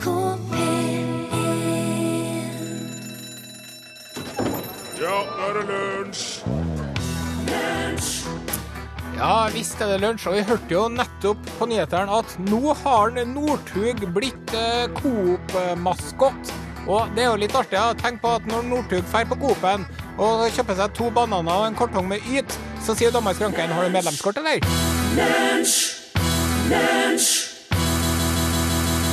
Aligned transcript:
NRK 0.00 0.08
P1 0.50 1.08
Ja, 5.00 5.16
nå 5.24 5.44
er 5.44 5.52
det 5.58 5.64
lunsj! 5.68 6.40
Ja, 9.20 9.34
visst 9.52 9.80
er 9.84 9.90
det 9.92 9.98
lunsj, 10.00 10.24
og 10.30 10.38
vi 10.38 10.44
hørte 10.48 10.72
jo 10.72 10.86
nettopp 10.88 11.42
på 11.58 11.68
nyhetene 11.68 12.20
at 12.22 12.32
nå 12.46 12.72
har 12.80 13.12
Northug 13.28 14.06
blitt 14.14 14.54
eh, 14.56 14.86
Coop-maskott. 14.96 16.52
Og 16.88 17.12
det 17.12 17.26
er 17.26 17.28
jo 17.28 17.42
litt 17.42 17.56
artig 17.56 17.76
å 17.76 17.92
tenke 18.00 18.24
på 18.24 18.32
at 18.38 18.48
når 18.48 18.64
Northug 18.70 19.04
drar 19.12 19.28
på 19.28 19.40
Coop-en 19.44 19.84
og 20.16 20.48
kjøper 20.56 20.80
seg 20.80 20.96
to 20.96 21.12
bananer 21.12 21.52
og 21.52 21.68
en 21.68 21.76
kartong 21.76 22.08
med 22.08 22.24
Yt, 22.32 22.56
så 22.80 22.96
sier 22.96 23.12
dommer 23.12 23.36
skranken 23.36 23.76
har 23.76 23.84
du 23.84 23.92
medlemskort, 23.92 24.40
eller? 24.40 24.64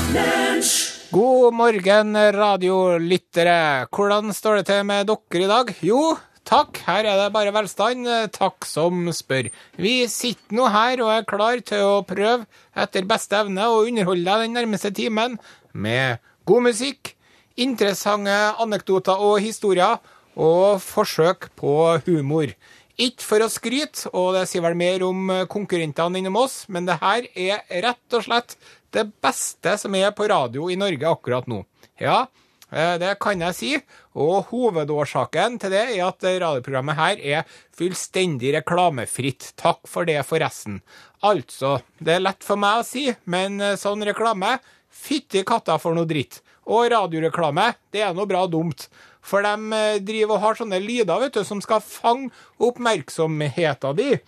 God 0.07 1.53
morgen, 1.53 2.15
radiolyttere. 2.15 3.87
Hvordan 3.91 4.31
står 4.35 4.61
det 4.61 4.65
til 4.69 4.85
med 4.87 5.09
dere 5.09 5.41
i 5.43 5.49
dag? 5.51 5.71
Jo, 5.83 6.01
takk, 6.47 6.79
her 6.87 7.09
er 7.11 7.19
det 7.19 7.33
bare 7.35 7.51
velstand. 7.51 8.07
Takk 8.31 8.67
som 8.69 9.09
spør. 9.11 9.49
Vi 9.75 10.07
sitter 10.07 10.55
nå 10.55 10.69
her 10.71 11.03
og 11.03 11.11
er 11.11 11.27
klar 11.27 11.59
til 11.59 11.83
å 11.83 12.05
prøve 12.07 12.47
etter 12.71 13.09
beste 13.09 13.35
evne 13.41 13.67
å 13.67 13.83
underholde 13.83 14.23
deg 14.23 14.45
den 14.45 14.55
nærmeste 14.55 14.93
timen 14.95 15.35
med 15.75 16.23
god 16.47 16.69
musikk, 16.69 17.17
interessante 17.59 18.39
anekdoter 18.63 19.19
og 19.19 19.41
historier 19.43 19.99
og 20.39 20.79
forsøk 20.87 21.51
på 21.59 21.75
humor. 22.07 22.55
Ikke 22.97 23.21
for 23.21 23.43
å 23.45 23.51
skryte, 23.51 24.07
og 24.09 24.31
det 24.33 24.47
sier 24.49 24.63
vel 24.65 24.73
mer 24.77 25.03
om 25.05 25.27
konkurrentene 25.51 26.17
enn 26.17 26.31
om 26.31 26.39
oss, 26.41 26.63
men 26.65 26.87
det 26.87 26.95
her 27.03 27.27
er 27.37 27.61
rett 27.83 28.15
og 28.17 28.23
slett 28.25 28.55
det 28.95 29.07
beste 29.23 29.77
som 29.79 29.95
er 29.97 30.13
på 30.15 30.27
radio 30.31 30.69
i 30.71 30.77
Norge 30.79 31.09
akkurat 31.09 31.47
nå. 31.49 31.63
Ja, 31.99 32.25
eh, 32.71 32.95
det 33.01 33.17
kan 33.23 33.41
jeg 33.43 33.57
si, 33.57 33.71
og 34.17 34.51
hovedårsaken 34.51 35.59
til 35.61 35.73
det 35.75 35.83
er 35.97 36.05
at 36.07 36.23
radioprogrammet 36.23 36.99
her 36.99 37.21
er 37.21 37.59
fullstendig 37.77 38.53
reklamefritt. 38.59 39.51
Takk 39.59 39.83
for 39.89 40.07
det, 40.07 40.19
forresten. 40.27 40.81
Altså, 41.25 41.79
det 41.99 42.17
er 42.17 42.25
lett 42.25 42.45
for 42.45 42.59
meg 42.61 42.81
å 42.81 42.87
si, 42.87 43.09
men 43.25 43.59
eh, 43.61 43.77
sånn 43.79 44.05
reklame, 44.07 44.57
fytti 44.87 45.43
katta 45.47 45.77
for 45.81 45.97
noe 45.97 46.09
dritt. 46.09 46.41
Og 46.67 46.89
radioreklame, 46.91 47.71
det 47.95 48.01
er 48.03 48.15
noe 48.15 48.27
bra 48.27 48.43
dumt. 48.51 48.89
For 49.27 49.43
de 49.43 49.77
eh, 49.77 50.01
driver 50.03 50.37
og 50.37 50.43
har 50.43 50.59
sånne 50.59 50.81
lyder 50.83 51.23
vet 51.23 51.39
du, 51.39 51.43
som 51.47 51.61
skal 51.63 51.83
fange 51.83 52.31
oppmerksomheten 52.63 53.97
din. 53.97 54.21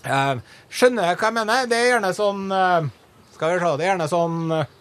Skjønner 0.00 1.10
jeg 1.10 1.18
hva 1.20 1.28
jeg 1.28 1.36
mener? 1.36 1.66
Det 1.68 1.76
er 1.76 1.90
gjerne 1.90 2.10
sånn 2.16 2.46
Skal 3.40 3.54
vi 3.54 3.60
se, 3.62 3.68
det 3.80 3.84
er 3.86 3.88
gjerne 3.88 4.06
sånn 4.10 4.50
eh, 4.52 4.72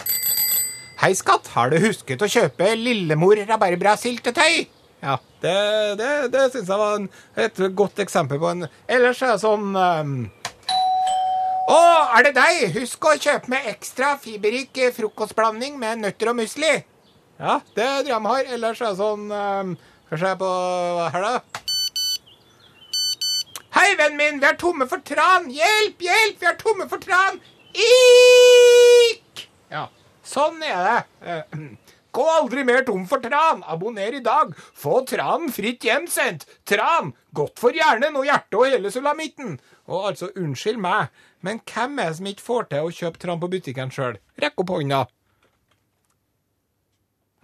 Hei, 0.99 1.13
skatt, 1.15 1.45
har 1.53 1.69
du 1.71 1.77
husket 1.79 2.19
å 2.19 2.27
kjøpe 2.27 2.65
Lillemor 2.75 3.39
rabarbra-syltetøy? 3.47 4.65
Ja, 4.99 5.13
det, 5.39 5.53
det, 5.95 6.07
det 6.33 6.41
syns 6.51 6.67
jeg 6.67 6.81
var 6.81 6.97
en, 6.97 7.05
et 7.39 7.61
godt 7.71 8.01
eksempel 8.03 8.41
på 8.41 8.49
en 8.51 8.65
Ellers 8.91 9.21
er 9.23 9.31
det 9.31 9.45
sånn 9.45 9.69
um, 9.79 10.11
Å, 11.71 11.77
er 12.17 12.27
det 12.27 12.33
deg? 12.35 12.65
Husk 12.75 13.07
å 13.07 13.13
kjøpe 13.15 13.53
med 13.53 13.69
ekstra 13.71 14.09
fiberrik 14.19 14.75
eh, 14.83 14.91
frokostblanding 14.97 15.77
med 15.79 16.01
nøtter 16.01 16.33
og 16.33 16.35
musli. 16.41 16.73
Ja, 17.39 17.61
det 17.77 17.85
tror 17.85 17.95
jeg 17.95 18.09
de 18.09 18.33
har. 18.33 18.49
Ellers 18.57 18.81
er 18.81 18.89
det 18.89 18.99
sånn 18.99 19.31
um, 19.31 19.71
Skal 20.09 20.17
vi 20.17 20.19
se 20.25 20.33
på 20.41 20.49
hva 20.97 21.05
her, 21.15 21.29
da. 21.29 21.63
Hei, 23.77 23.87
vennen 23.93 24.19
min, 24.19 24.43
vi 24.43 24.51
er 24.51 24.59
tomme 24.59 24.89
for 24.91 24.99
tran! 25.07 25.47
Hjelp, 25.47 26.03
hjelp, 26.09 26.43
vi 26.43 26.51
er 26.51 26.59
tomme 26.59 26.89
for 26.91 26.99
tran! 27.07 27.39
Ikk! 27.77 29.45
Ja, 29.71 29.85
sånn 30.25 30.61
er 30.65 30.81
det. 30.87 30.99
Eh, 31.21 31.69
Gå 32.11 32.23
aldri 32.25 32.63
mer 32.65 32.81
tom 32.87 33.03
for 33.05 33.21
tran. 33.21 33.61
Abonner 33.69 34.15
i 34.17 34.21
dag. 34.25 34.55
Få 34.57 35.03
tranen 35.05 35.51
fritt 35.53 35.85
hjemsendt. 35.85 36.47
Tran, 36.65 37.11
godt 37.37 37.61
for 37.61 37.75
hjernen 37.77 38.17
og 38.17 38.25
hjertet 38.25 38.57
og 38.57 38.65
hele 38.65 38.89
sulamitten. 38.91 39.59
Og 39.85 40.07
altså, 40.09 40.31
unnskyld 40.33 40.81
meg, 40.81 41.13
men 41.45 41.61
hvem 41.69 42.01
er 42.01 42.09
det 42.09 42.17
som 42.17 42.29
ikke 42.31 42.45
får 42.47 42.67
til 42.71 42.87
å 42.87 42.95
kjøpe 42.97 43.21
tran 43.21 43.41
på 43.43 43.51
butikken 43.53 43.93
sjøl? 43.93 44.17
Rekk 44.41 44.57
opp 44.65 44.73
hånda. 44.73 45.03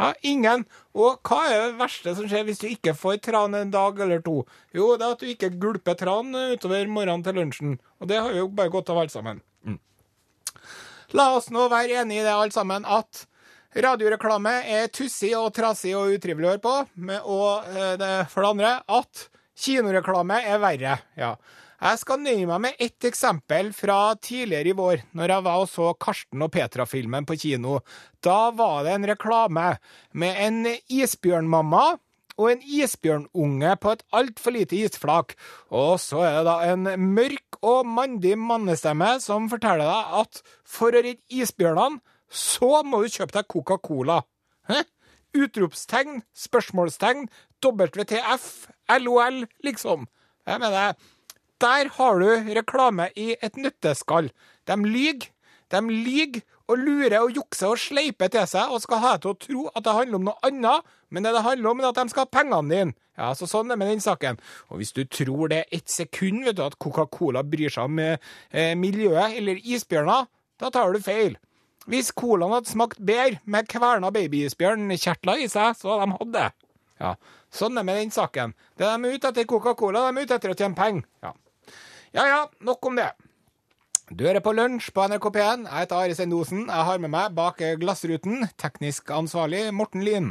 Ja, 0.02 0.10
ingen. 0.28 0.66
Og 0.98 1.22
hva 1.24 1.44
er 1.48 1.62
det 1.70 1.78
verste 1.80 2.16
som 2.18 2.26
skjer 2.28 2.44
hvis 2.50 2.60
du 2.60 2.66
ikke 2.68 2.96
får 2.98 3.22
tran 3.30 3.54
en 3.56 3.72
dag 3.72 4.02
eller 4.04 4.20
to? 4.26 4.42
Jo, 4.76 4.90
det 5.00 5.06
er 5.08 5.14
at 5.14 5.22
du 5.22 5.30
ikke 5.30 5.54
gulper 5.62 5.96
tran 6.02 6.34
utover 6.36 6.90
morgenen 6.92 7.24
til 7.24 7.38
lunsjen. 7.38 7.78
Og 8.02 8.10
det 8.12 8.18
har 8.20 8.34
jo 8.36 8.50
bare 8.52 8.74
gått 8.74 8.90
av 8.92 9.00
alt 9.06 9.14
sammen. 9.14 9.40
Mm. 9.64 9.78
La 11.16 11.30
oss 11.38 11.52
nå 11.54 11.68
være 11.72 12.02
enige 12.02 12.24
i 12.24 12.26
det, 12.26 12.34
alle 12.34 12.54
sammen, 12.56 12.86
at 12.86 13.26
radioreklame 13.76 14.56
er 14.72 14.90
tussig 14.94 15.34
og 15.38 15.52
trasig 15.56 15.94
og 15.98 16.16
utrivelig 16.16 16.48
å 16.48 16.54
høre 16.54 16.64
på. 16.64 16.76
Og 17.24 17.70
eh, 17.76 17.94
det, 18.00 18.14
for 18.32 18.46
det 18.46 18.52
andre 18.54 18.74
at 19.00 19.28
kinoreklame 19.66 20.42
er 20.44 20.60
verre. 20.64 20.98
Ja. 21.20 21.36
Jeg 21.76 22.00
skal 22.00 22.22
nøye 22.24 22.48
meg 22.48 22.62
med 22.64 22.80
ett 22.82 23.06
eksempel 23.06 23.70
fra 23.76 24.16
tidligere 24.16 24.72
i 24.72 24.78
vår, 24.78 25.02
når 25.14 25.34
jeg 25.34 25.46
var 25.46 25.62
og 25.62 25.70
så 25.70 25.90
Karsten 26.00 26.46
og 26.46 26.52
Petra-filmen 26.54 27.28
på 27.28 27.36
kino. 27.42 27.82
Da 28.24 28.50
var 28.56 28.86
det 28.88 28.96
en 28.96 29.08
reklame 29.12 29.68
med 30.16 30.40
en 30.48 30.62
isbjørnmamma 30.72 31.84
og 32.36 32.52
en 32.52 32.64
isbjørnunge 32.64 33.76
på 33.82 33.94
et 33.96 34.04
altfor 34.16 34.56
lite 34.56 34.78
isflak. 34.78 35.36
Og 35.72 35.96
så 36.04 36.24
er 36.28 36.38
det 36.40 36.46
da 36.50 36.56
en 36.74 36.90
mørk 37.16 37.60
og 37.62 37.88
mandig 37.88 38.36
mannestemme 38.40 39.16
som 39.24 39.50
forteller 39.52 39.88
deg 39.88 40.18
at 40.22 40.42
for 40.68 40.92
å 40.92 41.04
redde 41.06 41.24
isbjørnene, 41.42 42.02
så 42.30 42.82
må 42.84 43.04
du 43.04 43.14
kjøpe 43.14 43.38
deg 43.38 43.48
Coca-Cola. 43.52 44.20
Utropstegn, 45.36 46.22
spørsmålstegn, 46.36 47.28
WTF, 47.64 48.50
LOL, 49.02 49.44
liksom. 49.66 50.08
Jeg 50.48 50.62
mener, 50.62 50.96
der 51.62 51.90
har 51.98 52.20
du 52.20 52.52
reklame 52.58 53.10
i 53.16 53.34
et 53.42 53.58
nøtteskall. 53.60 54.30
De 54.68 54.78
lyger. 54.84 55.32
De 55.72 55.82
lyger 55.90 56.44
og 56.72 56.82
lurer 56.82 57.20
og 57.22 57.36
jukser 57.36 57.72
og 57.74 57.82
sleiper 57.82 58.32
til 58.34 58.48
seg 58.50 58.74
og 58.74 58.82
skal 58.84 59.02
ha 59.04 59.16
deg 59.16 59.24
til 59.24 59.34
å 59.34 59.40
tro 59.46 59.64
at 59.72 59.86
det 59.86 59.96
handler 59.98 60.20
om 60.20 60.30
noe 60.30 60.48
annet, 60.48 60.94
men 61.14 61.26
det 61.26 61.34
det 61.36 61.44
handler 61.46 61.72
om, 61.72 61.82
er 61.82 61.90
at 61.92 62.00
de 62.00 62.14
skal 62.14 62.26
ha 62.26 62.32
pengene 62.34 62.72
dine. 62.72 62.96
Ja, 63.16 63.30
så 63.38 63.48
Sånn 63.48 63.70
er 63.70 63.78
det 63.78 63.80
med 63.80 63.92
den 63.94 64.04
saken. 64.04 64.40
Og 64.74 64.82
hvis 64.82 64.92
du 64.96 65.06
tror 65.08 65.48
det 65.52 65.62
er 65.62 65.78
ett 65.78 65.92
sekund 65.92 66.44
vet 66.44 66.58
du, 66.58 66.66
at 66.66 66.76
Coca-Cola 66.82 67.46
bryr 67.48 67.72
seg 67.72 67.88
om 67.88 68.02
eh, 68.04 68.74
miljøet 68.76 69.38
eller 69.40 69.62
isbjørner, 69.62 70.28
da 70.60 70.72
tar 70.74 70.92
du 70.92 71.00
feil. 71.04 71.38
Hvis 71.86 72.12
colaen 72.18 72.56
hadde 72.56 72.72
smakt 72.72 73.00
bedre 73.06 73.40
med 73.46 73.70
kverna 73.70 74.10
babyisbjørnkjertler 74.12 75.44
i 75.46 75.50
seg, 75.52 75.78
så 75.78 75.94
hadde 75.94 76.10
de 76.10 76.18
hatt 76.18 76.34
det. 76.34 76.48
Ja, 77.00 77.16
Sånn 77.56 77.76
er 77.76 77.84
det 77.84 77.88
med 77.88 78.02
den 78.02 78.12
saken. 78.12 78.56
Det 78.76 78.88
de 78.90 79.08
er 79.08 79.16
ute 79.16 79.32
etter 79.32 79.48
Coca-Cola, 79.48 80.08
de 80.10 80.20
er 80.20 80.28
ute 80.28 80.40
etter 80.40 80.52
å 80.52 80.58
tjene 80.58 80.76
penger. 80.76 81.06
Ja. 81.24 81.32
ja 82.18 82.28
ja, 82.32 82.42
nok 82.68 82.90
om 82.90 83.00
det. 83.00 83.14
Du 84.14 84.22
hører 84.22 84.38
på 84.46 84.52
Lunsj 84.54 84.92
på 84.94 85.02
NRK 85.10 85.24
P1. 85.34 85.64
Jeg 85.66 85.82
heter 85.82 85.98
Are 85.98 86.14
Sendosen. 86.14 86.68
Jeg 86.70 86.86
har 86.88 87.00
med 87.02 87.10
meg 87.10 87.32
bak 87.34 87.58
glassruten 87.82 88.44
teknisk 88.62 89.10
ansvarlig 89.10 89.64
Morten 89.74 90.04
Lien. 90.06 90.28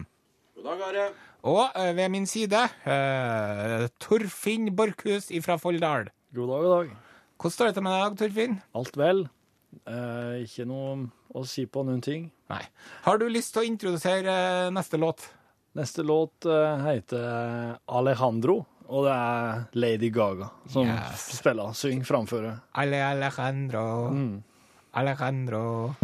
God 0.54 0.68
dag, 0.68 0.84
Are. 0.86 1.06
Og 1.42 1.74
eh, 1.74 1.90
ved 1.98 2.12
min 2.14 2.28
side 2.30 2.60
eh, 2.86 3.88
Torfinn 3.98 4.70
Borchhus 4.78 5.26
fra 5.42 5.56
Folldal. 5.58 6.06
God 6.38 6.52
dag, 6.52 6.62
god 6.62 6.70
dag. 6.70 6.92
Hvordan 7.34 7.54
står 7.56 7.66
det 7.66 7.74
til 7.74 7.84
med 7.88 7.96
deg 7.96 7.98
i 7.98 8.04
dag, 8.06 8.16
Torfinn? 8.22 8.54
Alt 8.78 9.00
vel? 9.02 9.24
Eh, 9.90 10.36
ikke 10.46 10.68
noe 10.70 10.94
å 11.34 11.42
si 11.42 11.66
på 11.66 11.82
noen 11.82 12.04
ting. 12.06 12.28
Nei. 12.54 12.62
Har 13.08 13.18
du 13.18 13.26
lyst 13.26 13.56
til 13.56 13.64
å 13.64 13.68
introdusere 13.72 14.38
eh, 14.68 14.70
neste 14.78 15.02
låt? 15.02 15.26
Neste 15.74 16.06
låt 16.06 16.46
eh, 16.46 16.86
heter 16.86 17.74
Alejandro, 17.90 18.60
og 18.88 19.04
det 19.06 19.12
er 19.12 19.64
Lady 19.74 20.10
Gaga 20.12 20.48
som 20.68 20.86
Yes. 20.86 21.28
spiller. 21.38 21.72
synger, 21.72 22.04
framfører. 22.04 22.58
Ale 22.74 22.96
Alejandro, 22.96 24.10
Mm. 24.10 24.42
Alejandro. 24.94 25.94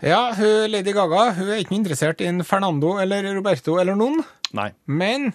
Ja, 0.00 0.32
hun, 0.38 0.70
Lady 0.70 0.92
Gaga 0.94 1.24
hun 1.34 1.48
er 1.50 1.58
ikke 1.62 1.74
interessert 1.74 2.20
i 2.22 2.28
en 2.30 2.44
Fernando 2.46 2.94
eller 3.02 3.26
Roberto 3.34 3.78
eller 3.82 3.98
noen, 3.98 4.20
Nei. 4.54 4.70
men 4.86 5.32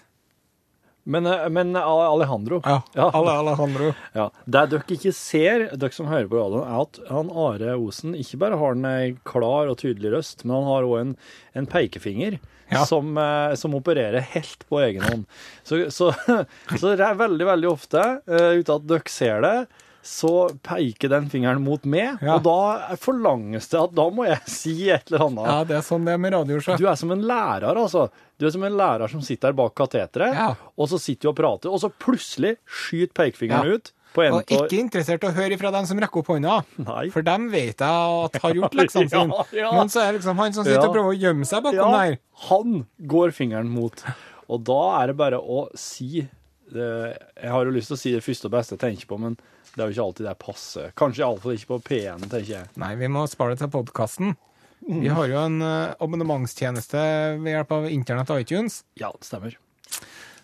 Men, 1.06 1.26
eh, 1.28 1.50
men 1.52 1.76
Alejandro 1.76 2.62
ja, 2.64 2.78
Ja. 2.96 3.10
Ale 3.14 3.32
Alejandro. 3.42 3.90
Ja. 4.16 4.30
Det 4.46 4.62
dere 4.72 4.96
ikke 4.96 5.12
ser, 5.16 5.66
dere 5.76 5.92
som 5.96 6.08
hører 6.08 6.30
på 6.32 6.40
radioen, 6.40 6.64
er 6.70 6.82
at 6.86 7.00
han 7.12 7.32
Are 7.36 7.76
Osen 7.76 8.16
ikke 8.16 8.40
bare 8.40 8.60
har 8.62 8.78
en 8.78 8.86
eh, 8.88 9.16
klar 9.28 9.68
og 9.72 9.78
tydelig 9.82 10.14
røst, 10.16 10.46
men 10.46 10.56
han 10.62 10.70
har 10.72 10.88
òg 10.88 11.00
en, 11.02 11.16
en 11.60 11.68
pekefinger 11.70 12.40
Ja. 12.72 12.86
som, 12.90 13.12
eh, 13.20 13.54
som 13.60 13.76
opererer 13.78 14.24
helt 14.34 14.64
på 14.70 14.80
egen 14.86 15.04
hånd. 15.04 15.26
Så, 15.68 15.84
så, 15.94 16.14
så 16.80 16.94
det 16.96 17.04
er 17.06 17.20
veldig, 17.20 17.46
veldig 17.52 17.70
ofte, 17.70 18.06
uten 18.26 18.76
at 18.80 18.88
dere 18.90 19.12
ser 19.12 19.44
det, 19.44 19.56
så 20.04 20.50
peker 20.68 21.08
den 21.14 21.30
fingeren 21.32 21.62
mot 21.64 21.86
meg, 21.88 22.18
Ja. 22.22 22.36
og 22.36 22.44
da 22.44 22.96
forlanges 23.00 23.70
det 23.72 23.80
at 23.80 23.94
da 23.96 24.10
må 24.12 24.26
jeg 24.28 24.42
si 24.52 24.90
et 24.92 25.08
eller 25.12 25.26
annet. 25.30 25.46
Ja, 25.48 25.64
det 25.70 25.78
er 25.78 25.86
sånn 25.88 26.04
det 26.06 26.14
er 26.14 26.18
med 26.20 26.34
radio, 26.36 26.58
sjø. 26.60 26.76
Du 26.78 26.88
er 26.92 26.96
som 27.00 27.12
en 27.16 27.22
lærer, 27.24 27.78
altså. 27.80 28.10
Du 28.38 28.46
er 28.46 28.52
som 28.52 28.64
en 28.68 28.76
lærer 28.76 29.10
som 29.10 29.22
sitter 29.24 29.50
der 29.54 29.54
bak 29.62 29.74
kateteret, 29.80 30.34
Ja. 30.36 30.50
og 30.78 30.90
så 30.92 31.00
sitter 31.00 31.22
du 31.24 31.30
og 31.30 31.38
prater, 31.40 31.72
og 31.72 31.80
så 31.80 31.90
plutselig 31.90 32.58
skyter 32.68 33.14
pekefingeren 33.14 33.66
Ja. 33.66 33.76
ut 33.80 33.92
på 34.14 34.22
en 34.28 34.34
Og 34.34 34.46
ikke 34.46 34.78
interessert 34.78 35.24
i 35.24 35.28
å 35.28 35.34
høre 35.34 35.54
ifra 35.56 35.72
dem 35.72 35.86
som 35.88 35.98
rekker 35.98 36.20
opp 36.20 36.28
hånda. 36.28 36.64
Nei. 36.86 37.10
For 37.10 37.22
dem 37.24 37.50
vet 37.50 37.78
jeg 37.80 37.88
at 38.28 38.42
har 38.44 38.54
gjort 38.54 38.76
leksene 38.76 39.10
sine. 39.10 39.72
Men 39.72 39.88
så 39.90 40.04
er 40.04 40.12
det 40.12 40.20
liksom 40.22 40.38
han 40.38 40.54
som 40.54 40.64
sitter 40.68 40.86
og 40.86 40.94
prøver 40.94 41.16
å 41.16 41.20
gjemme 41.20 41.46
seg 41.48 41.64
bakom 41.64 41.92
der. 41.96 42.18
han 42.50 42.86
går 43.08 43.32
fingeren 43.32 43.70
mot. 43.72 44.04
Og 44.50 44.64
da 44.66 45.02
er 45.02 45.08
det 45.08 45.18
bare 45.18 45.40
å 45.40 45.70
si 45.76 46.28
det, 46.74 47.18
Jeg 47.42 47.50
har 47.52 47.66
jo 47.66 47.72
lyst 47.72 47.88
til 47.88 47.96
å 47.96 48.00
si 48.00 48.12
det 48.12 48.22
første 48.24 48.46
og 48.46 48.52
beste 48.52 48.76
jeg 48.78 48.80
tenker 48.84 49.06
på, 49.08 49.18
men 49.20 49.38
det 49.74 49.82
er 49.84 49.90
jo 49.90 49.96
ikke 49.96 50.06
alltid 50.08 50.28
det 50.30 50.38
passer. 50.42 50.92
Kanskje 51.00 51.24
iallfall 51.26 51.56
ikke 51.58 51.72
på 51.74 51.80
P1, 51.90 52.26
tenker 52.30 52.52
jeg. 52.56 52.72
Nei, 52.82 52.92
vi 53.00 53.08
må 53.12 53.24
spare 53.32 53.56
det 53.56 53.64
til 53.64 53.72
podkasten. 53.74 54.36
Vi 54.84 55.08
har 55.08 55.30
jo 55.32 55.38
en 55.40 55.62
eh, 55.64 55.94
abonnementstjeneste 56.04 57.04
ved 57.40 57.54
hjelp 57.56 57.72
av 57.72 57.86
internett 57.88 58.34
og 58.36 58.42
iTunes 58.44 58.82
Ja, 59.00 59.14
det 59.16 59.24
stemmer. 59.30 59.56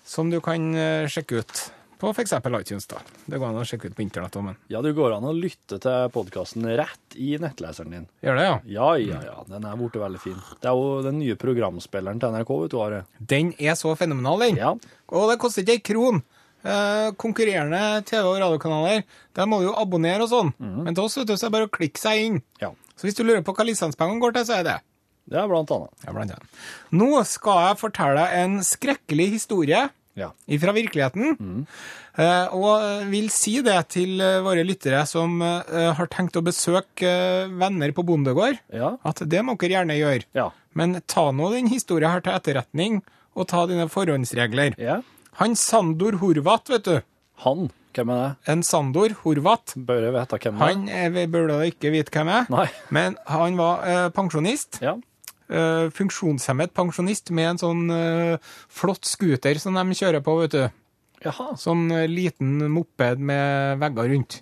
som 0.07 0.29
du 0.31 0.39
kan 0.41 0.69
eh, 0.79 1.07
sjekke 1.11 1.41
ut 1.43 1.65
på 1.99 2.13
f.eks. 2.15 2.31
iTunes. 2.31 2.85
da. 2.87 3.01
Det 3.27 3.35
går 3.35 3.49
an 3.49 3.57
å 3.59 3.65
sjekke 3.67 3.89
ut 3.91 3.95
på 3.97 4.01
internett 4.05 4.37
òg, 4.39 4.45
men 4.47 4.55
Ja, 4.71 4.79
det 4.81 4.93
går 4.95 5.17
an 5.17 5.25
å 5.27 5.33
lytte 5.35 5.81
til 5.83 6.07
podkasten 6.15 6.63
rett 6.79 7.17
i 7.19 7.33
nettleseren 7.43 7.91
din. 7.91 8.05
gjør 8.23 8.39
det, 8.39 8.45
ja. 8.47 8.55
Ja, 8.77 8.87
ja, 9.03 9.19
ja. 9.27 9.43
Den 9.51 9.67
er 9.67 9.75
blitt 9.75 9.99
veldig 9.99 10.21
fin. 10.23 10.39
Det 10.63 10.71
er 10.71 10.79
jo 10.79 11.01
den 11.03 11.19
nye 11.19 11.35
programspilleren 11.35 12.21
til 12.23 12.31
NRK, 12.37 12.53
vet 12.63 12.71
du, 12.71 12.79
Are. 12.79 13.01
Den 13.19 13.51
er 13.59 13.75
så 13.75 13.91
fenomenal, 13.99 14.39
den. 14.47 14.55
Ja. 14.63 14.71
Og 15.11 15.27
det 15.33 15.37
koster 15.43 15.67
ikke 15.67 15.75
ei 15.75 15.83
kron. 15.91 16.23
Eh, 16.63 17.11
konkurrerende 17.15 18.03
TV- 18.03 18.25
og 18.27 18.39
radiokanaler, 18.41 19.03
der 19.33 19.45
må 19.47 19.61
du 19.61 19.69
jo 19.69 19.75
abonnere 19.79 20.25
og 20.25 20.29
sånn. 20.29 20.49
Men 20.59 20.93
til 20.93 21.05
oss 21.05 21.15
vet 21.17 21.27
du, 21.27 21.33
så 21.37 21.45
er 21.45 21.49
det 21.49 21.55
bare 21.55 21.67
å 21.69 21.71
klikke 21.71 21.97
seg 22.01 22.25
inn. 22.25 22.41
ja. 22.61 22.71
Så 22.99 23.07
hvis 23.07 23.15
du 23.15 23.23
lurer 23.23 23.39
på 23.47 23.53
hva 23.55 23.63
lisenspengene 23.63 24.19
går 24.19 24.33
til, 24.35 24.43
så 24.49 24.57
er 24.59 24.63
det 24.67 24.77
Det 25.29 25.37
er 25.39 25.47
blant 25.47 25.69
annet. 25.71 25.89
Ja, 26.05 26.11
blant 26.11 26.31
annet. 26.33 26.57
Nå 26.91 27.23
skal 27.23 27.59
jeg 27.69 27.77
fortelle 27.79 28.25
en 28.33 28.57
skrekkelig 28.59 29.29
historie 29.37 29.89
Ja. 30.17 30.31
fra 30.59 30.73
virkeligheten. 30.73 31.65
Eh, 32.17 32.47
og 32.51 33.05
vil 33.09 33.29
si 33.29 33.61
det 33.61 33.77
til 33.93 34.19
eh, 34.19 34.41
våre 34.41 34.65
lyttere 34.67 35.05
som 35.07 35.39
eh, 35.41 35.93
har 35.95 36.07
tenkt 36.11 36.35
å 36.35 36.43
besøke 36.43 37.07
eh, 37.07 37.47
venner 37.47 37.93
på 37.95 38.03
bondegård, 38.03 38.57
Ja. 38.73 38.97
at 39.05 39.21
det 39.29 39.45
må 39.45 39.55
dere 39.57 39.77
gjerne 39.85 39.95
gjøre. 39.95 40.25
Ja. 40.35 40.49
Men 40.75 40.99
ta 41.07 41.31
nå 41.31 41.51
den 41.53 41.67
historien 41.71 42.11
her 42.11 42.19
til 42.25 42.33
etterretning, 42.33 43.01
og 43.37 43.47
ta 43.47 43.65
dine 43.65 43.87
forhåndsregler. 43.87 44.75
ja. 44.77 45.01
Han 45.39 45.55
Sandor 45.55 46.17
Horvath, 46.19 46.71
vet 46.71 46.87
du. 46.87 46.95
Han, 47.45 47.69
hvem 47.95 48.09
er 48.11 48.17
det? 48.21 48.31
En 48.51 48.63
Sandor 48.67 49.13
Horvath. 49.21 49.77
Bør 49.79 50.01
jeg 50.09 50.15
vite 50.15 50.39
hvem 50.43 50.57
han 50.59 50.81
er? 50.89 51.05
Han 51.05 51.15
vi 51.15 51.23
burde 51.31 51.59
ikke 51.69 51.91
vite 51.93 52.11
hvem 52.15 52.31
er, 52.33 52.49
Nei. 52.51 52.65
men 52.95 53.15
han 53.29 53.55
var 53.59 53.85
eh, 53.87 54.09
pensjonist. 54.15 54.81
Ja. 54.83 54.97
eh, 55.47 55.87
funksjonshemmet 55.95 56.73
pensjonist 56.75 57.31
med 57.31 57.53
en 57.53 57.61
sånn 57.63 57.85
eh, 57.95 58.51
flott 58.67 59.07
scooter 59.07 59.61
som 59.63 59.79
de 59.79 59.97
kjører 60.01 60.23
på, 60.25 60.35
vet 60.43 60.57
du. 60.57 60.61
Jaha. 61.23 61.53
Sånn 61.59 61.87
eh, 61.95 62.05
liten 62.11 62.57
moped 62.75 63.19
med 63.31 63.79
vegger 63.81 64.11
rundt. 64.13 64.41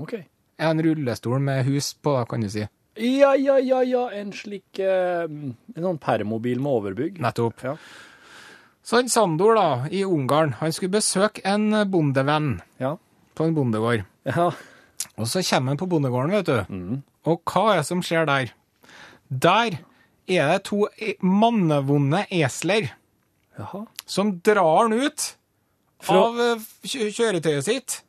OK. 0.00 0.16
En 0.60 0.80
rullestol 0.84 1.40
med 1.40 1.64
hus 1.68 1.92
på, 2.00 2.16
kan 2.28 2.40
du 2.44 2.48
si. 2.52 2.64
Ja, 3.00 3.34
ja, 3.38 3.54
ja, 3.62 3.78
ja. 3.86 4.06
En 4.16 4.32
slik 4.34 4.80
eh, 4.82 5.24
En 5.28 5.84
sånn 5.84 6.00
permobil 6.02 6.58
med 6.60 6.80
overbygg. 6.80 7.20
Nettopp. 7.24 7.62
Ja. 7.64 7.76
Så 8.82 8.96
han 8.96 9.08
Sandor, 9.12 9.54
da, 9.58 9.86
i 9.92 10.04
Ungarn, 10.04 10.54
han 10.60 10.72
skulle 10.72 10.94
besøke 10.98 11.42
en 11.44 11.70
bondevenn 11.90 12.60
Ja. 12.80 12.96
på 13.34 13.44
en 13.46 13.54
bondegård. 13.54 14.04
ja. 14.26 14.50
Og 15.16 15.26
så 15.28 15.42
kommer 15.42 15.70
han 15.72 15.76
på 15.80 15.86
bondegården, 15.88 16.30
vet 16.32 16.46
du. 16.46 16.64
Mm. 16.72 17.02
Og 17.26 17.42
hva 17.44 17.72
er 17.72 17.76
det 17.80 17.86
som 17.86 18.00
skjer 18.02 18.26
der? 18.26 18.50
Der 19.30 19.78
er 20.28 20.48
det 20.52 20.64
to 20.64 20.86
e- 20.98 21.14
mannevonde 21.22 22.26
esler 22.30 22.90
Jaha. 23.58 23.84
som 24.06 24.40
drar 24.40 24.82
han 24.88 24.92
ut 24.92 25.36
Fra- 26.00 26.22
av 26.26 26.40
eh, 26.40 26.62
kjøretøyet 26.84 27.64
sitt, 27.64 28.02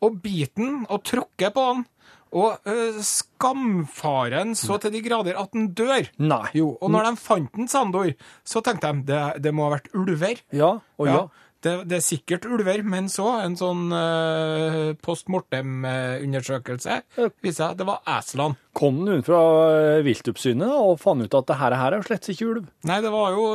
og 0.00 0.20
biter 0.22 0.62
han 0.62 0.86
og 0.88 1.02
tråkker 1.04 1.50
på 1.54 1.64
han, 1.72 1.86
og 2.36 2.68
uh, 2.68 3.00
skamfaren 3.04 4.54
så 4.58 4.78
til 4.82 4.94
de 4.94 5.02
grader 5.04 5.38
at 5.40 5.52
den 5.56 5.72
dør. 5.78 6.08
Nei. 6.20 6.46
Jo, 6.58 6.74
og 6.80 6.92
når 6.92 7.10
de 7.10 7.20
fant 7.22 7.52
den, 7.56 7.68
Sandor, 7.70 8.14
så 8.46 8.62
tenkte 8.64 8.92
de 8.92 9.12
det, 9.12 9.26
det 9.44 9.52
må 9.54 9.68
ha 9.68 9.76
vært 9.78 9.92
ulver. 9.96 10.42
Ja. 10.54 10.78
Og 11.00 11.10
ja. 11.10 11.26
Det, 11.58 11.72
det 11.90 11.96
er 11.96 12.02
sikkert 12.06 12.44
ulver, 12.46 12.84
men 12.86 13.08
så 13.10 13.32
en 13.42 13.56
sånn 13.58 13.88
uh, 13.90 14.92
post 15.02 15.26
mortem-undersøkelse 15.32 17.00
viser 17.42 17.64
at 17.72 17.80
det 17.80 17.86
var 17.88 18.04
eslene. 18.18 18.54
Kom 18.78 19.00
den 19.02 19.18
ut 19.18 19.26
fra 19.26 19.40
eh, 19.72 20.04
viltoppsynet 20.06 20.70
og 20.70 21.00
fant 21.02 21.24
ut 21.24 21.34
at 21.34 21.48
det 21.48 21.56
her, 21.58 21.74
her 21.80 21.96
er 21.96 22.06
slett 22.06 22.28
ikke 22.30 22.46
ulv? 22.52 22.68
Nei, 22.86 23.00
det 23.02 23.10
var 23.10 23.34
jo 23.34 23.48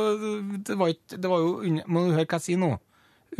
Det 0.66 0.76
var, 0.76 0.92
ikke, 0.92 1.16
det 1.16 1.30
var 1.32 1.40
jo 1.40 1.54
under, 1.64 1.86
Må 1.88 2.02
du 2.04 2.12
høre 2.12 2.26
hva 2.28 2.36
jeg 2.36 2.44
sier 2.50 2.60
nå? 2.60 2.74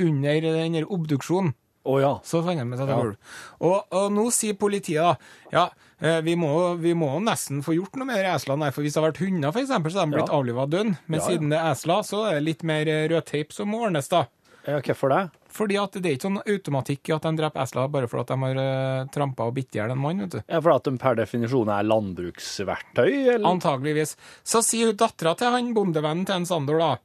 Under 0.00 0.48
den 0.48 0.81
obduksjonen. 0.81 1.52
Å 1.84 2.00
ja. 2.00 2.12
Så 2.25 2.40
fant 2.44 2.56
de 2.58 2.76
Ja. 2.88 2.98
ulv. 3.00 3.16
Og, 3.60 3.82
og 3.92 4.12
nå 4.12 4.31
sier 4.32 4.54
politiet 4.56 5.02
da 5.04 5.16
ja, 5.52 5.69
eh, 6.00 6.20
vi 6.25 6.34
må, 6.34 6.78
vi 6.81 6.94
må 6.94 7.10
nesten 7.22 7.62
få 7.62 7.75
gjort 7.76 7.96
noe 8.00 8.06
med 8.08 8.16
de 8.25 8.31
eslene. 8.32 8.72
For 8.72 8.82
hvis 8.82 8.94
det 8.96 9.02
har 9.02 9.10
vært 9.12 9.20
hunder, 9.20 9.52
for 9.52 9.60
eksempel, 9.60 9.92
så 9.92 10.00
har 10.00 10.06
de 10.06 10.16
blitt 10.16 10.32
Ja. 10.32 10.38
avliva 10.40 10.64
dønn. 10.69 10.96
Men 11.06 11.20
Ja, 11.20 11.26
ja. 11.26 11.28
siden 11.31 11.50
det 11.50 11.58
er 11.60 11.72
esler, 11.75 12.02
så 12.08 12.26
er 12.31 12.34
det 12.40 12.44
litt 12.48 12.62
mer 12.64 12.84
rødteip 12.86 13.10
rød 13.12 13.25
teip 13.26 13.52
som 13.52 13.69
må 13.69 13.84
ordnes, 13.84 14.08
da. 14.08 14.26
Hvorfor 14.64 15.10
det? 15.12 15.31
Fordi 15.54 15.76
at 15.76 15.92
det 15.92 16.06
er 16.08 16.16
ikke 16.16 16.25
sånn 16.31 16.40
automatikk 16.48 17.08
i 17.10 17.12
at 17.14 17.22
de 17.22 17.31
dreper 17.36 17.60
esler 17.62 17.90
bare 17.92 18.08
fordi 18.08 18.32
de 18.32 18.38
har 18.42 18.56
uh, 18.58 19.04
trampa 19.12 19.44
og 19.46 19.52
bitt 19.54 19.76
i 19.76 19.78
hjel 19.78 19.92
en 19.92 19.98
mann. 20.00 20.19
vet 20.25 20.31
du. 20.31 20.40
Ja, 20.48 20.58
Fordi 20.64 20.75
at 20.81 20.84
de 20.88 20.98
per 20.98 21.14
definisjon 21.20 21.69
er 21.69 21.84
landbruksverktøy, 21.84 23.34
eller? 23.34 23.46
Antageligvis. 23.48 24.16
Så 24.42 24.62
sier 24.64 24.86
hun 24.90 24.96
dattera 24.96 25.36
til 25.38 25.52
han 25.54 25.75
bondevennen 25.76 26.25
til 26.26 26.34
en 26.40 26.46
Sandor, 26.48 26.78
da, 26.81 26.96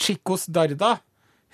Chikos 0.00 0.46
Darda, 0.50 0.96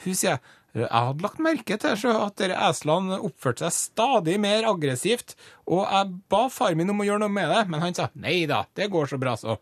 hun 0.04 0.14
sier 0.14 0.38
jeg 0.86 1.04
hadde 1.08 1.24
lagt 1.24 1.40
merke 1.44 1.76
til 1.82 1.96
så 1.98 2.12
at 2.26 2.36
dere 2.40 2.56
eslene 2.68 3.18
oppførte 3.26 3.66
seg 3.66 3.74
stadig 3.76 4.36
mer 4.42 4.66
aggressivt, 4.70 5.34
og 5.66 5.82
jeg 5.86 6.12
ba 6.32 6.44
far 6.52 6.76
min 6.78 6.90
om 6.94 7.00
å 7.02 7.06
gjøre 7.08 7.22
noe 7.24 7.32
med 7.34 7.50
det, 7.52 7.64
men 7.72 7.80
han 7.84 7.96
sa 7.96 8.08
nei 8.14 8.42
da, 8.50 8.62
det 8.78 8.90
går 8.92 9.10
så 9.10 9.18
bra 9.22 9.34
så. 9.40 9.56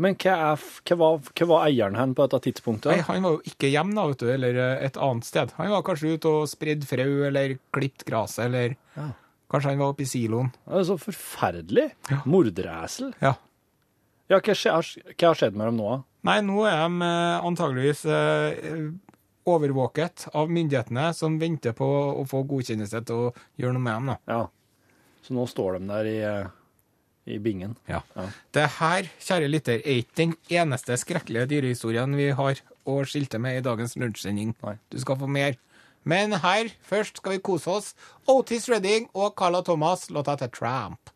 Men 0.00 0.14
hva, 0.16 0.34
er, 0.54 0.62
hva, 0.88 0.96
var, 0.96 1.18
hva 1.36 1.46
var 1.50 1.64
eieren 1.66 1.96
hen 1.98 2.12
på 2.16 2.24
dette 2.30 2.44
tidspunktet? 2.46 2.92
Nei, 2.94 3.02
han 3.08 3.24
var 3.26 3.34
jo 3.36 3.42
ikke 3.50 3.68
hjemme 3.72 3.96
da, 3.98 4.04
vet 4.08 4.22
du, 4.22 4.28
eller 4.32 4.60
eh, 4.62 4.84
et 4.86 4.96
annet 5.02 5.26
sted. 5.28 5.50
Han 5.58 5.72
var 5.74 5.82
kanskje 5.84 6.14
ute 6.14 6.30
og 6.30 6.46
spredde 6.48 6.86
frø, 6.88 7.08
eller 7.28 7.56
klippet 7.74 8.06
gresset, 8.08 8.46
eller 8.46 8.76
Ja. 8.96 9.08
kanskje 9.52 9.74
han 9.74 9.82
var 9.82 9.92
oppe 9.92 10.06
i 10.06 10.08
siloen. 10.08 10.52
Det 10.64 10.78
er 10.80 10.86
så 10.88 10.96
forferdelig. 11.02 11.88
Morderesel. 12.24 13.10
Ja. 13.20 13.34
Ja, 14.30 14.38
hva, 14.38 14.54
skje- 14.54 14.72
hva 15.10 15.26
har 15.32 15.36
skjedd 15.42 15.58
med 15.58 15.66
dem 15.72 15.80
nå? 15.82 15.98
Nei, 16.28 16.38
nå 16.46 16.62
er 16.70 16.80
de 16.86 17.04
eh, 17.10 17.46
antageligvis 17.50 18.04
eh, 18.06 18.80
overvåket 19.48 20.26
av 20.36 20.50
myndighetene 20.52 21.10
som 21.16 21.38
venter 21.40 21.74
på 21.76 21.86
å 22.20 22.24
få 22.28 22.42
godkjennelse 22.48 23.02
til 23.08 23.28
å 23.28 23.30
gjøre 23.60 23.76
noe 23.76 23.84
med 23.84 23.94
dem. 23.94 24.10
da. 24.12 24.16
Ja. 24.28 24.40
Så 25.24 25.36
nå 25.36 25.46
står 25.48 25.78
de 25.78 25.88
der 25.90 26.10
i, 26.10 26.18
i 27.36 27.38
bingen. 27.42 27.76
Ja. 27.90 28.02
Ja. 28.16 28.28
Det 28.56 28.66
her, 28.78 29.08
kjære 29.20 29.50
lytter, 29.50 29.80
er 29.84 30.02
ikke 30.02 30.20
den 30.22 30.36
eneste 30.60 30.96
skrekkelige 31.00 31.48
dyrehistorien 31.54 32.16
vi 32.18 32.30
har 32.36 32.62
å 32.88 33.00
skilte 33.08 33.40
med 33.42 33.60
i 33.60 33.64
dagens 33.64 33.96
lunsjsending. 34.00 34.54
Du 34.90 34.98
skal 35.00 35.20
få 35.20 35.28
mer. 35.30 35.58
Men 36.08 36.32
her, 36.40 36.72
først 36.88 37.20
skal 37.20 37.36
vi 37.36 37.44
kose 37.44 37.70
oss. 37.70 37.92
Otis 38.28 38.70
Redding 38.72 39.10
og 39.12 39.34
Carla 39.36 39.60
Thomas, 39.64 40.08
låta 40.10 40.38
til 40.40 40.52
Tramp. 40.56 41.12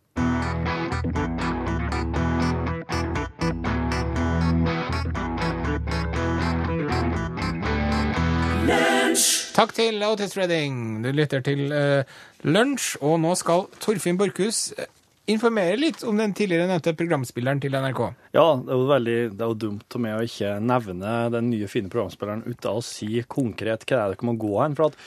Takk 9.54 9.70
til 9.70 10.02
Otis 10.02 10.32
Redding. 10.34 10.78
Du 11.04 11.12
lytter 11.14 11.42
til 11.46 11.68
uh, 11.70 12.02
Lunsj, 12.42 12.96
og 13.06 13.20
nå 13.22 13.36
skal 13.38 13.68
Torfinn 13.78 14.16
Borchhus 14.18 14.72
eh, 14.74 14.88
informere 15.30 15.76
litt 15.78 16.02
om 16.02 16.18
den 16.18 16.32
tidligere 16.34 16.66
nevnte 16.66 16.90
programspilleren 16.98 17.60
til 17.62 17.76
NRK. 17.78 18.00
Ja, 18.34 18.48
det 18.58 18.72
er 18.74 18.80
jo 18.80 18.88
veldig 18.88 19.14
det 19.30 19.44
er 19.46 19.52
jo 19.52 19.58
dumt 19.62 19.94
av 19.94 20.02
meg 20.02 20.16
å 20.16 20.24
ikke 20.26 20.56
nevne 20.58 21.12
den 21.36 21.52
nye, 21.52 21.68
fine 21.70 21.92
programspilleren 21.92 22.42
uten 22.48 22.80
å 22.80 22.82
si 22.82 23.22
konkret 23.30 23.86
hva 23.86 23.92
det 23.92 24.00
er 24.00 24.16
dere 24.16 24.26
må 24.26 24.34
gå 24.42 24.50
hen. 24.58 24.74
For 24.74 24.98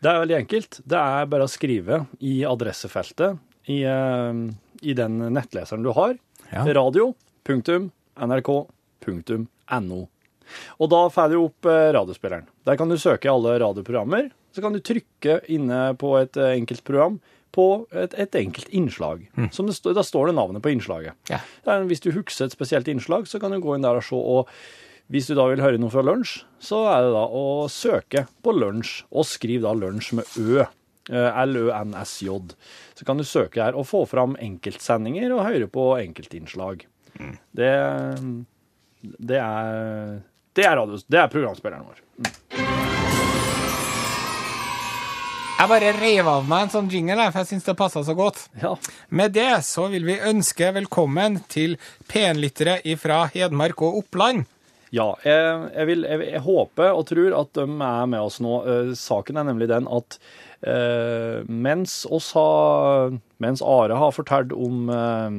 det 0.00 0.08
er 0.08 0.22
veldig 0.22 0.38
enkelt. 0.38 0.80
Det 0.80 1.02
er 1.20 1.28
bare 1.34 1.44
å 1.44 1.52
skrive 1.52 2.00
i 2.24 2.38
adressefeltet 2.48 3.36
i, 3.68 3.82
eh, 3.84 4.40
i 4.80 4.96
den 4.96 5.20
nettleseren 5.36 5.84
du 5.84 5.92
har. 6.00 6.16
Ja. 6.54 6.64
Radio, 6.80 7.10
punktum, 7.44 7.92
nrk, 8.16 8.48
punktum, 9.04 9.44
no. 9.84 10.06
Og 10.78 10.90
da 10.92 11.04
får 11.12 11.32
du 11.32 11.38
opp 11.40 11.68
eh, 11.70 11.90
radiospilleren. 11.96 12.48
Der 12.68 12.78
kan 12.80 12.90
du 12.90 12.98
søke 13.00 13.30
alle 13.32 13.58
radioprogrammer. 13.62 14.30
Så 14.54 14.64
kan 14.64 14.74
du 14.74 14.80
trykke 14.82 15.40
inne 15.52 15.82
på 16.00 16.14
et 16.20 16.36
eh, 16.40 16.56
enkelt 16.58 16.84
program 16.86 17.20
på 17.54 17.66
et, 17.90 18.14
et 18.14 18.36
enkelt 18.38 18.68
innslag. 18.70 19.24
Som 19.54 19.66
det 19.66 19.94
da 19.96 20.04
står 20.06 20.30
det 20.30 20.36
navnet 20.38 20.62
på 20.62 20.70
innslaget. 20.70 21.18
Ja. 21.30 21.40
Hvis 21.88 22.02
du 22.04 22.12
husker 22.14 22.46
et 22.46 22.54
spesielt 22.54 22.88
innslag, 22.90 23.26
så 23.26 23.40
kan 23.42 23.50
du 23.50 23.58
gå 23.62 23.74
inn 23.74 23.86
der 23.86 23.98
og 23.98 24.06
se. 24.06 24.18
Og 24.18 24.50
hvis 25.10 25.26
du 25.26 25.34
da 25.34 25.48
vil 25.50 25.62
høre 25.62 25.80
noe 25.82 25.90
fra 25.90 26.04
lunsj, 26.06 26.44
så 26.62 26.84
er 26.92 27.08
det 27.08 27.14
da 27.16 27.24
å 27.26 27.66
søke 27.72 28.28
på 28.44 28.54
lunsj, 28.54 29.00
og 29.10 29.26
skriv 29.26 29.64
da 29.66 29.74
lunsj 29.74 30.12
med 30.20 30.36
ø. 30.38 30.68
L-Ø-N-S-J. 31.10 32.54
Så 32.94 33.06
kan 33.08 33.18
du 33.18 33.24
søke 33.26 33.58
her 33.64 33.74
og 33.74 33.88
få 33.88 34.04
fram 34.06 34.36
enkeltsendinger 34.38 35.32
og 35.34 35.42
høre 35.42 35.66
på 35.72 35.88
enkeltinnslag. 35.98 36.84
Det, 37.56 37.72
det 39.02 39.40
er 39.40 40.20
det 40.60 40.68
er, 40.68 40.76
radio, 40.76 40.98
det 41.08 41.20
er 41.22 41.32
programspilleren 41.32 41.86
vår. 41.88 42.00
Jeg 45.60 45.68
bare 45.68 45.92
reiv 45.92 46.28
av 46.28 46.46
meg 46.48 46.66
en 46.66 46.72
sånn 46.72 46.88
jingle, 46.92 47.26
for 47.32 47.42
jeg 47.42 47.50
syns 47.50 47.66
det 47.68 47.74
passa 47.76 48.00
så 48.04 48.14
godt. 48.16 48.46
Ja. 48.62 48.74
Med 49.12 49.34
det 49.36 49.50
så 49.68 49.86
vil 49.92 50.06
vi 50.08 50.16
ønske 50.30 50.70
velkommen 50.76 51.38
til 51.52 51.76
P1-lyttere 52.08 52.78
fra 53.00 53.26
Hedmark 53.32 53.84
og 53.84 53.98
Oppland. 54.02 54.46
Ja, 54.90 55.12
jeg, 55.22 55.66
jeg, 55.76 55.86
vil, 55.86 56.06
jeg, 56.08 56.28
jeg 56.32 56.42
håper 56.44 56.96
og 56.96 57.04
tror 57.08 57.36
at 57.38 57.52
de 57.54 57.66
er 57.66 58.08
med 58.10 58.20
oss 58.20 58.40
nå. 58.42 58.56
Eh, 58.66 58.92
saken 58.98 59.38
er 59.38 59.46
nemlig 59.46 59.68
den 59.70 59.86
at 59.86 60.16
eh, 60.66 61.44
mens 61.46 62.02
oss 62.10 62.32
har 62.34 63.14
Mens 63.40 63.62
Are 63.62 64.00
har 64.00 64.16
fortalt 64.16 64.56
om 64.56 64.90
eh, 64.90 65.36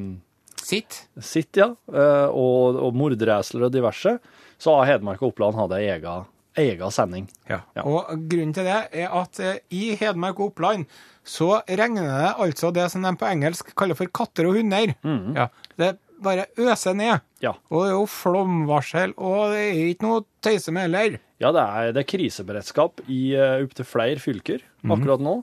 Sitt. 0.61 1.01
sitt, 1.19 1.57
ja, 1.59 1.73
eh, 1.91 2.29
og, 2.29 2.77
og 2.79 2.95
mordresler 2.95 3.67
og 3.67 3.73
diverse, 3.73 4.15
så 4.61 4.77
har 4.77 4.91
Hedmark 4.91 5.23
og 5.23 5.31
Oppland 5.31 5.57
hatt 5.57 5.73
ei 5.77 5.87
ega, 5.89 6.19
ega 6.59 6.91
sending. 6.93 7.25
Ja. 7.49 7.63
Og 7.81 8.11
grunnen 8.29 8.53
til 8.53 8.67
det 8.67 8.77
er 8.91 9.15
at 9.17 9.41
eh, 9.41 9.59
i 9.73 9.95
Hedmark 9.97 10.39
og 10.39 10.51
Oppland 10.51 10.85
så 11.27 11.59
regner 11.69 12.05
det 12.09 12.29
altså 12.45 12.71
det 12.73 12.87
som 12.93 13.05
de 13.05 13.13
på 13.17 13.29
engelsk 13.29 13.73
kaller 13.77 13.97
for 13.97 14.09
katter 14.13 14.49
og 14.49 14.57
hunder. 14.57 14.93
Ja, 15.37 15.49
det 15.81 15.95
bare 16.21 16.47
øser 16.61 16.93
ned. 16.97 17.23
Ja. 17.41 17.55
Og 17.73 17.81
det 17.81 17.89
er 17.89 17.95
jo 17.95 18.09
flomvarsel, 18.09 19.15
og 19.17 19.55
det 19.55 19.61
er 19.63 19.79
ikke 19.89 20.05
noe 20.05 20.25
tøyse 20.45 20.73
med 20.73 20.85
heller. 20.85 21.17
Ja, 21.41 21.49
det 21.53 21.63
er, 21.63 21.93
det 21.95 22.03
er 22.03 22.11
kriseberedskap 22.11 23.01
i 23.09 23.21
uh, 23.33 23.63
opptil 23.63 23.87
flere 23.89 24.21
fylker 24.21 24.61
akkurat 24.85 25.23
nå. 25.25 25.39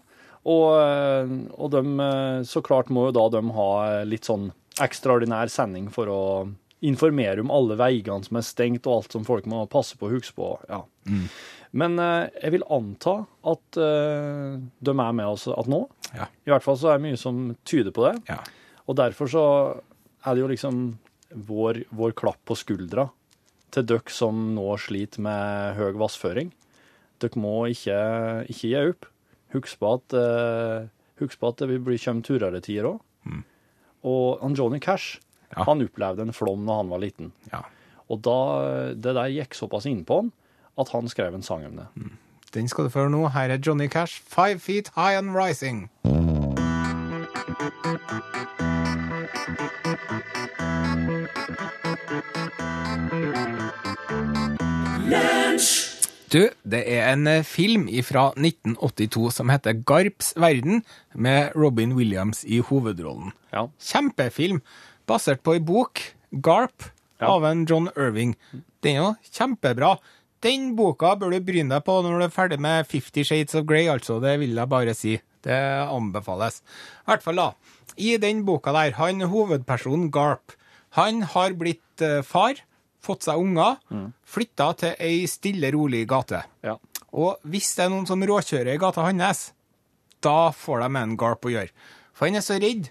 Og, 0.49 0.69
eh, 0.81 1.33
og 1.59 1.75
de, 1.75 1.83
så 2.49 2.63
klart 2.65 2.89
må 2.95 3.09
jo 3.09 3.17
da 3.19 3.25
de 3.35 3.43
ha 3.53 3.71
litt 4.09 4.31
sånn 4.31 4.47
ekstraordinær 4.81 5.51
sending 5.53 5.91
for 5.93 6.09
å 6.09 6.23
informere 6.87 7.43
om 7.43 7.51
alle 7.51 7.77
veiene 7.79 8.27
som 8.27 8.39
er 8.39 8.47
stengt, 8.47 8.87
og 8.87 9.01
alt 9.01 9.17
som 9.17 9.27
folk 9.27 9.49
må 9.51 9.65
passe 9.71 9.99
på 9.99 10.09
og 10.09 10.19
huske 10.19 10.37
på. 10.37 10.53
Ja. 10.71 10.83
Men 11.79 11.99
eh, 12.01 12.29
jeg 12.43 12.55
vil 12.57 12.67
anta 12.73 13.17
at 13.51 13.81
eh, 13.83 14.55
de 14.59 14.95
er 14.95 15.17
med 15.19 15.27
oss 15.27 15.49
at 15.51 15.71
nå. 15.71 15.83
Ja. 16.15 16.29
I 16.47 16.55
hvert 16.55 16.65
fall 16.65 16.79
så 16.81 16.93
er 16.93 17.01
det 17.01 17.09
mye 17.09 17.21
som 17.21 17.43
tyder 17.69 17.95
på 17.95 18.07
det. 18.07 18.15
Ja. 18.31 18.41
Og 18.89 18.97
derfor 19.01 19.31
så 19.31 19.45
er 20.25 20.35
det 20.35 20.45
jo 20.45 20.51
liksom 20.51 20.83
vår, 21.49 21.83
vår 21.93 22.15
klapp 22.17 22.41
på 22.49 22.57
skuldra 22.57 23.09
til 23.75 23.85
dere 23.85 24.13
som 24.13 24.55
nå 24.57 24.71
sliter 24.81 25.21
med 25.25 25.77
høy 25.77 25.99
vassføring. 26.01 26.55
Dere 27.21 27.43
må 27.43 27.67
ikke, 27.69 27.99
ikke 28.49 28.71
gi 28.71 28.79
opp. 28.81 29.11
Husk 29.53 29.81
på 29.81 29.93
at, 29.99 30.17
eh, 30.17 30.89
husk 31.21 31.41
på 31.41 31.51
at 31.51 31.61
det 31.61 31.69
vil 31.73 31.85
bli 31.85 32.01
kommer 32.01 32.25
turere 32.25 32.63
tider 32.65 32.93
òg. 32.95 33.05
Og 34.09 34.39
han 34.41 34.55
Johnny 34.55 34.79
Cash 34.81 35.19
Ja. 35.57 35.65
han 35.65 35.83
opplevde 35.85 36.27
en 36.27 36.37
flom 36.37 36.67
da 36.69 36.81
han 36.83 36.93
var 36.93 37.03
liten. 37.03 37.33
Ja. 37.53 37.63
Og 38.09 38.23
da, 38.25 38.39
det 38.97 39.15
der 39.17 39.33
gikk 39.33 39.57
såpass 39.57 39.89
innpå 39.89 40.23
han 40.23 40.33
at 40.79 40.93
han 40.95 41.09
skrev 41.11 41.35
en 41.35 41.43
sang 41.43 41.67
om 41.67 41.77
det. 41.81 41.89
Den 42.55 42.69
skal 42.71 42.87
du 42.87 42.93
føre 42.95 43.11
nå. 43.11 43.27
Her 43.35 43.51
er 43.51 43.59
Johnny 43.59 43.89
Cash, 43.89 44.23
'Five 44.23 44.61
Feet 44.63 44.93
High 44.97 45.19
and 45.19 45.35
Rising'. 45.37 45.89
Du, 56.29 56.43
det 56.71 56.83
er 56.93 57.07
en 57.13 57.27
eh, 57.27 57.45
film 57.45 57.87
fra 58.05 58.29
1982 58.37 59.31
som 59.33 59.49
heter 59.49 59.79
Garps 59.89 60.35
verden, 60.37 60.83
med 61.15 61.57
Robin 61.57 61.95
Williams 61.97 62.45
i 62.45 62.59
hovedrollen. 62.61 63.33
Ja. 63.53 63.67
Kjempefilm, 63.81 64.61
basert 65.09 65.43
på 65.45 65.57
ei 65.57 65.63
bok, 65.65 66.03
Garp, 66.45 66.91
Ja. 67.21 67.33
av 67.35 67.45
en 67.49 67.65
John 67.67 67.89
Irving. 67.97 68.37
Den 68.85 68.95
er 68.97 69.01
jo 69.03 69.17
kjempebra. 69.35 69.97
Den 70.41 70.77
boka 70.77 71.17
bør 71.19 71.33
du 71.35 71.41
bryne 71.43 71.73
deg 71.75 71.83
på 71.85 71.97
når 72.05 72.21
du 72.21 72.25
er 72.29 72.35
ferdig 72.35 72.59
med 72.63 72.87
Fifty 72.87 73.25
Shades 73.27 73.57
of 73.59 73.65
Grey, 73.67 73.89
altså. 73.91 74.21
Det 74.23 74.37
vil 74.39 74.55
jeg 74.55 74.69
bare 74.71 74.95
si. 74.95 75.17
Det 75.43 75.57
anbefales. 75.89 76.61
I 77.03 77.11
hvert 77.11 77.23
fall, 77.25 77.37
da. 77.41 77.49
I 77.99 78.17
den 78.23 78.45
boka 78.47 78.71
der, 78.73 78.93
han 79.01 79.21
hovedpersonen 79.21 80.11
Garp, 80.15 80.53
han 80.95 81.23
har 81.23 81.55
blitt 81.59 82.03
eh, 82.03 82.23
far, 82.23 82.55
fått 83.03 83.23
seg 83.27 83.39
unger, 83.41 83.79
flytta 84.27 84.69
til 84.79 84.95
ei 85.01 85.27
stille, 85.27 85.73
rolig 85.75 86.05
gate. 86.11 86.45
Ja. 86.63 86.77
Og 87.13 87.39
hvis 87.49 87.75
det 87.75 87.87
er 87.87 87.91
noen 87.91 88.07
som 88.07 88.23
råkjører 88.23 88.75
i 88.75 88.79
gata 88.79 89.03
hans, 89.07 89.53
da 90.23 90.51
får 90.55 90.85
de 90.87 91.03
en 91.03 91.17
Garp 91.19 91.47
å 91.47 91.51
gjøre. 91.53 91.71
For 92.15 92.27
han 92.29 92.37
er 92.39 92.45
så 92.47 92.59
redd 92.63 92.91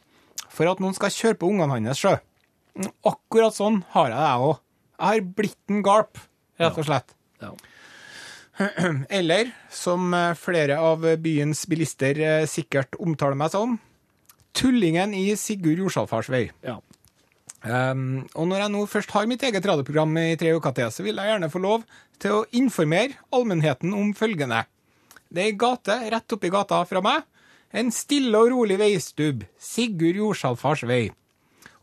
for 0.57 0.69
at 0.71 0.81
noen 0.83 0.95
skal 0.97 1.13
kjøre 1.13 1.39
på 1.39 1.51
ungene 1.51 1.77
hans 1.77 2.01
sjø. 2.01 2.15
Mm, 2.77 2.91
Akkurat 3.09 3.55
sånn 3.57 3.83
har 3.93 4.11
jeg 4.11 4.17
det, 4.17 4.27
jeg 4.27 4.47
òg. 4.49 4.61
Jeg 4.97 5.07
har 5.07 5.27
blitt 5.37 5.73
en 5.73 5.83
Garp, 5.85 6.21
rett 6.57 6.79
og 6.81 6.87
slett. 6.87 7.13
Ja. 7.43 7.53
Eller, 9.19 9.51
som 9.69 10.09
eh, 10.17 10.33
flere 10.37 10.79
av 10.81 11.05
byens 11.21 11.61
bilister 11.69 12.17
eh, 12.17 12.47
sikkert 12.49 12.97
omtaler 12.97 13.37
meg 13.37 13.53
som, 13.53 13.77
tullingen 14.57 15.13
i 15.13 15.29
Sigurd 15.37 15.85
Jorsalfars 15.85 16.31
vei. 16.33 16.47
ja. 16.65 16.79
Um, 17.67 18.21
og 18.37 18.45
når 18.47 18.61
jeg 18.61 18.71
nå 18.71 18.81
først 18.87 19.11
har 19.15 19.25
mitt 19.27 19.41
eget 19.43 19.65
radioprogram 19.65 20.11
i 20.21 20.35
tre 20.39 20.51
uker 20.55 20.75
til, 20.77 20.91
så 20.93 21.03
vil 21.03 21.17
jeg 21.17 21.31
gjerne 21.31 21.49
få 21.51 21.59
lov 21.59 21.87
til 22.21 22.35
å 22.35 22.43
informere 22.55 23.17
allmennheten 23.33 23.95
om 23.97 24.13
følgende. 24.15 24.61
Det 25.27 25.41
er 25.41 25.49
ei 25.49 25.57
gate 25.59 25.97
rett 26.13 26.35
oppi 26.37 26.51
gata 26.53 26.83
fra 26.87 27.01
meg. 27.03 27.25
En 27.75 27.91
stille 27.91 28.37
og 28.39 28.51
rolig 28.53 28.77
veistubb. 28.79 29.43
Sigurd 29.59 30.19
Jorsalfars 30.21 30.85
vei. 30.87 31.09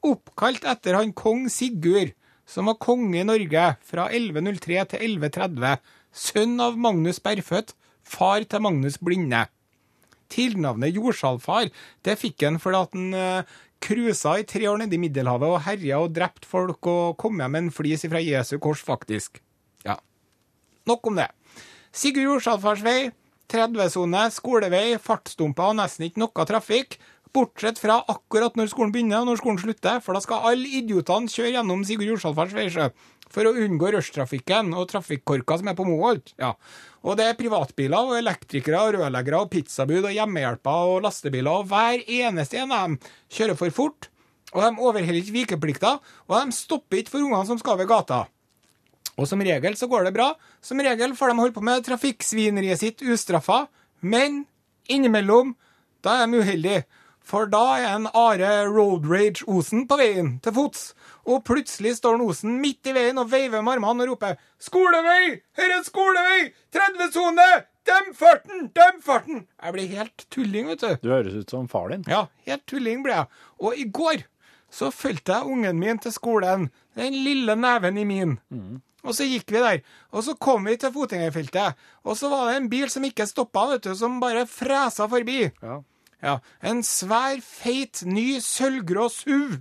Oppkalt 0.04 0.64
etter 0.68 0.96
han 0.96 1.12
kong 1.16 1.48
Sigurd, 1.52 2.14
som 2.48 2.68
var 2.68 2.80
konge 2.80 3.20
i 3.20 3.26
Norge 3.26 3.66
fra 3.84 4.08
1103 4.10 4.84
til 4.92 5.04
1130. 5.18 5.76
Sønn 6.14 6.56
av 6.62 6.78
Magnus 6.78 7.20
Berfødt, 7.20 7.74
far 8.04 8.44
til 8.48 8.64
Magnus 8.64 8.96
Blinde. 9.00 9.46
Tilnavnet 10.32 10.96
Jordsalfar 10.96 11.68
det 12.04 12.16
fikk 12.20 12.46
han 12.46 12.60
fordi 12.62 12.80
at 12.80 12.96
han 12.96 13.46
cruisa 13.84 14.38
i 14.40 14.46
tre 14.48 14.68
år 14.70 14.80
nede 14.80 14.96
i 14.96 15.00
Middelhavet 15.02 15.50
og 15.50 15.62
herja 15.66 16.00
og 16.00 16.14
drept 16.16 16.46
folk 16.48 16.86
og 16.88 17.18
kom 17.20 17.40
hjem 17.40 17.52
med 17.52 17.66
en 17.66 17.74
flis 17.74 18.06
fra 18.08 18.22
Jesu 18.22 18.56
kors, 18.62 18.80
faktisk. 18.80 19.42
Ja. 19.84 19.98
Nok 20.88 21.10
om 21.10 21.20
det. 21.20 21.28
Sigurd 21.92 22.30
Jordsalfars 22.30 22.84
vei, 22.84 23.12
30-sone, 23.52 24.28
skolevei, 24.34 24.86
fartsdumper 25.02 25.72
og 25.72 25.78
nesten 25.80 26.08
ikke 26.08 26.22
noe 26.22 26.46
trafikk. 26.48 26.98
Bortsett 27.34 27.80
fra 27.82 27.96
akkurat 28.06 28.54
når 28.54 28.68
skolen 28.70 28.92
begynner 28.94 29.24
og 29.24 29.32
når 29.32 29.40
skolen 29.40 29.58
slutter, 29.58 29.98
for 30.04 30.14
da 30.14 30.22
skal 30.22 30.46
alle 30.52 30.70
idiotene 30.78 31.30
kjøre 31.32 31.56
gjennom 31.56 31.82
Sigurd 31.86 32.12
Jordsalfars 32.12 32.54
veisjø. 32.54 32.88
For 33.34 33.48
å 33.48 33.54
unngå 33.64 33.90
rushtrafikken 33.90 34.70
og 34.78 34.86
trafikkorka 34.92 35.56
som 35.58 35.70
er 35.72 35.74
på 35.74 35.86
Moholt. 35.88 36.30
Ja. 36.38 36.52
Og 37.02 37.18
det 37.18 37.26
er 37.26 37.38
privatbiler 37.38 38.12
og 38.12 38.20
elektrikere 38.20 38.84
og 38.84 38.94
rørleggere 39.00 39.40
og 39.42 39.50
pizzabud 39.50 40.04
og 40.04 40.14
hjemmehjelper 40.14 40.92
og 40.92 41.02
lastebiler, 41.08 41.64
og 41.64 41.72
hver 41.72 42.04
eneste 42.06 42.62
en 42.62 42.76
av 42.76 42.86
dem 42.86 43.00
kjører 43.34 43.58
for 43.58 43.74
fort. 43.74 44.10
Og 44.54 44.62
de 44.62 44.70
overholder 44.78 45.18
ikke 45.18 45.38
vikeplikta, 45.40 45.96
og 46.30 46.36
de 46.38 46.54
stopper 46.54 47.02
ikke 47.02 47.16
for 47.16 47.26
ungene 47.26 47.42
som 47.48 47.58
skal 47.58 47.74
over 47.74 47.90
gata. 47.90 48.22
Og 49.18 49.26
som 49.30 49.42
regel 49.42 49.74
så 49.78 49.90
går 49.90 50.06
det 50.06 50.14
bra. 50.14 50.32
Som 50.64 50.80
regel 50.80 51.12
får 51.16 51.28
de 51.28 51.38
holde 51.38 51.52
på 51.52 51.61
med 51.64 51.85
trafikksvineriet 51.85 52.80
sitt 52.80 53.02
ustraffa. 53.04 53.66
Men 54.00 54.47
innimellom, 54.88 55.52
da 56.00 56.23
er 56.23 56.30
de 56.30 56.40
uheldige. 56.40 56.85
For 57.25 57.49
da 57.49 57.62
er 57.78 57.87
en 57.88 58.06
Are 58.12 58.52
Road 58.68 59.04
Rage 59.09 59.44
Osen 59.49 59.87
på 59.88 59.97
veien 60.00 60.35
til 60.44 60.54
fots. 60.56 60.87
Og 61.28 61.44
plutselig 61.49 61.94
står 61.99 62.18
en 62.18 62.25
Osen 62.26 62.59
midt 62.61 62.88
i 62.88 62.92
veien 62.97 63.21
og 63.21 63.30
veiver 63.33 63.64
med 63.64 63.78
armene 63.78 64.04
og 64.04 64.14
roper 64.14 64.37
'Skolevei! 64.61 65.40
Her 65.56 65.76
er 65.78 65.85
skolevei! 65.85 66.52
30-sone! 66.73 67.49
Dem 67.85 68.12
farten! 68.16 68.71
Dem 68.76 69.00
farten!' 69.04 69.47
Jeg 69.62 69.73
blir 69.73 69.88
helt 69.97 70.26
tulling, 70.30 70.68
vet 70.68 70.80
du. 70.80 70.97
Du 71.02 71.11
høres 71.12 71.35
ut 71.35 71.50
som 71.50 71.68
far 71.68 71.88
din. 71.92 72.04
Ja, 72.09 72.26
helt 72.49 72.66
tulling 72.68 73.04
ble 73.04 73.16
jeg. 73.16 73.26
Og 73.61 73.76
i 73.76 73.85
går 73.88 74.25
så 74.73 74.90
fulgte 74.90 75.33
jeg 75.33 75.44
ungen 75.44 75.78
min 75.78 75.99
til 75.99 76.12
skolen. 76.12 76.71
Den 76.97 77.12
lille 77.12 77.56
neven 77.56 77.99
i 77.99 78.04
min. 78.04 78.38
Og 79.04 79.12
så 79.14 79.26
gikk 79.28 79.50
vi 79.52 79.61
der. 79.61 79.82
Og 80.12 80.25
så 80.25 80.34
kom 80.40 80.64
vi 80.64 80.76
til 80.80 80.92
fotgjengerfeltet. 80.94 81.75
Og 82.04 82.16
så 82.16 82.30
var 82.32 82.49
det 82.49 82.56
en 82.62 82.68
bil 82.73 82.88
som 82.88 83.04
ikke 83.04 83.26
stoppa, 83.28 83.66
vet 83.75 83.82
du, 83.84 83.92
som 83.99 84.16
bare 84.23 84.46
fresa 84.49 85.06
forbi. 85.12 85.50
Ja. 85.62 85.82
Ja, 86.25 86.38
En 86.64 86.80
svær, 86.82 87.37
feit, 87.44 88.00
ny 88.08 88.38
sølvgrå 88.40 89.11
SUV. 89.12 89.58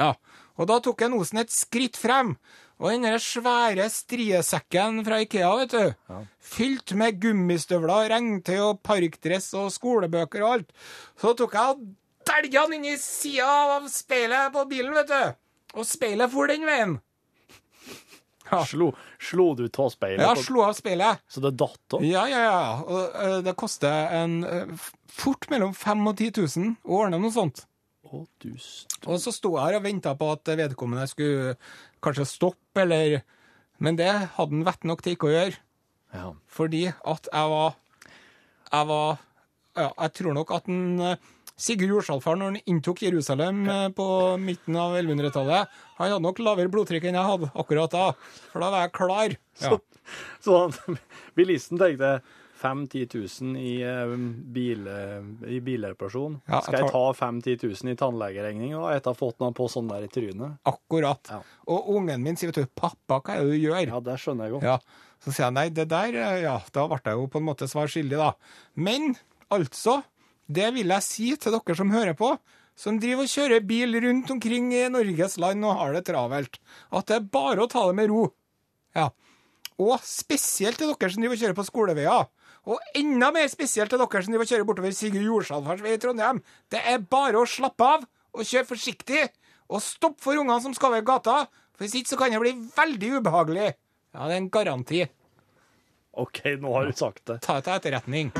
Ja, 0.00 0.14
Og 0.56 0.66
da 0.68 0.78
tok 0.80 1.02
en 1.02 1.14
Osen 1.16 1.38
et 1.40 1.52
skritt 1.52 1.96
frem. 1.96 2.34
Og 2.80 2.90
den 2.92 3.04
svære 3.20 3.84
striesekken 3.92 5.02
fra 5.04 5.18
Ikea, 5.20 5.50
vet 5.60 5.70
du, 5.70 5.94
Ja. 6.08 6.22
fylt 6.40 6.94
med 6.96 7.20
gummistøvler, 7.20 8.08
regntøy 8.08 8.58
og 8.60 8.82
parkdress 8.82 9.52
og 9.54 9.70
skolebøker 9.72 10.42
og 10.42 10.52
alt, 10.54 10.72
så 11.20 11.34
tok 11.36 11.52
jeg 11.52 11.60
og 11.76 11.84
dælja 12.26 12.64
den 12.66 12.72
inn 12.80 12.84
i 12.94 12.96
sida 12.96 13.44
av 13.76 13.88
speilet 13.88 14.52
på 14.52 14.64
bilen, 14.68 14.94
vet 14.94 15.08
du. 15.08 15.34
Og 15.74 15.84
speilet 15.84 16.30
for 16.32 16.46
den 16.48 16.64
veien. 16.64 16.98
Slo, 18.70 18.90
slo 19.22 19.46
du 19.58 19.64
av 19.68 19.90
speilet? 19.92 20.22
Ja, 20.24 20.34
slo 20.38 20.64
av 20.66 20.74
speilet. 20.78 21.22
Så 21.30 21.42
det 21.44 21.52
datt 21.60 21.96
òg? 21.96 22.04
Ja, 22.06 22.26
ja, 22.30 22.40
ja. 22.44 22.60
Og 22.84 23.18
eh, 23.22 23.38
det 23.46 23.56
koster 23.60 24.10
en 24.20 24.40
eh, 24.46 24.86
fort 25.10 25.48
mellom 25.52 25.74
5000 25.76 26.08
og 26.10 26.16
10 26.18 26.32
000 26.66 26.76
å 26.84 27.00
ordne 27.04 27.20
noe 27.22 27.34
sånt. 27.34 27.64
Å, 28.10 28.24
du 28.42 28.50
stod. 28.58 29.06
Og 29.06 29.20
så 29.22 29.32
sto 29.34 29.54
jeg 29.54 29.66
her 29.68 29.78
og 29.78 29.86
venta 29.86 30.14
på 30.18 30.30
at 30.34 30.50
vedkommende 30.58 31.06
skulle 31.10 31.54
kanskje 32.02 32.26
stoppe, 32.28 32.82
eller 32.84 33.20
Men 33.80 33.96
det 33.96 34.10
hadde 34.10 34.52
han 34.52 34.64
vett 34.66 34.82
nok 34.84 35.02
til 35.02 35.14
ikke 35.16 35.30
å 35.30 35.34
gjøre. 35.34 35.60
Ja. 36.12 36.32
Fordi 36.50 36.88
at 36.90 37.28
jeg 37.30 37.50
var 37.52 37.76
Jeg 38.72 38.86
var 38.88 39.20
Ja, 39.78 39.92
jeg 40.02 40.12
tror 40.18 40.34
nok 40.34 40.50
at 40.50 40.66
en 40.68 41.00
eh, 41.00 41.28
Sigurd 41.60 41.92
Jorsalfar, 41.92 42.38
når 42.40 42.54
han 42.54 42.60
inntok 42.72 43.02
Jerusalem 43.04 43.62
eh, 43.68 43.86
på 43.92 44.06
midten 44.40 44.76
av 44.80 44.96
1100-tallet, 44.96 45.78
han 46.00 46.08
hadde 46.14 46.24
nok 46.24 46.40
lavere 46.40 46.72
blodtrykk 46.72 47.04
enn 47.10 47.18
jeg 47.20 47.30
hadde 47.34 47.50
akkurat 47.60 47.92
da. 47.92 48.06
For 48.52 48.64
da 48.64 48.70
var 48.72 48.86
jeg 48.86 48.94
klar. 48.96 49.34
Ja. 49.60 49.76
Så 50.40 50.56
han, 50.64 50.96
bilisten 51.38 51.78
tenkte 51.80 52.20
5 52.60 52.80
10 52.92 53.06
000 53.44 53.56
i, 53.60 53.74
eh, 53.88 54.10
bil, 54.56 54.88
i 55.48 55.60
bilreparasjon. 55.64 56.34
Ja, 56.48 56.58
Skal 56.64 56.76
jeg 56.80 56.88
ta 56.90 56.92
tar- 56.96 57.16
5 57.20 57.38
10 57.46 57.56
000 57.70 57.92
i 57.92 57.96
tannlegeregning 58.00 58.74
da, 58.76 58.90
etter 58.96 59.12
å 59.12 59.16
ha 59.16 59.20
fått 59.20 59.38
noe 59.40 59.54
på 59.56 59.68
sånn 59.72 59.88
der 59.88 60.04
i 60.04 60.10
trynet? 60.12 60.58
Akkurat. 60.68 61.30
Ja. 61.32 61.38
Og 61.72 61.88
ungen 61.96 62.20
min 62.24 62.36
sier, 62.40 62.52
vet 62.52 62.60
du, 62.64 62.72
'Pappa, 62.76 63.20
hva 63.20 63.36
er 63.38 63.44
det 63.44 63.52
du 63.54 63.62
gjør?' 63.68 63.86
Ja, 63.94 64.00
det 64.04 64.16
skjønner 64.20 64.48
jeg 64.48 64.56
godt. 64.58 64.68
Ja, 64.68 64.78
Så 65.24 65.32
sier 65.32 65.46
jeg 65.46 65.56
nei, 65.56 65.68
det 65.76 65.88
der 65.92 66.16
eh, 66.16 66.42
Ja, 66.44 66.58
da 66.72 66.86
ble 66.88 67.00
jeg 67.04 67.16
jo 67.20 67.26
på 67.32 67.40
en 67.40 67.48
måte 67.48 67.68
svar 67.68 67.88
skyldig, 67.92 68.16
da. 68.20 68.32
Men 68.76 69.14
altså, 69.52 70.02
det 70.50 70.72
vil 70.74 70.90
jeg 70.90 71.06
si 71.06 71.28
til 71.38 71.54
dere 71.54 71.76
som 71.78 71.92
hører 71.94 72.16
på, 72.18 72.34
som 72.78 72.98
driver 73.00 73.26
og 73.26 73.30
kjører 73.30 73.66
bil 73.66 73.98
rundt 74.02 74.30
omkring 74.32 74.70
i 74.74 74.86
Norges 74.90 75.36
land 75.42 75.66
og 75.68 75.76
har 75.78 75.96
det 75.96 76.06
travelt, 76.08 76.60
at 76.90 77.10
det 77.10 77.18
er 77.18 77.32
bare 77.32 77.64
å 77.64 77.70
ta 77.70 77.84
det 77.88 77.96
med 77.98 78.10
ro. 78.10 78.24
Ja. 78.96 79.10
Og 79.80 80.00
spesielt 80.04 80.80
til 80.80 80.90
dere 80.90 81.12
som 81.12 81.22
driver 81.22 81.36
og 81.36 81.44
kjører 81.44 81.58
på 81.58 81.66
skoleveier. 81.68 82.30
Og 82.70 82.96
enda 82.98 83.30
mer 83.32 83.46
spesielt 83.52 83.92
til 83.92 84.00
dere 84.00 84.24
som 84.24 84.34
driver 84.34 84.46
og 84.46 84.52
kjører 84.52 84.66
bortover 84.68 84.96
Sigurd 84.96 85.28
Jorsalfars 85.28 85.84
vei 85.84 85.94
i 85.96 86.00
Trondheim. 86.00 86.42
Det 86.72 86.82
er 86.82 87.04
bare 87.04 87.40
å 87.40 87.48
slappe 87.48 87.86
av 87.86 88.08
og 88.34 88.42
kjøre 88.44 88.68
forsiktig. 88.72 89.28
Og 89.70 89.84
stopp 89.84 90.18
for 90.20 90.40
ungene 90.40 90.58
som 90.64 90.74
skal 90.74 90.96
over 90.96 91.06
gata, 91.06 91.36
for 91.76 91.86
hvis 91.86 92.00
ikke 92.00 92.12
så 92.12 92.18
kan 92.18 92.34
det 92.34 92.42
bli 92.42 92.56
veldig 92.74 93.12
ubehagelig. 93.20 93.70
Ja, 94.10 94.26
det 94.26 94.34
er 94.34 94.40
en 94.40 94.50
garanti. 94.52 95.04
OK, 96.18 96.42
nå 96.58 96.74
har 96.74 96.90
du 96.90 96.98
sagt 96.98 97.22
det. 97.30 97.38
Ta 97.46 97.60
det 97.60 97.68
til 97.68 97.78
etterretning. 97.78 98.34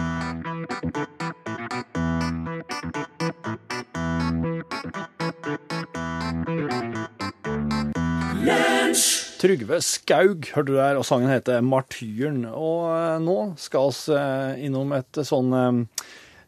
Trygve 9.40 9.78
Skaug 9.80 10.50
hørte 10.52 10.68
du 10.68 10.74
der, 10.76 10.98
og 11.00 11.06
sangen 11.08 11.30
heter 11.32 11.62
'Martyren'. 11.64 12.44
Og 12.52 12.90
eh, 12.92 13.20
nå 13.24 13.54
skal 13.56 13.88
vi 13.88 14.12
eh, 14.12 14.66
innom 14.66 14.92
et 14.92 15.20
sånn 15.24 15.54
eh, 15.56 15.78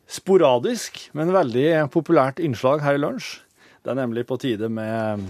sporadisk, 0.05 1.01
men 1.17 1.33
veldig 1.33 1.89
populært 1.95 2.43
innslag 2.45 2.85
her 2.85 2.99
i 2.99 3.01
lunsj. 3.01 3.39
Det 3.81 3.95
er 3.95 3.97
nemlig 3.97 4.27
på 4.29 4.37
tide 4.37 4.69
med 4.69 5.25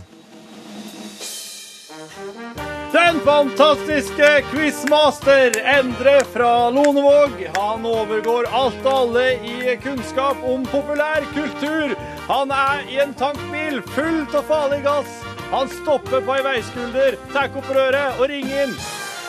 Den 2.92 3.20
fantastiske 3.24 4.30
quizmaster 4.50 5.54
Endre 5.62 6.18
fra 6.34 6.68
Lonevåg. 6.74 7.38
Han 7.56 7.86
overgår 7.86 8.50
alt 8.50 8.82
og 8.82 8.92
alle 8.92 9.28
i 9.38 9.76
kunnskap 9.80 10.42
om 10.44 10.66
populær 10.66 11.24
kultur. 11.30 11.94
Han 12.26 12.50
er 12.50 12.82
i 12.90 12.98
en 13.06 13.14
tankbil 13.14 13.80
fullt 13.94 14.34
av 14.34 14.50
farlig 14.50 14.82
gass. 14.84 15.31
Han 15.52 15.68
stopper 15.68 16.20
på 16.24 16.32
ei 16.32 16.42
veiskulder, 16.46 17.16
tar 17.28 17.50
opp 17.60 17.66
røret 17.76 18.16
og 18.16 18.24
ringer 18.30 18.62
inn. 18.62 18.70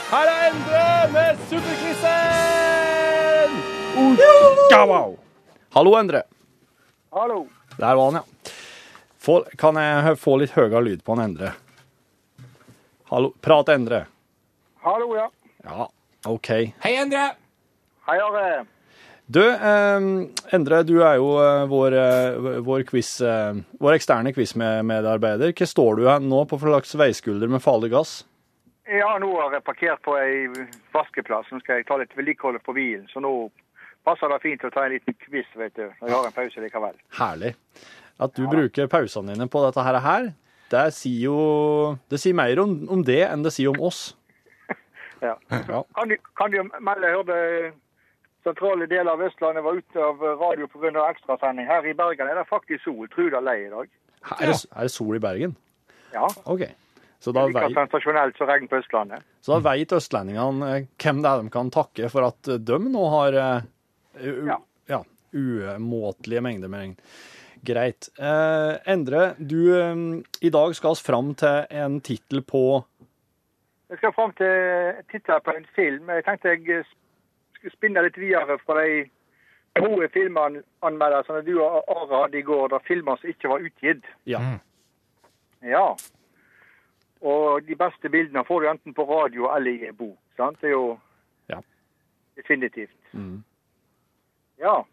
Her 0.08 0.30
er 0.32 0.46
Endre 0.48 0.84
med 1.12 1.42
Superquizen! 1.50 2.14
Hallo, 5.76 5.92
Endre. 6.00 6.22
Hallo. 7.12 7.42
Der 7.76 7.96
var 8.00 8.06
han, 8.06 8.22
ja. 8.22 8.54
For, 9.20 9.44
kan 9.60 9.76
jeg 9.76 10.16
få 10.24 10.38
litt 10.40 10.56
høyere 10.56 10.80
lyd 10.88 11.04
på 11.04 11.12
han 11.18 11.26
Endre? 11.26 11.52
Hallo, 13.12 13.34
prat 13.44 13.74
Endre. 13.76 14.06
Hallo, 14.86 15.12
ja. 15.20 15.28
Ja, 15.68 15.90
OK. 16.32 16.50
Hei, 16.86 16.94
Endre! 17.04 17.34
Hei, 18.08 18.18
Are. 18.24 18.64
Du, 19.34 19.42
eh, 19.42 20.04
Endre, 20.54 20.84
du 20.86 21.00
er 21.02 21.16
jo 21.18 21.32
eh, 21.42 21.64
vår, 21.72 21.96
eh, 21.98 22.60
vår, 22.62 22.84
quiz, 22.86 23.16
eh, 23.26 23.56
vår 23.82 23.96
eksterne 23.98 24.34
quizmedarbeider. 24.36 25.56
Hva 25.58 25.68
står 25.70 25.98
du 25.98 26.06
nå 26.28 26.44
på 26.46 26.60
for 26.62 26.70
slags 26.70 26.94
veiskulder 27.00 27.50
med 27.50 27.64
farlig 27.64 27.90
gass? 27.96 28.12
Ja, 28.86 29.16
nå 29.18 29.32
har 29.40 29.56
jeg 29.56 29.66
parkert 29.66 30.04
på 30.06 30.14
ei 30.20 30.46
vaskeplass. 30.94 31.50
Nå 31.50 31.64
skal 31.64 31.82
jeg 31.82 31.88
ta 31.90 31.98
litt 31.98 32.14
vedlikehold 32.14 32.62
på 32.62 32.76
bilen, 32.78 33.08
så 33.10 33.24
nå 33.24 33.32
passer 34.06 34.30
det 34.30 34.42
fint 34.44 34.68
å 34.68 34.74
ta 34.76 34.86
en 34.86 34.94
liten 34.94 35.18
quiz, 35.26 35.50
vet 35.58 35.74
du. 35.80 35.88
Når 35.88 36.12
jeg 36.12 36.18
har 36.20 36.30
en 36.30 36.38
pause 36.38 36.66
likevel. 36.68 36.98
Herlig. 37.18 37.54
At 38.22 38.38
du 38.38 38.46
bruker 38.46 38.92
pausene 38.92 39.34
dine 39.34 39.50
på 39.50 39.64
dette 39.66 39.82
her 39.88 40.30
det 40.74 40.84
sier 40.96 41.28
jo 41.28 41.38
Det 42.10 42.18
sier 42.22 42.34
mer 42.38 42.60
om, 42.62 42.76
om 42.90 43.02
det 43.06 43.24
enn 43.28 43.44
det 43.46 43.54
sier 43.56 43.74
om 43.74 43.82
oss. 43.90 44.12
Ja. 45.24 45.38
Ja. 45.48 45.78
Kan 45.96 46.10
du, 46.12 46.18
kan 46.36 46.52
du 46.52 46.58
melde, 46.84 47.08
jeg 47.08 47.16
hørte 47.16 47.36
sentrale 48.44 48.88
deler 48.92 49.12
av 49.14 49.22
Østlandet 49.26 49.64
var 49.64 49.78
ute 49.80 50.04
av 50.04 50.22
radio 50.40 50.68
pga. 50.68 51.10
ekstrasending. 51.10 51.66
Her 51.68 51.86
i 51.88 51.94
Bergen 51.98 52.28
er 52.28 52.36
det 52.36 52.48
faktisk 52.50 52.84
sol. 52.84 53.08
Tror 53.14 53.30
det 53.32 53.40
er 53.40 53.46
lei 53.48 53.58
i 53.66 53.70
dag. 53.72 53.90
Er 54.40 54.46
det, 54.52 54.58
er 54.76 54.82
det 54.88 54.92
sol 54.92 55.16
i 55.16 55.20
Bergen? 55.24 55.56
Ja. 56.14 56.28
OK. 56.46 56.64
Så 57.24 57.32
da 57.32 57.46
Like 57.48 57.60
vei- 57.64 57.74
sensasjonelt 57.74 58.38
som 58.38 58.48
regn 58.48 58.68
på 58.68 58.78
Østlandet. 58.82 59.24
Så 59.42 59.54
da 59.56 59.60
vet 59.72 59.94
østlendingene 59.96 60.72
eh, 60.76 60.88
hvem 61.00 61.22
det 61.24 61.30
er 61.32 61.44
de 61.46 61.50
kan 61.54 61.70
takke 61.72 62.10
for 62.12 62.28
at 62.28 62.48
eh, 62.52 62.58
de 62.60 62.80
nå 62.92 63.04
har 63.14 63.38
uh, 63.40 64.58
Ja. 64.92 65.00
umåtelige 65.34 66.42
mengder 66.44 66.68
med 66.70 66.80
regn. 66.84 66.96
Greit. 67.64 68.10
Eh, 68.20 68.74
Endre, 68.92 69.36
du, 69.40 69.72
i 70.44 70.50
dag 70.52 70.76
skal 70.76 70.98
vi 70.98 71.06
fram 71.08 71.32
til 71.40 71.64
en 71.72 72.02
tittel 72.04 72.44
på 72.44 72.84
Jeg 73.90 73.98
skal 74.02 74.14
fram 74.18 74.34
til 74.36 75.00
tittelen 75.12 75.42
på 75.46 75.56
en 75.56 75.66
film. 75.76 76.10
Jeg 76.12 76.26
tenkte 76.28 76.50
jeg 76.58 76.84
spinne 77.72 78.02
litt 78.04 78.18
videre 78.18 78.58
fra 78.66 78.82
de 78.82 79.06
gode 79.80 80.10
filmanmeldelsene 80.14 81.42
du 81.46 81.56
og 81.64 81.84
Are 81.90 82.22
hadde 82.24 82.38
i 82.38 82.42
går, 82.46 82.68
da 82.70 82.80
filmer 82.86 83.16
som 83.18 83.30
ikke 83.30 83.50
var 83.50 83.64
utgitt. 83.66 84.04
Ja. 84.30 84.40
Mm. 84.40 84.60
Ja. 85.70 85.86
Og 87.24 87.64
de 87.66 87.76
beste 87.80 88.10
bildene 88.12 88.44
får 88.46 88.62
du 88.62 88.68
enten 88.70 88.94
på 88.94 89.06
radio 89.08 89.48
eller 89.56 89.72
i 89.72 89.88
e 89.88 89.92
bok. 89.92 90.18
sant? 90.38 90.58
Det 90.62 90.68
er 90.68 90.72
jo 90.76 91.00
Ja. 91.50 91.62
definitivt. 92.36 92.96
Mm. 93.14 93.44
Ja. 94.60 94.84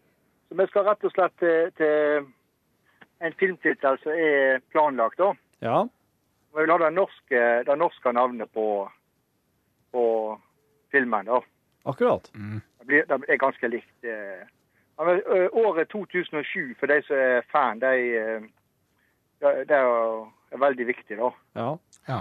Så 0.49 0.55
vi 0.57 0.67
skal 0.67 0.83
rett 0.85 1.03
og 1.03 1.11
slett 1.11 1.37
til, 1.39 1.71
til 1.77 2.25
en 3.21 3.33
filmtittel 3.33 3.97
som 4.03 4.11
er 4.11 4.59
planlagt, 4.71 5.17
da. 5.17 5.33
ja. 5.61 5.83
Vi 6.53 6.59
vil 6.59 6.71
ha 6.71 6.77
det 6.77 6.93
norske, 6.93 7.41
det 7.63 7.77
norske 7.77 8.11
navnet 8.11 8.49
på, 8.51 8.89
på 9.93 10.01
filmen. 10.91 11.25
da. 11.25 11.39
Akkurat. 11.85 12.31
Det, 12.33 12.85
blir, 12.87 13.05
det 13.09 13.23
er 13.29 13.37
ganske 13.41 13.67
likt. 13.67 14.03
eh. 14.03 14.43
Men, 15.01 15.21
ø, 15.25 15.47
året 15.65 15.89
2007, 15.89 16.75
for 16.79 16.85
de 16.91 17.01
som 17.07 17.17
er 17.17 17.41
fan, 17.51 17.79
de, 17.81 17.93
de 19.41 19.73
er, 19.73 20.27
er 20.51 20.57
veldig 20.61 20.87
viktig. 20.87 21.17
da. 21.17 21.31
Ja. 21.55 21.69
ja. 22.07 22.19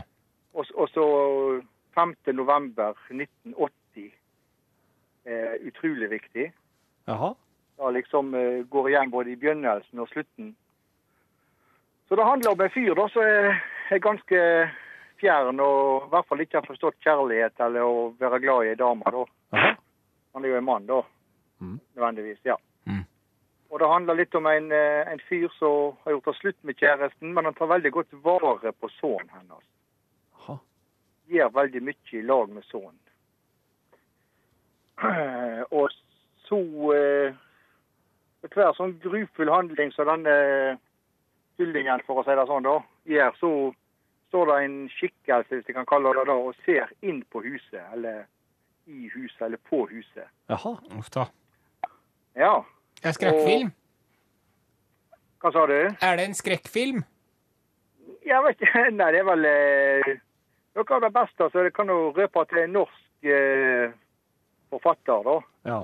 og 0.55 0.89
så 0.89 1.05
5. 1.95 2.15
november 2.33 2.95
1980 3.11 4.13
er 5.25 5.59
utrolig 5.67 6.11
viktig. 6.11 6.53
Jaha. 7.07 7.35
Da 7.81 7.91
liksom 7.91 8.35
eh, 8.35 8.65
går 8.69 8.89
igjen 8.89 9.11
både 9.11 9.33
i 9.33 9.37
begynnelsen 9.37 9.99
og 9.99 10.09
slutten. 10.09 10.55
Så 12.09 12.17
det 12.17 12.25
handler 12.27 12.51
om 12.51 12.61
en 12.61 12.71
fyr 12.75 12.95
da, 12.95 13.09
som 13.09 13.23
er, 13.23 13.61
er 13.91 13.99
ganske 14.03 14.41
fjern 15.21 15.61
og 15.61 16.07
i 16.07 16.11
hvert 16.11 16.29
fall 16.29 16.41
ikke 16.41 16.59
har 16.59 16.67
forstått 16.67 16.99
kjærlighet 17.05 17.61
eller 17.61 17.85
å 17.87 18.09
være 18.19 18.41
glad 18.43 18.65
i 18.65 18.73
ei 18.73 18.79
dame. 18.81 19.13
da. 19.15 19.25
Jaha. 19.53 19.75
Han 20.35 20.45
er 20.45 20.49
jo 20.49 20.59
en 20.61 20.65
mann, 20.65 20.87
da. 20.87 21.03
Mm. 21.61 21.81
Nødvendigvis. 21.95 22.39
ja. 22.45 22.57
Mm. 22.87 23.05
Og 23.71 23.79
det 23.79 23.89
handler 23.89 24.15
litt 24.15 24.35
om 24.35 24.47
en, 24.47 24.73
eh, 24.73 25.13
en 25.13 25.21
fyr 25.29 25.49
som 25.59 25.97
har 26.05 26.13
gjort 26.13 26.25
det 26.25 26.37
slutt 26.37 26.65
med 26.65 26.75
kjæresten, 26.75 27.35
men 27.35 27.45
han 27.45 27.55
tar 27.55 27.67
veldig 27.67 27.93
godt 27.93 28.13
vare 28.25 28.73
på 28.73 28.89
sønnen 28.89 29.31
hennes. 29.31 29.67
Jaha. 30.39 30.59
Gjør 31.27 31.55
veldig 31.55 31.83
mye 31.83 32.13
i 32.13 32.23
lag 32.23 32.49
med 32.49 32.63
sønnen. 32.63 32.99
Og 35.79 35.91
så 36.49 36.59
eh, 36.95 37.35
For 38.41 38.57
hver 38.57 38.73
sånn 38.73 38.97
grufull 39.03 39.51
handling 39.53 39.93
som 39.93 40.09
denne 40.09 40.79
kyllingen, 41.61 42.01
for 42.07 42.21
å 42.21 42.25
si 42.25 42.33
det 42.33 42.47
sånn, 42.49 42.65
da, 42.65 42.79
gjør, 43.05 43.35
så 43.37 43.51
står 44.31 44.47
det 44.49 44.57
en 44.65 44.77
skikkelse, 44.95 45.55
hvis 45.59 45.69
jeg 45.69 45.77
kan 45.77 45.89
kalle 45.91 46.15
det 46.17 46.25
det, 46.31 46.37
og 46.41 46.57
ser 46.65 46.89
inn 47.05 47.21
på 47.29 47.43
huset, 47.45 47.83
eller 47.93 48.25
i 48.87 49.11
huset, 49.15 49.43
eller 49.43 49.61
på 49.69 49.85
huset. 49.91 50.27
Jaha. 50.49 50.77
Uff 50.99 51.11
da. 51.15 51.27
Ja. 52.37 52.55
Er 53.03 53.13
skrekkfilm? 53.13 53.15
skrekkfilm? 53.15 53.71
Hva 55.41 55.53
sa 55.53 55.67
du? 55.67 55.79
Er 56.05 56.17
det 56.17 56.25
en 56.29 56.37
skrekkfilm? 56.37 57.05
Jeg 58.27 58.43
vet 58.45 58.61
ikke. 58.61 58.85
Nei, 58.99 59.13
det 59.15 59.23
er 59.23 59.29
vel 59.29 59.47
eh, 59.49 60.11
Noe 60.79 60.97
av 60.97 61.03
det 61.03 61.11
beste 61.15 61.49
så 61.51 61.65
det 61.67 61.73
kan 61.75 61.89
jo 61.91 62.13
røpe 62.15 62.45
at 62.45 62.53
det 62.53 62.61
er 62.61 62.69
en 62.69 62.77
norsk 62.79 63.27
eh, 63.27 63.97
forfatter, 64.71 65.25
da. 65.27 65.39
Ja. 65.67 65.81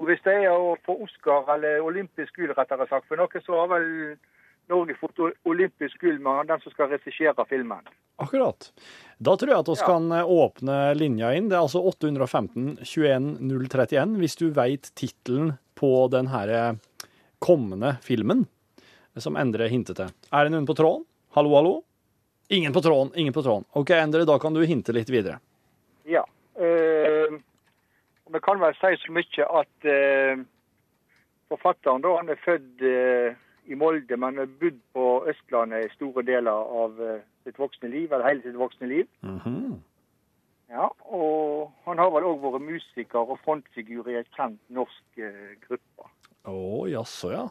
Og 0.00 0.08
hvis 0.08 0.20
det 0.24 0.34
er 0.42 0.52
å 0.52 0.74
få 0.84 0.96
Oscar 1.04 1.48
eller 1.54 1.84
olympisk 1.84 2.36
gull, 2.36 2.52
rettere 2.56 2.86
sagt, 2.88 3.08
for 3.08 3.20
noe, 3.20 3.42
så 3.44 3.62
har 3.62 3.70
vel 3.72 3.88
Norge 4.70 4.94
fått 5.00 5.18
olympisk 5.48 6.00
gull 6.00 6.18
med 6.22 6.38
han 6.40 6.46
den 6.50 6.60
som 6.64 6.72
skal 6.72 6.88
regissere 6.92 7.44
filmen. 7.50 7.84
Akkurat. 8.20 8.70
Da 9.18 9.34
tror 9.36 9.50
jeg 9.52 9.58
at 9.64 9.68
vi 9.72 9.76
Ja. 9.80 9.86
kan 9.86 10.12
eh, 10.12 10.24
åpne 10.28 10.78
linja 10.96 11.32
inn. 11.36 11.48
Det 11.50 11.56
er 11.58 11.64
altså 11.64 11.82
815 11.82 12.78
21 12.84 13.38
031 13.40 14.16
hvis 14.20 14.36
du 14.36 14.50
veit 14.56 14.90
tittelen 14.94 15.54
på 15.74 16.08
den 16.12 16.28
her 16.32 16.48
eh, 16.48 16.72
kommende 17.40 17.96
filmen 18.04 18.46
som 19.16 19.36
Endre 19.36 19.66
hintet 19.68 19.96
til. 19.98 20.12
Er 20.32 20.44
det 20.46 20.52
noen 20.54 20.66
på 20.68 20.76
tråden? 20.78 21.04
Hallo, 21.34 21.54
hallo? 21.56 21.72
Ingen 22.50 22.72
på 22.74 22.80
tråden, 22.82 23.12
ingen 23.16 23.32
på 23.32 23.42
tråden. 23.42 23.64
OK, 23.78 23.90
Endre, 23.94 24.24
da 24.26 24.38
kan 24.42 24.54
du 24.54 24.60
hinte 24.66 24.92
litt 24.92 25.08
videre. 25.10 25.38
Ja. 26.04 26.24
Eh, 26.58 27.36
vi 28.30 28.40
kan 28.42 28.60
vel 28.62 28.74
si 28.78 28.90
så 29.02 29.12
mye 29.14 29.46
at 29.60 29.86
eh, 29.90 30.42
forfatteren 31.50 32.02
da, 32.04 32.16
han 32.20 32.28
er 32.30 32.40
født 32.44 32.82
eh, 32.86 33.38
i 33.70 33.78
Molde, 33.78 34.16
men 34.18 34.36
har 34.42 34.48
bodd 34.60 34.80
på 34.96 35.04
Østlandet 35.30 35.86
i 35.86 35.94
store 35.94 36.24
deler 36.26 36.50
av 36.82 36.98
eh, 37.00 37.20
sitt 37.46 37.58
voksne 37.60 37.90
liv, 37.92 38.10
eller 38.12 38.26
hele 38.28 38.42
sitt 38.44 38.58
voksne 38.58 38.88
liv. 38.90 39.06
Mhm. 39.22 39.78
Ja, 40.70 40.86
og 41.10 41.72
han 41.86 41.98
har 41.98 42.12
vel 42.14 42.28
òg 42.30 42.44
vært 42.44 42.62
musiker 42.62 43.24
og 43.26 43.40
frontfigur 43.42 44.06
i 44.12 44.20
et 44.20 44.28
kjent 44.36 44.60
norsk 44.70 45.18
eh, 45.18 45.56
gruppe. 45.64 46.06
Å, 46.46 46.58
jaså, 46.90 47.32
ja. 47.34 47.48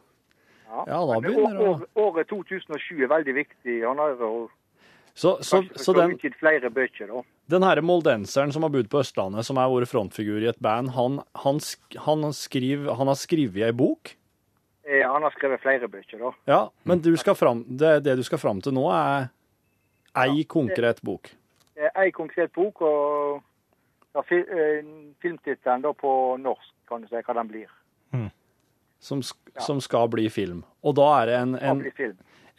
Ja, 0.69 0.83
Ja, 0.87 0.99
da 1.09 1.17
begynner 1.19 1.57
det 1.57 1.67
å- 1.67 2.05
Året 2.05 2.29
2007 2.29 3.03
er 3.03 3.09
veldig 3.11 3.33
viktig. 3.35 3.79
Han 3.87 3.97
har 3.97 4.15
jo 4.19 4.49
Så, 5.15 5.37
så, 5.43 5.63
så 5.75 5.93
den, 5.97 6.13
utgitt 6.15 6.35
flere 6.39 6.69
bøker, 6.71 7.07
da. 7.09 7.23
den 7.49 7.63
her 7.63 7.81
moldenseren 7.81 8.53
som 8.53 8.63
har 8.63 8.69
bodd 8.69 8.87
på 8.89 9.01
Østlandet, 9.01 9.43
som 9.43 9.57
har 9.57 9.67
vært 9.73 9.89
frontfigur 9.91 10.39
i 10.45 10.47
et 10.47 10.61
band, 10.61 10.91
han, 10.95 11.19
han, 11.43 11.59
han, 12.05 12.31
skriv, 12.31 12.87
han 12.87 13.07
har 13.11 13.15
skrevet 13.19 13.65
ei 13.67 13.71
bok? 13.75 14.13
Eh, 14.89 15.11
han 15.11 15.23
har 15.23 15.31
skrevet 15.35 15.61
flere 15.61 15.87
bøker, 15.87 16.17
da. 16.17 16.31
Ja, 16.49 16.61
men 16.83 17.01
du 17.05 17.11
skal 17.17 17.35
fram, 17.37 17.61
det, 17.67 17.99
det 18.07 18.15
du 18.17 18.23
skal 18.25 18.41
fram 18.41 18.61
til 18.65 18.73
nå, 18.73 18.87
er 18.89 19.27
ei 20.17 20.41
konkret 20.49 21.03
bok. 21.05 21.29
Eh, 21.77 21.91
Ei 22.01 22.09
konkret 22.11 22.49
bok, 22.55 22.81
og 22.81 23.43
ja, 24.17 24.23
eh, 24.33 24.81
filmtittelen 25.21 25.85
på 25.99 26.13
norsk, 26.41 26.73
kan 26.89 27.05
du 27.05 27.11
si 27.11 27.21
hva 27.21 27.37
den 27.37 27.51
blir. 27.51 27.69
Som, 28.99 29.21
ja. 29.53 29.61
som 29.63 29.77
skal 29.79 30.09
bli 30.11 30.25
film. 30.27 30.65
Og 30.83 30.97
da 30.97 31.05
er 31.21 31.29
det 31.29 31.35
en, 31.37 31.53
en, 31.55 31.83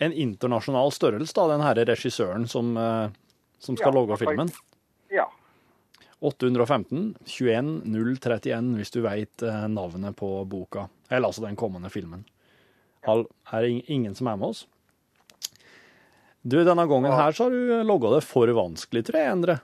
en 0.00 0.14
internasjonal 0.22 0.94
størrelse, 0.96 1.34
da, 1.36 1.50
den 1.50 1.64
herre 1.66 1.84
regissøren 1.90 2.46
som, 2.48 2.70
eh, 2.80 3.10
som 3.58 3.76
skal 3.76 3.92
Ja, 3.92 3.98
lage 3.98 4.16
filmen. 4.22 4.54
Ja. 5.12 5.26
815 6.20 7.14
21 7.24 7.70
031, 8.20 8.74
hvis 8.76 8.92
du 8.92 9.00
veit 9.04 9.44
navnet 9.72 10.16
på 10.18 10.28
boka. 10.48 10.88
Eller 11.08 11.30
altså 11.30 11.44
den 11.46 11.56
kommende 11.56 11.88
filmen. 11.92 12.26
Hal, 13.06 13.24
er 13.52 13.64
det 13.64 13.88
ingen 13.88 14.14
som 14.18 14.28
er 14.28 14.36
med 14.36 14.52
oss? 14.52 14.66
Du, 16.44 16.58
denne 16.64 16.84
gangen 16.88 17.12
her 17.12 17.32
så 17.36 17.46
har 17.48 17.52
du 17.56 17.82
logga 17.88 18.14
det 18.16 18.22
for 18.28 18.48
vanskelig, 18.56 19.02
tror 19.08 19.20
jeg, 19.20 19.32
Endre. 19.32 19.56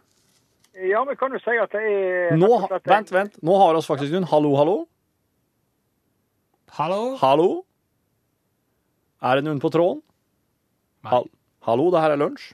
ja, 0.77 1.05
men 1.09 1.17
kan 1.17 1.33
du 1.33 1.39
si 1.41 1.55
at 1.61 1.73
det 1.73 1.83
er 1.85 2.37
Nå, 2.37 2.51
vent, 2.85 3.13
vent. 3.13 3.39
Nå 3.45 3.55
har 3.61 3.77
oss 3.79 3.89
faktisk 3.89 4.17
en 4.17 4.29
hallo, 4.33 4.55
hallo. 4.57 4.77
Hallo? 6.77 7.17
Hallo? 7.21 7.49
Er 9.25 9.39
det 9.39 9.47
noen 9.47 9.61
på 9.63 9.71
tråden? 9.73 10.03
Nei. 11.07 11.23
Hallo, 11.65 11.89
det 11.93 12.03
her 12.05 12.13
er 12.17 12.21
lunsj? 12.21 12.51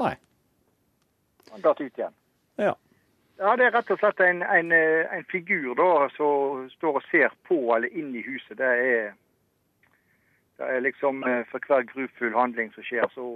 Nei. 0.00 0.14
Han 1.58 1.64
datt 1.66 1.80
ut 1.82 1.98
igjen. 1.98 2.14
Ja. 2.62 2.74
Ja, 3.38 3.52
det 3.56 3.68
er 3.68 3.74
rett 3.76 3.90
og 3.94 4.00
slett 4.00 4.18
en, 4.24 4.40
en, 4.42 4.72
eh, 4.74 5.06
en 5.14 5.24
figur 5.30 5.74
da, 5.78 6.08
som 6.16 6.64
står 6.74 6.96
og 6.98 7.04
ser 7.10 7.30
på 7.46 7.58
eller 7.76 7.92
inn 7.94 8.10
i 8.18 8.22
huset. 8.26 8.56
Det 8.58 8.66
er, 8.66 9.12
det 10.58 10.70
er 10.74 10.80
liksom 10.82 11.22
eh, 11.22 11.44
for 11.52 11.62
hver 11.68 11.86
grufull 11.86 12.34
handling 12.34 12.72
som 12.74 12.82
skjer, 12.82 13.06
så 13.14 13.28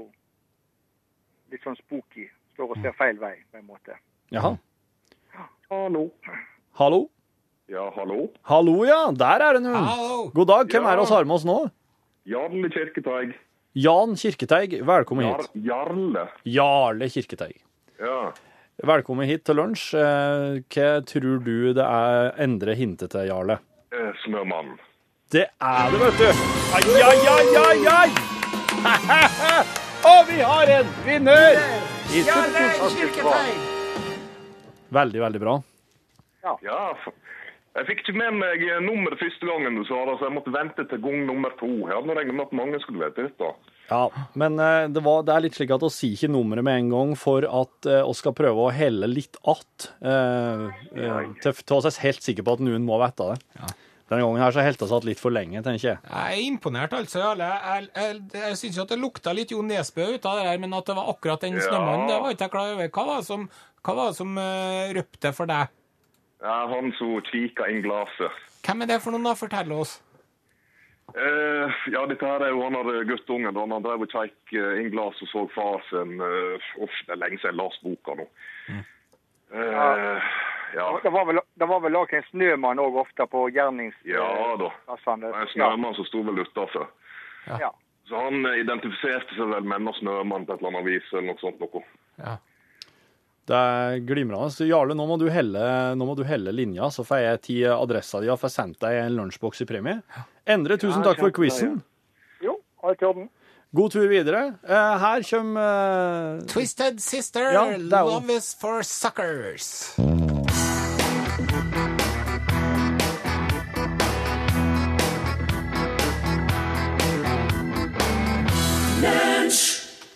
litt 1.53 1.63
sånn 1.63 1.79
spooky. 1.79 2.27
Står 2.57 2.75
og 2.75 2.83
ser 2.83 2.97
feil 2.99 3.21
vei, 3.23 3.37
på 3.53 3.61
en 3.63 3.69
måte. 3.71 3.95
Jaha. 4.35 4.57
Hallo. 5.71 6.09
Hallo? 6.81 7.05
Ja, 7.71 7.87
hallo. 7.95 8.27
Hallo, 8.51 8.75
ja. 8.85 8.99
Der 9.17 9.41
er 9.47 9.57
det 9.57 9.63
noen. 9.65 9.87
Hallo? 9.87 10.27
God 10.35 10.51
dag. 10.51 10.67
Hvem 10.69 10.83
Ja. 10.83 10.91
er 10.91 10.97
det 10.99 11.03
oss 11.07 11.15
har 11.15 11.25
med 11.25 11.35
oss 11.39 11.47
nå? 11.49 11.59
Jarle 12.27 12.69
Kirketeig. 12.75 13.37
Jan 13.75 14.17
Kirketeig, 14.21 14.75
velkommen 14.85 15.25
Jar 15.31 15.41
hit. 15.47 15.63
Jarle. 15.65 16.27
Jarle 16.45 17.09
Kirketeig. 17.09 17.63
Ja. 18.03 18.33
Velkommen 18.83 19.29
hit 19.31 19.45
til 19.47 19.55
lunsj. 19.61 19.93
Eh, 19.95 20.57
Hva 20.75 20.87
tror 21.07 21.37
du 21.47 21.71
det 21.77 21.85
er 21.87 22.33
Endre 22.43 22.75
hintet 22.75 23.13
til, 23.15 23.29
Jarle? 23.29 23.61
Smørmannen. 24.25 24.75
Det 25.31 25.45
er 25.47 25.93
det, 25.93 26.01
vet 26.01 26.19
du. 26.19 26.41
Ai, 26.75 26.83
ai, 27.07 27.19
ai, 27.31 27.45
ai, 27.63 27.79
ai! 27.93 28.09
Og 30.11 30.27
vi 30.33 30.41
har 30.43 30.73
en 30.81 30.91
vinner! 31.07 31.61
Jarle. 32.27 32.65
Kirketeig! 32.97 33.55
Veldig, 34.99 35.23
veldig 35.23 35.41
bra. 35.45 35.55
Ja, 36.43 36.57
ja. 36.67 36.81
jeg 37.79 37.87
fikk 37.93 38.03
ikke 38.03 38.19
med 38.19 38.41
meg 38.43 38.67
eh, 38.67 38.83
nummeret 38.83 39.23
første 39.23 39.47
gangen 39.47 39.79
du 39.79 39.87
sa 39.87 40.03
det, 40.11 40.19
så 40.19 40.27
jeg 40.27 40.37
måtte 40.41 40.57
vente 40.59 40.89
til 40.91 41.07
gang 41.07 41.23
nummer 41.31 41.55
to. 41.63 41.71
Jeg 41.87 41.95
hadde 42.01 42.19
regnet 42.19 42.35
med 42.41 42.49
at 42.51 42.59
mange 42.65 42.83
skulle 42.83 43.07
vite 43.07 43.29
dette. 43.31 43.53
Ja, 43.93 44.27
men 44.41 44.57
eh, 44.63 44.87
det, 44.89 45.03
var, 45.05 45.23
det 45.29 45.35
er 45.37 45.45
litt 45.45 45.57
slik 45.59 45.73
at 45.77 45.85
vi 45.85 45.93
sier 45.93 46.17
ikke 46.17 46.33
nummeret 46.33 46.65
med 46.65 46.81
en 46.81 46.91
gang 46.95 47.15
for 47.21 47.45
at 47.45 47.89
eh, 47.93 48.01
vi 48.09 48.17
skal 48.17 48.35
prøve 48.39 48.67
å 48.67 48.73
helle 48.73 49.09
litt 49.11 49.37
att. 49.53 49.91
Eh, 50.01 50.67
eh, 50.97 51.53
til 51.53 51.77
oss 51.77 51.89
er 51.93 51.99
helt 52.07 52.25
sikre 52.25 52.47
på 52.47 52.57
at 52.57 52.65
noen 52.65 52.87
må 52.89 52.97
vite 53.03 53.33
det. 53.35 53.73
Denne 54.13 54.27
gangen 54.27 54.43
her 54.43 54.53
så 54.53 54.61
helte 54.65 54.85
vi 54.89 54.95
att 54.97 55.05
litt 55.09 55.21
for 55.23 55.33
lenge, 55.33 55.63
tenker 55.65 55.87
jeg. 55.89 55.99
Jeg 56.05 56.39
er 56.39 56.45
imponert, 56.45 56.93
altså. 56.93 57.21
Jeg, 57.33 57.39
Jeg, 57.41 57.87
jeg, 57.97 58.17
jeg 58.35 58.57
syns 58.61 58.77
jo 58.77 58.83
at 58.85 58.91
det 58.93 58.99
lukta 59.01 59.33
litt 59.33 59.55
Jo 59.55 59.63
Nesbø 59.65 60.09
ut 60.17 60.27
av 60.29 60.37
det 60.41 60.49
der, 60.51 60.59
men 60.61 60.75
at 60.77 60.89
det 60.91 60.97
var 60.99 61.09
akkurat 61.15 61.41
den 61.47 61.57
Ja. 61.57 61.65
snømannen, 61.69 62.09
det 62.11 62.19
var 62.21 62.35
ikke 62.35 62.49
jeg 62.49 62.53
klar 62.57 62.73
over. 62.75 62.91
Hva 62.93 63.07
var 63.09 63.23
det 63.23 63.27
som, 63.31 63.47
hva 63.83 63.95
var 63.97 64.11
det 64.13 64.19
som 64.19 64.37
uh, 64.37 64.93
røpte 64.99 65.33
for 65.39 65.49
deg? 65.49 65.73
Ja, 66.43 66.57
han 66.69 66.93
som 66.99 67.15
kikka 67.31 67.69
inn 67.73 67.81
glasset. 67.87 68.41
Hvem 68.67 68.83
er 68.85 68.93
det 68.93 69.01
for 69.03 69.15
noen, 69.15 69.25
da? 69.31 69.33
Fortell 69.39 69.73
oss. 69.79 70.01
Eh, 71.15 71.75
ja, 71.93 72.07
dette 72.09 72.25
her 72.27 72.41
er 72.41 72.55
jo 72.55 72.63
han 72.65 72.79
der 72.89 73.05
guttungen. 73.05 73.57
Han 73.57 73.85
drev 73.85 74.07
og 74.07 74.15
kjekk 74.15 74.55
eh, 74.57 74.81
inn 74.81 74.93
glass 74.95 75.21
og 75.25 75.29
så 75.29 75.45
far 75.53 75.85
sin 75.91 76.17
uh, 76.23 76.71
Uff, 76.81 77.03
det 77.07 77.17
er 77.17 77.21
lenge 77.21 77.41
siden 77.43 77.53
jeg 77.53 77.61
leste 77.61 77.85
boka 77.85 78.17
nå. 78.17 78.29
Eh, 79.53 80.31
ja. 80.75 81.01
Det 81.03 81.11
var 81.11 81.25
vel, 81.29 81.41
det 81.55 81.69
var 81.69 81.81
vel 81.85 81.93
laget 81.93 82.23
en 82.23 82.29
snømann 82.31 82.81
òg 82.81 82.97
ofte 83.05 83.27
på 83.29 83.45
gjerningsplassene. 83.53 84.17
ja 84.17 84.57
da. 84.63 84.71
Det 84.89 85.33
en 85.43 85.53
snømann 85.53 85.99
som 85.99 86.09
sto 86.09 86.23
vel 86.25 86.41
utafor. 86.41 86.89
Ja. 87.61 87.73
Så 88.09 88.23
han 88.25 88.47
eh, 88.47 88.63
identifiserte 88.65 89.37
seg 89.37 89.53
vel 89.53 89.69
med 89.69 89.83
en 89.83 89.99
snømann 90.01 90.49
på 90.49 90.57
et 90.57 90.65
eller 90.65 90.73
annet 90.73 90.89
vis 90.89 91.13
eller 91.13 91.29
noe 91.29 91.43
sånt. 91.45 91.61
noe. 91.61 91.85
Ja. 92.23 92.39
Det 93.53 93.59
er 93.61 93.99
glimrende. 94.09 94.49
Så 94.55 94.65
Jarle, 94.65 94.95
nå 94.97 95.05
må 95.05 95.19
du 95.21 95.27
helle, 95.29 95.61
nå 95.99 96.07
må 96.09 96.15
du 96.17 96.23
helle 96.25 96.55
linja, 96.57 96.89
så 96.95 97.05
får 97.05 97.21
jeg 97.21 97.43
ti 97.45 97.57
adressa 97.69 98.23
di 98.23 98.31
og 98.33 98.41
får 98.41 98.53
sendt 98.55 98.79
deg 98.81 98.97
en 99.03 99.19
lunsjboks 99.19 99.61
i 99.61 99.69
premie. 99.69 99.99
Endre, 100.49 100.79
tusen 100.81 101.05
takk 101.05 101.21
for 101.21 101.35
quizen. 101.37 101.83
Jo, 102.41 102.57
alt 102.83 103.05
i 103.05 103.09
orden. 103.11 103.29
God 103.77 103.93
tur 103.95 104.09
videre. 104.09 104.41
Eh, 104.69 104.97
her 105.05 105.23
kommer 105.29 105.69
eh, 106.41 106.43
Twisted 106.49 106.99
Sister, 107.01 107.53
Ja, 107.55 107.63
Love 107.77 108.33
is 108.35 108.51
for 108.57 108.83
suckers. 108.85 109.95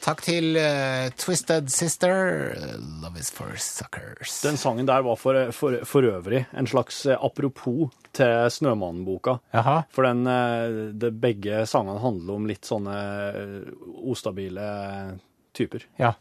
Takk 0.06 0.20
til 0.22 0.54
uh, 0.54 1.08
Twisted 1.18 1.66
Sister, 1.74 2.52
Love 3.02 3.18
is 3.18 3.26
for 3.34 3.56
suckers. 3.58 4.36
Den 4.44 4.54
sangen 4.54 4.86
der 4.86 5.02
var 5.02 5.18
for, 5.18 5.34
for, 5.50 5.80
for 5.82 6.06
øvrig 6.06 6.44
en 6.54 6.68
slags 6.70 7.00
eh, 7.10 7.18
apropos 7.18 7.90
til 8.14 8.46
Snømannen-boka. 8.54 9.40
Jaha. 9.50 9.80
For 9.90 10.06
den, 10.06 10.22
eh, 10.30 10.76
det, 10.94 11.10
begge 11.18 11.64
sangene 11.66 11.98
handler 11.98 12.38
om 12.38 12.46
litt 12.46 12.70
sånne 12.70 12.94
ustabile 14.06 14.68
typer. 15.58 15.88
Ja. 15.98 16.14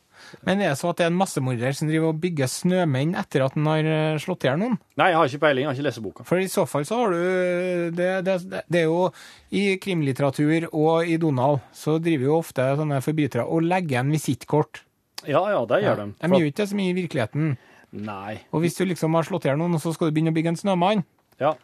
Men 0.48 0.62
er 0.62 0.72
det 0.72 0.80
så 0.80 0.90
at 0.92 1.00
det 1.00 1.06
er 1.06 1.12
en 1.12 1.20
massemorder 1.20 1.76
som 1.78 1.90
driver 1.90 2.12
og 2.12 2.22
bygger 2.24 2.50
snømenn 2.52 3.14
etter 3.20 3.46
at 3.46 3.58
han 3.58 3.70
har 3.70 3.90
eh, 3.92 4.18
slått 4.22 4.46
i 4.46 4.50
hjel 4.50 4.60
noen? 4.62 4.78
Nei, 5.00 5.10
jeg 5.12 5.20
har 5.20 5.32
ikke 5.32 5.44
peiling, 5.46 5.66
jeg 5.66 5.70
har 5.72 5.78
ikke 5.80 5.88
lest 5.88 6.04
boka. 6.06 6.26
For 6.28 6.42
i 6.42 6.50
så 6.52 6.66
fall 6.70 6.88
så 6.88 7.00
har 7.02 7.14
du 7.16 7.96
Det, 7.96 8.10
det, 8.26 8.38
det 8.72 8.82
er 8.82 8.88
jo 8.90 9.10
i 9.56 9.66
krimlitteratur 9.82 10.68
og 10.72 11.08
i 11.10 11.20
Donald 11.22 11.62
så 11.76 11.98
driver 12.04 12.30
jo 12.30 12.40
ofte 12.40 12.66
sånne 12.80 13.02
forbrytere 13.06 13.46
og 13.46 13.66
legger 13.68 13.98
igjen 13.98 14.14
visittkort. 14.16 14.82
Ja, 15.26 15.42
ja, 15.50 15.62
det 15.70 15.82
gjør 15.82 16.02
de. 16.04 16.10
De 16.22 16.30
gjør 16.36 16.50
ikke 16.52 16.62
det 16.62 16.70
så 16.70 16.78
mye 16.78 16.92
i 16.92 16.98
virkeligheten. 17.00 17.54
Nei. 17.96 18.34
Og 18.52 18.66
hvis 18.66 18.76
du 18.78 18.84
liksom 18.86 19.16
har 19.18 19.26
slått 19.26 19.48
i 19.48 19.50
hjel 19.50 19.62
noen, 19.62 19.78
og 19.78 19.82
så 19.82 19.94
skal 19.96 20.10
du 20.12 20.16
begynne 20.18 20.34
å 20.34 20.38
bygge 20.38 20.52
en 20.54 20.60
snømann, 20.60 21.06
Ja. 21.42 21.56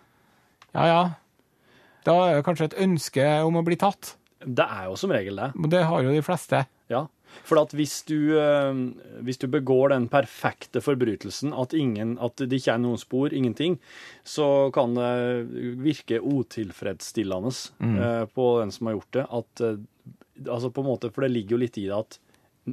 ja 0.75 0.85
ja, 0.87 1.01
da 2.07 2.15
er 2.27 2.39
det 2.39 2.45
kanskje 2.47 2.71
et 2.71 2.79
ønske 2.81 3.25
om 3.45 3.59
å 3.59 3.63
bli 3.65 3.77
tatt. 3.79 4.15
Det 4.41 4.65
er 4.65 4.87
jo 4.89 4.95
som 4.97 5.11
regel 5.13 5.37
det. 5.37 5.51
Det 5.69 5.83
har 5.85 6.01
jo 6.01 6.13
de 6.15 6.23
fleste. 6.25 6.63
Ja. 6.89 7.05
For 7.47 7.59
at 7.61 7.73
hvis 7.75 8.01
du, 8.07 8.37
eh, 8.39 8.81
hvis 9.25 9.41
du 9.41 9.47
begår 9.51 9.93
den 9.93 10.07
perfekte 10.11 10.81
forbrytelsen 10.83 11.53
at, 11.57 11.73
ingen, 11.77 12.17
at 12.21 12.39
det 12.39 12.61
ikke 12.61 12.75
er 12.75 12.83
noen 12.83 13.01
spor, 13.01 13.33
ingenting, 13.33 13.79
så 14.23 14.69
kan 14.75 14.95
det 14.95 15.75
virke 15.81 16.21
utilfredsstillende 16.21 17.53
mm. 17.79 18.33
på 18.35 18.49
den 18.61 18.71
som 18.71 18.87
har 18.87 18.99
gjort 18.99 19.17
det. 19.17 19.25
At, 19.41 19.63
eh, 19.67 20.47
altså 20.47 20.71
på 20.73 20.83
en 20.83 20.91
måte, 20.93 21.11
for 21.13 21.25
det 21.25 21.33
ligger 21.33 21.57
jo 21.57 21.63
litt 21.65 21.81
i 21.81 21.87
det 21.89 21.97
at 21.97 22.19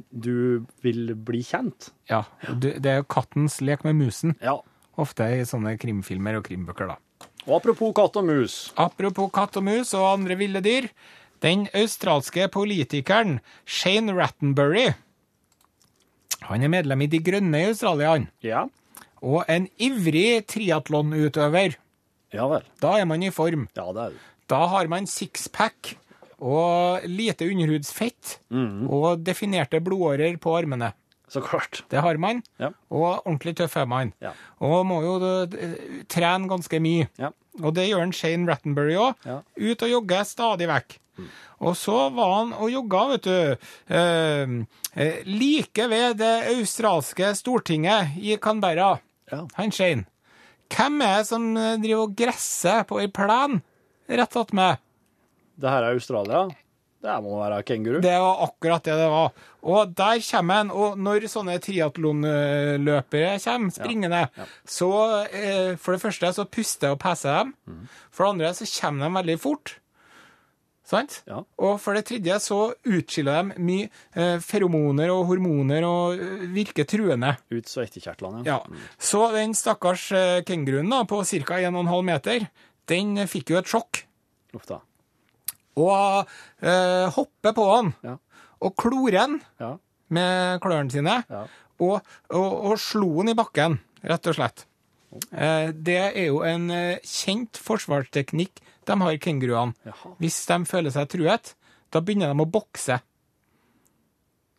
du 0.09 0.65
vil 0.85 1.15
bli 1.15 1.41
kjent. 1.43 1.89
Ja, 2.11 2.23
det 2.45 2.77
det 2.85 2.91
er 2.91 3.01
jo 3.01 3.09
kattens 3.09 3.57
lek 3.61 3.83
med 3.87 3.97
musen, 3.97 4.35
Ja. 4.41 4.59
ofte 4.97 5.23
i 5.23 5.45
sånne 5.47 5.77
krimfilmer 5.81 6.37
og 6.37 6.45
krimbøker, 6.45 6.93
da. 6.93 6.99
Og 7.47 7.55
apropos 7.57 7.93
katt 7.95 8.17
og 8.19 8.25
mus. 8.27 8.71
Apropos 8.77 9.31
katt 9.33 9.57
og 9.57 9.63
mus 9.65 9.93
og 9.97 10.05
andre 10.19 10.35
ville 10.39 10.61
dyr. 10.61 10.89
Den 11.41 11.67
australske 11.73 12.47
politikeren 12.51 13.37
Shane 13.65 14.11
Rattenbury 14.17 14.89
Han 16.49 16.63
er 16.65 16.71
medlem 16.71 17.01
i 17.05 17.07
De 17.11 17.19
Grønne 17.23 17.61
i 17.61 17.69
Australia, 17.69 18.11
han. 18.15 18.27
Ja. 18.43 18.65
Og 19.21 19.43
en 19.51 19.67
ivrig 19.79 20.45
triatlonutøver. 20.47 21.75
Ja 22.33 22.45
vel. 22.47 22.63
Da 22.81 22.93
er 23.01 23.07
man 23.09 23.23
i 23.25 23.31
form. 23.33 23.67
Ja, 23.75 23.89
det 23.95 24.03
er 24.05 24.13
det. 24.15 24.21
Da 24.49 24.63
har 24.71 24.87
man 24.89 25.05
sixpack 25.09 25.95
og 26.39 27.03
lite 27.09 27.45
underhudsfett 27.51 28.37
og 28.87 29.19
definerte 29.27 29.81
blodårer 29.83 30.37
på 30.41 30.55
armene. 30.57 30.93
Så 31.29 31.43
klart. 31.45 31.83
Det 31.91 31.99
har 32.01 32.17
man, 32.17 32.39
Ja. 32.57 32.71
og 32.89 33.21
ordentlig 33.27 33.55
tøff 33.59 33.75
er 33.77 33.85
man. 33.85 34.13
Ja. 34.21 34.31
Og 34.65 34.85
må 34.89 35.01
jo 35.03 35.17
eh, 35.21 35.75
trene 36.09 36.47
ganske 36.49 36.79
mye. 36.81 37.09
Ja. 37.19 37.29
Og 37.61 37.75
det 37.75 37.89
gjør 37.89 38.01
en 38.07 38.13
Shane 38.15 38.47
Rattenbury 38.49 38.95
òg. 38.97 39.13
Ja. 39.27 39.41
Ut 39.59 39.83
og 39.85 39.89
jogger 39.91 40.23
stadig 40.25 40.67
vekk. 40.71 40.97
Og 41.59 41.75
så 41.75 41.97
var 42.15 42.35
han 42.37 42.53
og 42.55 42.71
jogga, 42.71 43.01
vet 43.13 43.27
du, 43.27 43.67
eh, 43.91 44.53
eh, 44.95 45.17
like 45.27 45.89
ved 45.91 46.21
det 46.21 46.35
australske 46.53 47.33
stortinget 47.35 48.15
i 48.21 48.37
Canberra. 48.37 48.93
Ja. 49.31 49.43
Han 49.59 49.75
Shane. 49.75 50.07
Hvem 50.69 51.01
er 51.01 51.17
det 51.19 51.27
som 51.31 51.51
eh, 51.57 51.75
driver 51.81 52.05
og 52.05 52.15
gresser 52.17 52.85
på 52.87 53.01
ei 53.03 53.09
plen 53.11 53.59
rett 54.09 54.39
attmed? 54.39 54.81
Det 55.59 55.69
her 55.69 55.85
er 55.85 55.97
Australia. 55.97 56.47
Det 56.99 57.15
må 57.23 57.37
være 57.39 57.61
kenguru. 57.63 58.01
Det 58.03 58.15
var 58.19 58.41
akkurat 58.43 58.83
det 58.83 58.95
det 58.99 59.07
var. 59.11 59.29
Og 59.71 59.91
der 59.95 60.19
kommer 60.19 60.59
han. 60.59 60.71
Og 60.71 60.97
når 60.99 61.27
sånne 61.31 61.55
triatlonløpere 61.63 63.37
kommer 63.43 63.75
springende, 63.75 64.25
så 64.67 64.91
eh, 65.27 65.75
for 65.79 65.95
det 65.95 66.03
første 66.03 66.33
så 66.35 66.47
puster 66.47 66.95
og 66.95 66.99
peser 66.99 67.39
dem. 67.39 67.53
Mm. 67.67 67.85
For 68.11 68.25
det 68.25 68.33
andre 68.33 68.51
så 68.57 68.67
kommer 68.73 69.07
de 69.07 69.19
veldig 69.19 69.37
fort. 69.39 69.77
Sant? 70.89 71.19
Ja. 71.29 71.43
Og 71.61 71.75
for 71.83 71.93
det 71.93 72.07
tredje 72.09 72.39
så 72.41 72.57
utskiller 72.89 73.43
de 73.51 73.61
mye 73.61 73.89
eh, 74.17 74.39
feromoner 74.41 75.11
og 75.13 75.27
hormoner 75.29 75.85
og 75.85 76.15
eh, 76.17 76.45
virker 76.55 76.87
truende. 76.89 77.35
Ut 77.53 77.69
så 77.69 77.83
etterkjertlene. 77.85 78.41
Ja. 78.47 78.55
Så 78.97 79.27
den 79.35 79.53
stakkars 79.53 80.07
eh, 80.17 80.39
kenguruen 80.47 80.89
da, 80.89 81.03
på 81.05 81.21
ca. 81.21 81.59
1,5 81.61 81.93
meter, 82.09 82.47
den 82.89 83.13
fikk 83.29 83.53
jo 83.53 83.59
et 83.61 83.69
sjokk. 83.69 84.01
Uff 84.57 84.65
da. 84.65 84.79
Og 85.79 86.25
eh, 86.65 87.05
hopper 87.15 87.53
på 87.55 87.67
han 87.69 87.93
Ja. 88.03 88.15
og 88.65 88.73
klorer 88.81 89.19
han 89.21 89.37
Ja. 89.61 89.75
med 90.09 90.59
klørne 90.65 90.91
sine, 90.91 91.19
Ja. 91.29 91.43
og, 91.79 92.01
og, 92.33 92.65
og 92.71 92.79
slo 92.81 93.11
han 93.21 93.29
i 93.29 93.37
bakken, 93.37 93.77
rett 94.03 94.25
og 94.27 94.35
slett. 94.39 94.65
Eh, 95.31 95.69
det 95.73 95.99
er 96.15 96.25
jo 96.31 96.41
en 96.45 96.65
eh, 96.73 96.97
kjent 97.05 97.57
forsvarsteknikk 97.61 98.59
de 98.89 98.97
har, 99.01 99.19
kenguruene. 99.21 99.93
Hvis 100.21 100.41
de 100.49 100.59
føler 100.69 100.93
seg 100.95 101.07
truet, 101.13 101.53
da 101.93 102.01
begynner 102.03 102.33
de 102.33 102.45
å 102.45 102.49
bokse. 102.49 102.99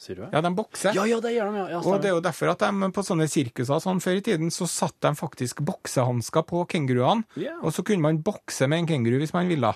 Sier 0.00 0.16
du 0.16 0.22
det? 0.22 0.30
Ja, 0.32 0.40
de 0.40 0.50
bokser. 0.56 0.94
Ja, 0.96 1.04
ja, 1.04 1.18
det 1.20 1.34
gjør 1.34 1.50
de, 1.50 1.58
ja. 1.60 1.66
ja 1.74 1.80
Og 1.84 2.00
det 2.00 2.08
er 2.08 2.14
jo 2.14 2.22
derfor 2.24 2.54
at 2.54 2.62
de 2.64 2.88
på 2.96 3.02
sånne 3.04 3.26
sirkuser 3.28 3.82
sånn 3.84 4.00
før 4.00 4.16
i 4.16 4.24
tiden, 4.24 4.48
så 4.54 4.64
satt 4.70 4.96
de 5.04 5.12
faktisk 5.18 5.60
boksehansker 5.68 6.46
på 6.48 6.64
kenguruene, 6.72 7.26
Yeah. 7.40 7.60
og 7.64 7.72
så 7.76 7.84
kunne 7.86 8.04
man 8.04 8.22
bokse 8.24 8.66
med 8.68 8.82
en 8.82 8.88
kenguru 8.88 9.18
hvis 9.20 9.34
man 9.36 9.48
ville. 9.48 9.74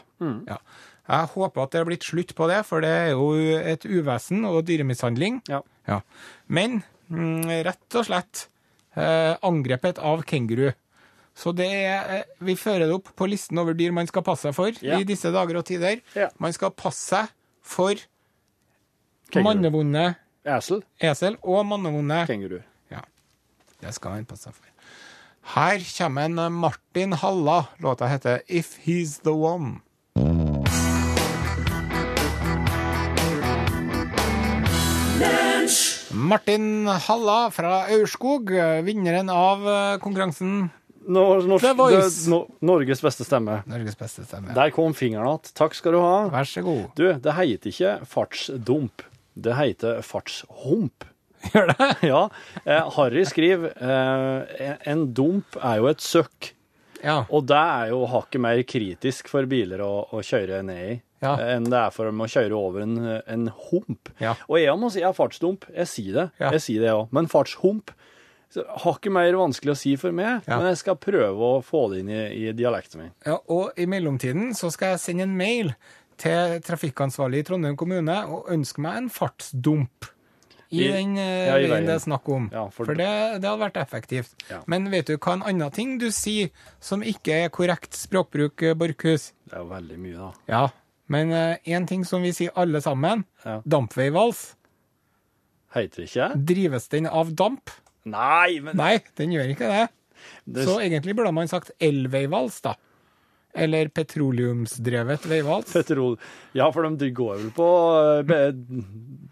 Ja. 0.49 0.59
Jeg 1.05 1.29
håper 1.35 1.63
at 1.63 1.75
det 1.75 1.81
er 1.83 1.89
blitt 1.91 2.07
slutt 2.09 2.33
på 2.37 2.49
det, 2.49 2.63
for 2.65 2.81
det 2.81 2.89
er 2.89 3.11
jo 3.13 3.29
et 3.37 3.85
uvesen 3.85 4.47
og 4.49 4.63
dyremishandling. 4.69 5.43
Ja. 5.53 5.61
Ja. 5.89 6.01
Men 6.49 6.81
mm, 7.13 7.45
rett 7.69 7.99
og 8.01 8.09
slett 8.09 8.47
eh, 8.97 9.37
angrepet 9.45 10.01
av 10.01 10.25
kenguru. 10.29 10.71
Så 11.35 11.51
det 11.57 11.67
er, 11.67 12.19
eh, 12.21 12.23
vi 12.47 12.55
fører 12.55 12.87
det 12.87 12.95
opp 12.95 13.09
på 13.19 13.27
listen 13.29 13.59
over 13.59 13.75
dyr 13.75 13.91
man 13.93 14.07
skal 14.07 14.23
passe 14.23 14.47
seg 14.47 14.55
for 14.55 14.71
Ja. 14.83 14.99
i 14.99 15.05
disse 15.05 15.33
dager 15.35 15.57
og 15.59 15.65
tider. 15.67 16.01
Ja. 16.15 16.29
Man 16.39 16.53
skal 16.53 16.71
passe 16.71 17.09
seg 17.11 17.29
for 17.63 17.95
mannevonde 19.35 20.15
Esel. 20.47 20.83
esel 21.01 21.37
og 21.43 21.67
mannevonde 21.67 22.27
Kenguru. 22.29 22.61
ja, 22.91 23.01
det 23.81 23.95
skal 23.95 24.11
man 24.13 24.25
passe 24.27 24.45
seg 24.45 24.55
for. 24.55 24.71
Her 25.57 25.79
kommer 25.99 26.25
en 26.25 26.53
Martin 26.53 27.13
Halla. 27.13 27.69
Låta 27.81 28.07
heter 28.09 28.41
If 28.49 28.79
He's 28.87 29.19
The 29.23 29.33
One. 29.35 29.81
Martin 36.13 36.87
Halla 36.87 37.51
fra 37.51 37.85
Aurskog, 37.93 38.51
vinneren 38.87 39.31
av 39.33 39.65
eh, 39.69 39.97
konkurransen 40.03 40.69
norsk, 41.07 41.63
The 41.65 41.73
Voice. 41.79 42.27
no 42.31 42.43
Norges 42.65 43.01
beste 43.05 43.25
stemme. 43.27 43.63
Norges 43.71 43.97
beste 43.99 44.25
stemme. 44.27 44.55
Der 44.57 44.71
kom 44.75 44.95
fingeren 44.97 45.27
igjen. 45.29 45.53
Takk 45.59 45.75
skal 45.79 45.93
du 45.97 46.01
ha. 46.03 46.29
Vær 46.33 46.49
så 46.49 46.63
god. 46.65 46.85
Du, 46.99 47.07
det 47.13 47.35
heter 47.39 47.71
ikke 47.73 47.95
fartsdump. 48.09 49.03
Det 49.35 49.57
heter 49.59 50.03
fartshump. 50.07 51.05
Gjør 51.53 51.73
det? 51.75 51.89
Ja. 52.13 52.21
Eh, 52.65 52.87
Harry 52.97 53.25
skriver 53.29 53.75
eh, 53.77 54.77
en 54.89 55.09
dump 55.17 55.59
er 55.61 55.81
jo 55.83 55.89
et 55.91 56.01
søkk. 56.05 56.53
Ja. 57.05 57.25
Og 57.29 57.45
det 57.51 57.59
er 57.59 57.91
jo 57.93 58.07
hakket 58.09 58.41
mer 58.41 58.63
kritisk 58.65 59.29
for 59.29 59.45
biler 59.51 59.83
å, 59.85 59.91
å 60.09 60.23
kjøre 60.25 60.63
ned 60.65 60.85
i 60.87 60.95
Ja. 61.25 61.35
enn 61.41 61.65
det 61.73 61.77
er 61.79 61.93
for 61.93 62.09
dem 62.09 62.21
å 62.21 62.27
kjøre 62.29 62.57
over 62.57 62.83
en, 62.85 62.97
en 63.29 63.45
hump. 63.69 64.09
Ja. 64.21 64.35
Og 64.49 64.59
jeg 64.61 64.73
må 64.81 64.89
si 64.93 65.01
jeg 65.03 65.09
er 65.11 65.17
fartsdump. 65.17 65.65
Jeg 65.73 65.89
sier 65.89 66.17
det. 66.19 66.25
Ja. 66.41 66.51
Jeg 66.57 66.65
sier 66.65 66.85
det 66.85 66.91
òg. 66.97 67.07
Men 67.17 67.29
fartshump 67.33 67.93
hakket 68.85 69.13
mer 69.13 69.33
vanskelig 69.39 69.73
å 69.75 69.79
si 69.79 69.97
for 70.01 70.13
meg. 70.15 70.43
Ja. 70.47 70.59
Men 70.61 70.71
jeg 70.73 70.79
skal 70.83 70.97
prøve 71.01 71.51
å 71.57 71.61
få 71.65 71.87
det 71.93 72.01
inn 72.05 72.11
i, 72.15 72.23
i 72.49 72.53
dialekten 72.57 73.01
min. 73.03 73.13
ja. 73.27 73.39
Og 73.51 73.73
i 73.81 73.87
mellomtiden 73.91 74.55
så 74.55 74.71
skal 74.75 74.95
jeg 74.95 75.01
sende 75.05 75.27
en 75.29 75.37
mail 75.37 75.75
til 76.21 76.61
trafikkansvarlig 76.63 77.41
i 77.43 77.47
Trondheim 77.49 77.77
kommune 77.77 78.15
og 78.31 78.51
ønske 78.55 78.81
meg 78.85 78.97
en 79.01 79.09
fartsdump. 79.11 80.11
I, 80.75 80.85
I- 80.87 80.91
den 80.91 81.17
eh, 81.19 81.47
ja, 81.49 81.57
i 81.61 81.67
veien 81.71 81.87
det 81.87 81.95
er 81.97 82.03
snakk 82.03 82.29
om. 82.35 82.47
Ja, 82.53 82.65
for- 82.71 82.87
for 82.89 82.95
det, 82.99 83.07
det 83.43 83.47
hadde 83.51 83.61
vært 83.63 83.77
effektivt. 83.83 84.33
Ja. 84.51 84.61
Men 84.71 84.89
vet 84.91 85.07
du 85.11 85.17
hva 85.19 85.35
en 85.37 85.43
annen 85.47 85.71
ting 85.75 85.99
du 85.99 86.09
sier 86.15 86.51
som 86.83 87.03
ikke 87.03 87.45
er 87.45 87.53
korrekt 87.55 87.95
språkbruk, 87.99 88.63
eh, 88.63 88.75
Borchhus? 88.75 89.33
Det 89.47 89.55
er 89.59 89.63
jo 89.63 89.69
veldig 89.71 89.99
mye, 90.03 90.17
da. 90.19 90.31
Ja, 90.51 90.65
men 91.09 91.31
én 91.67 91.87
ting 91.87 92.03
som 92.09 92.23
vi 92.25 92.31
sier 92.33 92.51
alle 92.57 92.81
sammen, 92.81 93.25
dampveivals. 93.69 94.55
Heter 95.75 96.01
det 96.05 96.09
ikke? 96.09 96.29
Drives 96.49 96.89
den 96.89 97.07
av 97.11 97.33
damp? 97.37 97.71
Nei, 98.05 98.59
men 98.61 98.77
Nei, 98.77 98.99
den 99.17 99.33
gjør 99.33 99.53
ikke 99.55 99.69
det. 99.71 99.85
det, 100.45 100.65
Så 100.69 100.79
egentlig 100.85 101.15
burde 101.17 101.33
man 101.37 101.49
sagt 101.49 101.71
elveivals, 101.81 102.61
da. 102.65 102.75
Eller 103.55 103.87
petroleumsdrevet 103.95 105.25
veivals. 105.31 105.71
Petrol 105.73 106.17
Ja, 106.59 106.67
for 106.75 106.89
de 106.99 107.11
går 107.15 107.37
vel 107.39 107.51
på 107.55 107.69
eh, 108.35 108.51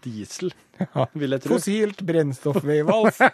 diesel, 0.05 0.53
Ja. 0.79 1.05
vil 1.13 1.35
jeg 1.35 1.43
tro. 1.43 1.57
Fossilt 1.57 2.01
brennstoffveivals. 2.07 3.19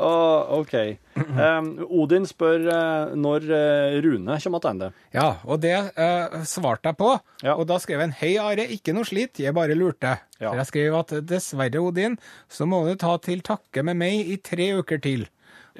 Å, 0.00 0.60
OK. 0.60 0.74
Um, 1.40 1.66
Odin 2.00 2.24
spør 2.26 2.62
uh, 2.66 3.10
når 3.14 3.44
eh, 3.54 3.96
Rune 4.02 4.36
kommer 4.42 4.62
tilbake. 4.64 4.88
Ja, 5.14 5.26
og 5.44 5.60
det 5.62 5.74
uh, 5.76 6.38
svarte 6.48 6.90
jeg 6.90 6.98
på. 6.98 7.10
Ja. 7.44 7.54
Og 7.54 7.66
da 7.70 7.76
skrev 7.82 8.00
han 8.02 8.14
hei, 8.18 8.32
Are, 8.40 8.64
ikke 8.72 8.94
noe 8.96 9.06
slit, 9.08 9.38
jeg 9.42 9.54
bare 9.56 9.76
lurte. 9.78 10.14
Ja. 10.40 10.48
For 10.48 10.60
jeg 10.62 10.68
skrev 10.70 10.96
at 10.98 11.12
dessverre, 11.28 11.82
Odin, 11.84 12.16
så 12.50 12.66
må 12.68 12.82
du 12.88 12.94
ta 13.00 13.14
til 13.22 13.44
takke 13.46 13.84
med 13.86 14.00
meg 14.00 14.32
i 14.32 14.38
tre 14.42 14.70
uker 14.80 15.02
til. 15.04 15.26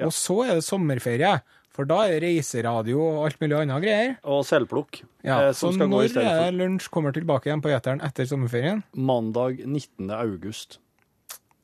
Og 0.01 0.13
så 0.15 0.37
er 0.45 0.53
det 0.59 0.65
sommerferie, 0.67 1.33
for 1.73 1.89
da 1.89 2.03
er 2.11 2.21
reiseradio 2.23 3.01
og 3.01 3.25
alt 3.27 3.41
mulig 3.43 3.57
annet 3.63 3.83
greier. 3.83 4.13
Og 4.27 4.45
selvplukk, 4.47 5.01
Ja, 5.25 5.39
eh, 5.49 5.51
så 5.57 5.73
når 5.75 6.15
er 6.21 6.55
lunsj 6.55 6.87
kommer 6.93 7.13
tilbake 7.17 7.49
igjen 7.51 7.61
på 7.65 7.73
eteren 7.73 8.01
etter 8.05 8.29
sommerferien? 8.29 8.85
mandag 8.95 9.59
19. 9.65 10.09
august. 10.15 10.79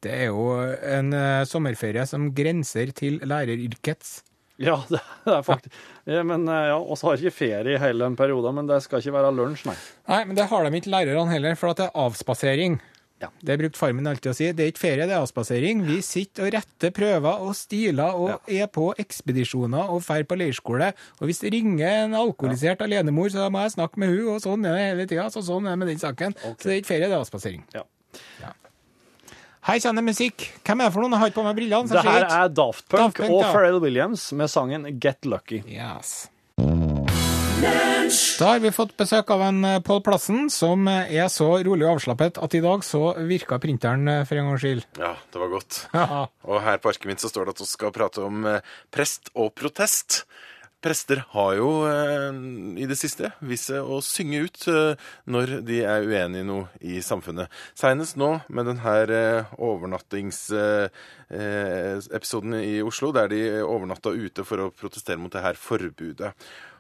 Det 0.05 0.13
er 0.13 0.27
jo 0.29 0.49
en 0.85 1.13
eh, 1.17 1.43
sommerferie 1.49 2.05
som 2.09 2.29
grenser 2.37 2.91
til 2.97 3.19
læreryrkets. 3.25 4.19
Ja, 4.57 4.79
det 4.89 4.99
er 5.29 5.43
faktisk 5.45 5.73
ja, 6.09 6.23
Men 6.25 6.47
eh, 6.49 6.67
ja, 6.71 6.77
oss 6.81 7.03
har 7.05 7.17
ikke 7.19 7.35
ferie 7.35 7.75
i 7.75 7.81
hele 7.81 8.05
den 8.05 8.17
perioden, 8.17 8.57
men 8.57 8.69
det 8.69 8.81
skal 8.85 9.03
ikke 9.03 9.15
være 9.17 9.33
lunsj, 9.37 9.67
nei. 9.69 9.75
Nei, 10.09 10.21
men 10.29 10.37
det 10.37 10.47
har 10.49 10.65
de 10.65 10.79
ikke 10.79 10.93
lærerne 10.93 11.33
heller, 11.33 11.57
for 11.59 11.73
at 11.73 11.81
det 11.81 11.89
er 11.89 11.99
avspasering. 12.07 12.79
Ja, 13.17 13.31
Det 13.41 13.55
brukte 13.57 13.79
far 13.79 13.93
min 13.97 14.05
alltid 14.05 14.29
å 14.29 14.35
si. 14.37 14.47
Det 14.53 14.61
er 14.61 14.69
ikke 14.69 14.83
ferie, 14.83 15.05
det 15.09 15.15
er 15.15 15.23
avspasering. 15.23 15.79
Vi 15.87 15.97
sitter 16.05 16.45
og 16.45 16.51
retter 16.53 16.91
prøver 16.93 17.41
og 17.47 17.55
stiler 17.57 18.13
og 18.13 18.51
er 18.53 18.69
på 18.69 18.91
ekspedisjoner 19.01 19.89
og 19.89 20.03
drar 20.05 20.25
på 20.29 20.37
leirskole. 20.37 20.91
Og 21.17 21.25
hvis 21.25 21.41
det 21.41 21.55
ringer 21.55 22.03
en 22.03 22.13
alkoholisert 22.19 22.83
alenemor, 22.85 23.31
så 23.33 23.49
må 23.53 23.65
jeg 23.65 23.73
snakke 23.73 24.03
med 24.03 24.13
hun, 24.13 24.35
og 24.35 24.43
sånn 24.45 24.69
er 24.69 24.77
det 24.77 24.85
hele 24.85 25.09
tida. 25.09 25.25
Så 25.33 25.41
sånn 25.49 25.65
er 25.65 25.73
det 25.73 25.81
med 25.81 25.89
den 25.95 26.03
saken. 26.03 26.37
Så 26.45 26.69
det 26.69 26.75
er 26.75 26.81
ikke 26.83 26.93
ferie, 26.93 27.09
det 27.09 27.17
er 27.17 27.23
avspasering. 27.25 27.65
Ja. 27.73 27.87
Her 29.67 29.81
kommer 29.83 29.99
det 29.99 30.13
musikk. 30.13 30.47
Hvem 30.63 30.79
er 30.79 30.87
det 30.87 30.95
for 30.95 31.03
noen? 31.03 31.11
Jeg 31.11 31.19
har 31.19 31.31
ikke 31.33 31.41
på 31.41 31.43
meg 31.43 31.57
brillene. 31.57 31.91
Det 31.91 32.03
her 32.07 32.23
er 32.23 32.51
Daft 32.55 32.85
Punk, 32.87 33.01
Daft 33.01 33.17
Punk, 33.19 33.33
og 33.35 33.41
ja. 33.43 33.51
Pharrell 33.51 33.81
Williams 33.83 34.29
med 34.31 34.47
sangen 34.47 34.87
Get 35.03 35.27
Lucky. 35.27 35.59
Yes. 35.67 36.29
Da 38.39 38.53
har 38.53 38.61
vi 38.63 38.71
fått 38.71 38.93
besøk 38.95 39.27
av 39.33 39.41
en 39.43 39.59
eh, 39.67 39.79
Pål 39.83 39.99
Plassen 40.05 40.47
som 40.53 40.87
eh, 40.87 41.11
er 41.19 41.27
så 41.33 41.49
rolig 41.67 41.83
og 41.83 41.97
avslappet 41.97 42.39
at 42.39 42.55
i 42.55 42.61
dag 42.63 42.85
så 42.85 43.09
virka 43.27 43.57
printeren 43.59 44.07
eh, 44.07 44.23
for 44.29 44.39
en 44.39 44.47
gangs 44.53 44.63
skyld. 44.63 44.85
Ja, 45.01 45.11
det 45.33 45.41
var 45.41 45.51
godt. 45.51 45.81
Og 46.47 46.61
her 46.63 46.79
på 46.79 46.93
arket 46.93 47.09
mitt 47.09 47.25
så 47.25 47.31
står 47.33 47.49
det 47.49 47.57
at 47.57 47.63
vi 47.65 47.67
skal 47.67 47.91
prate 47.95 48.23
om 48.23 48.47
prest 48.93 49.33
og 49.35 49.51
protest. 49.57 50.21
Prester 50.87 51.19
har 51.33 51.57
jo 51.57 51.83
eh, 51.83 52.31
i 52.79 52.85
det 52.87 52.95
siste 52.95 53.33
vist 53.43 53.67
seg 53.67 53.83
å 53.83 53.99
synge 54.05 54.45
ut 54.45 54.67
eh, 54.71 54.95
når 55.27 55.59
de 55.67 55.83
er 55.83 56.07
uenige 56.07 56.39
i 56.45 56.47
noe 56.47 56.71
i 56.79 57.03
samfunnet. 57.03 57.51
Senest 57.75 58.15
nå 58.15 58.39
med 58.47 58.65
denne 58.69 58.93
eh, 59.11 59.43
overnattingsepisoden 59.67 62.53
eh, 62.55 62.63
i 62.69 62.79
Oslo, 62.87 63.11
der 63.11 63.27
de 63.33 63.59
overnatta 63.65 64.09
ute 64.15 64.45
for 64.47 64.57
å 64.63 64.71
protestere 64.71 65.19
mot 65.19 65.33
det 65.33 65.43
her 65.43 65.59
forbudet. 65.59 66.31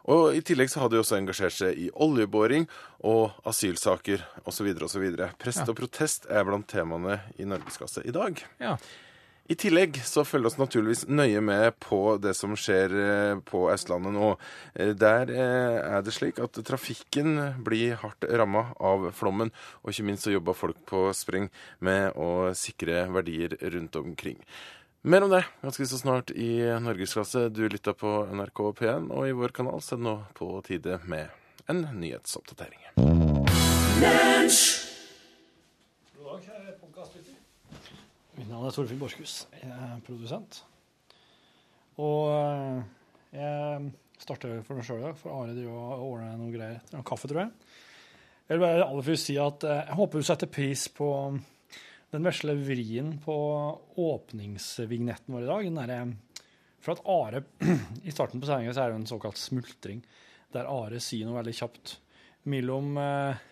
Og 0.07 0.39
I 0.39 0.41
tillegg 0.47 0.71
så 0.71 0.79
har 0.85 0.89
de 0.93 1.01
også 1.01 1.17
engasjert 1.17 1.57
seg 1.57 1.71
i 1.75 1.89
oljeboring 1.91 2.63
og 3.11 3.35
asylsaker 3.49 4.23
osv. 4.47 4.71
osv. 4.87 5.03
Prest 5.35 5.67
og 5.67 5.75
protest 5.81 6.31
er 6.31 6.47
blant 6.47 6.63
temaene 6.71 7.19
i 7.35 7.43
Norgeskasse 7.49 8.01
i 8.07 8.15
dag. 8.15 8.39
Ja. 8.63 8.79
I 9.47 9.55
tillegg 9.55 9.95
så 10.03 10.25
følger 10.27 10.49
oss 10.49 10.57
naturligvis 10.59 11.05
nøye 11.07 11.39
med 11.43 11.77
på 11.79 12.17
det 12.19 12.33
som 12.35 12.51
skjer 12.59 12.91
eh, 12.99 13.39
på 13.47 13.61
Østlandet 13.71 14.11
nå. 14.11 14.33
Eh, 14.75 14.91
Der 14.99 15.31
eh, 15.31 15.77
er 15.87 16.03
det 16.03 16.11
slik 16.15 16.41
at 16.43 16.59
trafikken 16.67 17.37
blir 17.63 17.95
hardt 18.01 18.27
ramma 18.27 18.73
av 18.75 19.07
flommen, 19.15 19.53
og 19.83 19.93
ikke 19.93 20.07
minst 20.09 20.27
så 20.27 20.33
jobber 20.35 20.57
folk 20.57 20.81
på 20.89 21.05
spreng 21.15 21.47
med 21.79 22.11
å 22.19 22.51
sikre 22.59 23.05
verdier 23.13 23.55
rundt 23.71 23.95
omkring. 23.95 24.41
Mer 25.07 25.23
om 25.23 25.31
det 25.31 25.45
ganske 25.61 25.87
så 25.87 26.01
snart 26.01 26.33
i 26.35 26.59
Norgesklasse. 26.83 27.47
Du 27.47 27.63
lytter 27.71 27.95
på 27.95 28.25
NRK 28.27 28.63
P1, 28.81 29.07
og 29.15 29.29
i 29.29 29.37
vår 29.37 29.55
kanal 29.55 29.79
så 29.79 29.95
er 29.95 30.01
det 30.01 30.09
nå 30.09 30.17
på 30.35 30.51
tide 30.67 30.99
med 31.07 31.31
en 31.71 31.87
nyhetsoppdatering. 32.01 32.83
Mitt 38.37 38.51
navn 38.51 38.67
er 38.69 38.73
Torfinn 38.75 38.99
Borchhus. 39.01 39.47
Produsent. 40.05 40.59
Og 41.97 42.27
eh, 42.29 42.81
jeg 43.33 43.87
starter 44.21 44.59
for 44.65 44.77
meg 44.77 44.85
sjøl 44.85 44.99
i 45.01 45.07
dag, 45.07 45.15
for 45.17 45.33
Are 45.33 45.55
driver 45.55 45.95
og 45.95 46.03
ordner 46.11 46.35
noe 46.37 46.53
greier. 46.53 46.83
Noe 46.93 47.05
kaffe, 47.07 47.29
tror 47.31 47.41
jeg. 47.47 47.71
Jeg 48.45 48.51
vil 48.51 48.61
bare 48.61 48.85
aller 48.85 49.07
først 49.07 49.31
si 49.31 49.39
at 49.41 49.65
eh, 49.65 49.81
jeg 49.89 49.97
håper 49.97 50.21
du 50.21 50.27
setter 50.29 50.51
pris 50.53 50.85
på 50.93 51.09
den 52.13 52.29
vesle 52.29 52.53
vrien 52.61 53.09
på 53.25 53.37
åpningsvignetten 54.05 55.33
vår 55.33 55.47
i 55.47 55.49
dag. 55.49 55.71
Den 55.71 55.81
der, 55.81 56.45
for 56.77 56.93
at 56.93 57.09
Are 57.09 57.41
I 58.07 58.13
starten 58.13 58.43
på 58.43 58.51
sendinga 58.51 58.77
er 58.77 58.93
det 58.93 59.01
en 59.01 59.09
såkalt 59.09 59.41
smultring, 59.41 60.05
der 60.53 60.69
Are 60.69 61.01
sier 61.01 61.25
noe 61.25 61.41
veldig 61.41 61.57
kjapt 61.57 61.97
mellom 62.53 63.01
eh, 63.01 63.47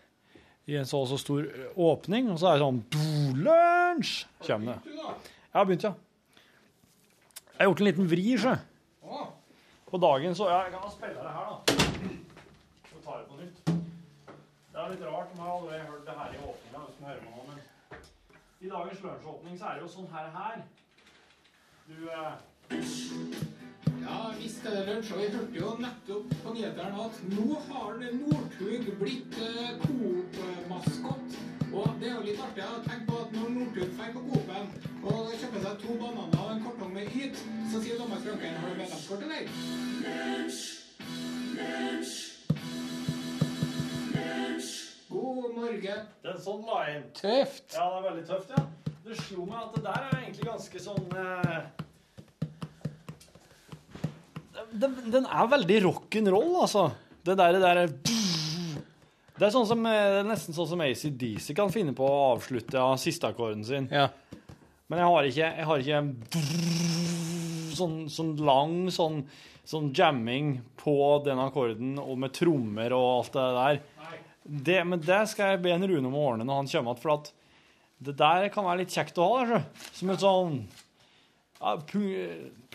i 0.66 0.78
en 0.80 0.88
så 0.90 1.04
og 1.04 1.10
så 1.12 1.18
stor 1.22 1.46
eh, 1.46 1.68
åpning, 1.78 2.32
og 2.34 2.40
så 2.42 2.50
er 2.50 2.58
det 2.58 2.66
sånn 2.66 2.82
Lunsj! 3.46 4.14
Kommer 4.48 4.80
det. 4.80 4.96
Jeg 4.96 5.60
har 5.60 5.68
begynt, 5.70 5.86
ja. 5.86 5.94
Jeg 7.56 7.62
har 7.62 7.70
gjort 7.70 7.84
en 7.84 7.90
liten 7.90 8.10
vri, 8.12 8.26
sjø. 8.42 8.56
På 9.86 10.00
dagen 10.02 10.34
så 10.36 10.50
Ja, 10.50 10.64
jeg 10.66 10.74
kan 10.74 10.92
spille 10.92 11.22
det 11.22 11.34
her, 11.36 11.46
da. 11.52 11.58
Så 12.90 13.04
tar 13.06 13.22
jeg 13.22 13.28
på 13.30 13.38
nytt. 13.40 13.58
Det 13.66 14.82
er 14.82 14.90
litt 14.92 15.06
rart, 15.08 15.30
man 15.38 15.46
har 15.46 15.54
aldri 15.60 15.78
hørt 15.86 16.08
det 16.10 16.16
her 16.20 16.34
i 16.34 16.42
åpninga, 16.44 16.80
hvis 16.88 16.98
man 17.00 17.10
hører 17.10 17.22
meg 17.24 17.32
noe, 17.38 17.46
men 17.52 17.58
i 18.66 18.72
dagens 18.74 19.06
lunsjåpning 19.06 19.60
så 19.60 19.70
er 19.70 19.78
det 19.78 19.86
jo 19.86 19.92
sånn 19.94 20.10
her 20.12 20.28
her. 20.36 20.58
Du 21.86 21.98
eh, 22.10 22.34
Ja, 24.06 24.32
visst 24.38 24.66
er 24.66 24.76
det 24.76 24.84
lunsj, 24.86 25.12
og 25.16 25.20
vi 25.22 25.28
hørte 25.34 25.58
jo 25.58 25.70
nettopp 25.82 26.34
på 26.44 26.52
nyhetene 26.54 27.06
at 27.08 27.22
nå 27.32 27.46
har 27.68 27.96
Northug 28.20 28.90
blitt 29.00 29.38
eh, 29.42 29.72
Coop-maskot. 29.82 31.38
Og 31.74 31.88
det 32.00 32.12
er 32.12 32.14
jo 32.14 32.26
litt 32.28 32.44
artig 32.46 32.68
å 32.70 32.84
tenke 32.86 33.08
på 33.10 33.16
at 33.24 33.34
når 33.34 33.50
Northug 33.56 33.96
drar 33.98 34.12
på 34.14 34.22
Coop-en 34.28 34.68
og 35.10 35.32
kjøper 35.42 35.64
seg 35.64 35.80
to 35.82 35.96
bananer 35.98 36.44
og 36.44 36.52
en 36.54 36.62
kartong 36.68 36.94
med 36.94 37.16
Yt, 37.18 37.42
så 37.72 37.82
sier 37.82 37.98
Thomas 37.98 38.22
Franken 38.28 38.60
har 38.62 38.70
du 38.70 38.78
medlemskort, 38.84 39.26
eller? 39.26 39.44
God 45.10 45.50
morgen. 45.56 46.06
Den 46.28 46.38
sånn 46.46 46.62
la 46.70 46.84
inn. 46.94 47.10
Tøft. 47.18 47.74
Ja, 47.74 47.90
det 47.90 47.98
er 47.98 48.08
veldig 48.12 48.28
tøft, 48.30 48.54
ja. 48.54 48.62
Det 49.06 49.18
slo 49.24 49.50
meg 49.50 49.60
at 49.64 49.74
det 49.80 49.84
der 49.90 50.08
er 50.12 50.16
egentlig 50.22 50.48
ganske 50.52 50.86
sånn 50.86 51.18
eh, 51.26 51.85
den, 54.72 54.96
den 55.14 55.26
er 55.26 55.50
veldig 55.52 55.80
rock'n'roll, 55.88 56.54
altså. 56.62 56.90
Det 57.26 57.38
der, 57.40 57.58
det 57.58 57.62
der 57.64 57.88
Det 59.36 59.48
er 59.48 59.52
sånn 59.52 59.68
som, 59.68 59.82
eh, 59.90 60.04
det 60.14 60.20
er 60.22 60.28
nesten 60.30 60.56
sånn 60.56 60.70
som 60.70 60.84
ACDC 60.86 61.50
kan 61.58 61.74
finne 61.74 61.96
på 61.98 62.06
å 62.08 62.36
avslutte 62.36 62.80
av 62.80 62.96
sisteakkorden 63.02 63.66
sin. 63.68 63.90
Ja. 63.92 64.10
Men 64.88 65.02
jeg 65.02 65.10
har 65.12 65.28
ikke, 65.32 65.50
jeg 65.58 65.66
har 65.68 65.84
ikke 65.84 67.16
sånn, 67.76 67.98
sånn 68.12 68.36
lang 68.46 68.78
sånn, 68.94 69.24
sånn 69.68 69.90
jamming 69.98 70.60
på 70.80 70.96
den 71.26 71.42
akkorden 71.42 71.98
og 72.00 72.20
med 72.22 72.36
trommer 72.38 72.96
og 72.96 73.08
alt 73.18 73.36
det 73.36 73.48
der. 73.60 73.82
Det, 74.46 74.78
men 74.86 75.02
det 75.02 75.24
skal 75.32 75.56
jeg 75.56 75.64
be 75.64 75.74
en 75.74 75.88
Rune 75.90 76.08
om 76.08 76.16
å 76.16 76.26
ordne 76.30 76.46
når 76.46 76.62
han 76.62 76.70
kommer 76.70 76.94
igjen, 76.94 77.02
for 77.02 77.16
at 77.18 77.32
det 78.06 78.14
der 78.20 78.50
kan 78.54 78.68
være 78.68 78.84
litt 78.84 78.94
kjekt 78.94 79.18
å 79.18 79.26
ha. 79.32 79.46
der. 79.50 79.64
Som 79.96 80.12
et 80.14 80.22
sånn 80.22 80.60
ja, 81.60 81.78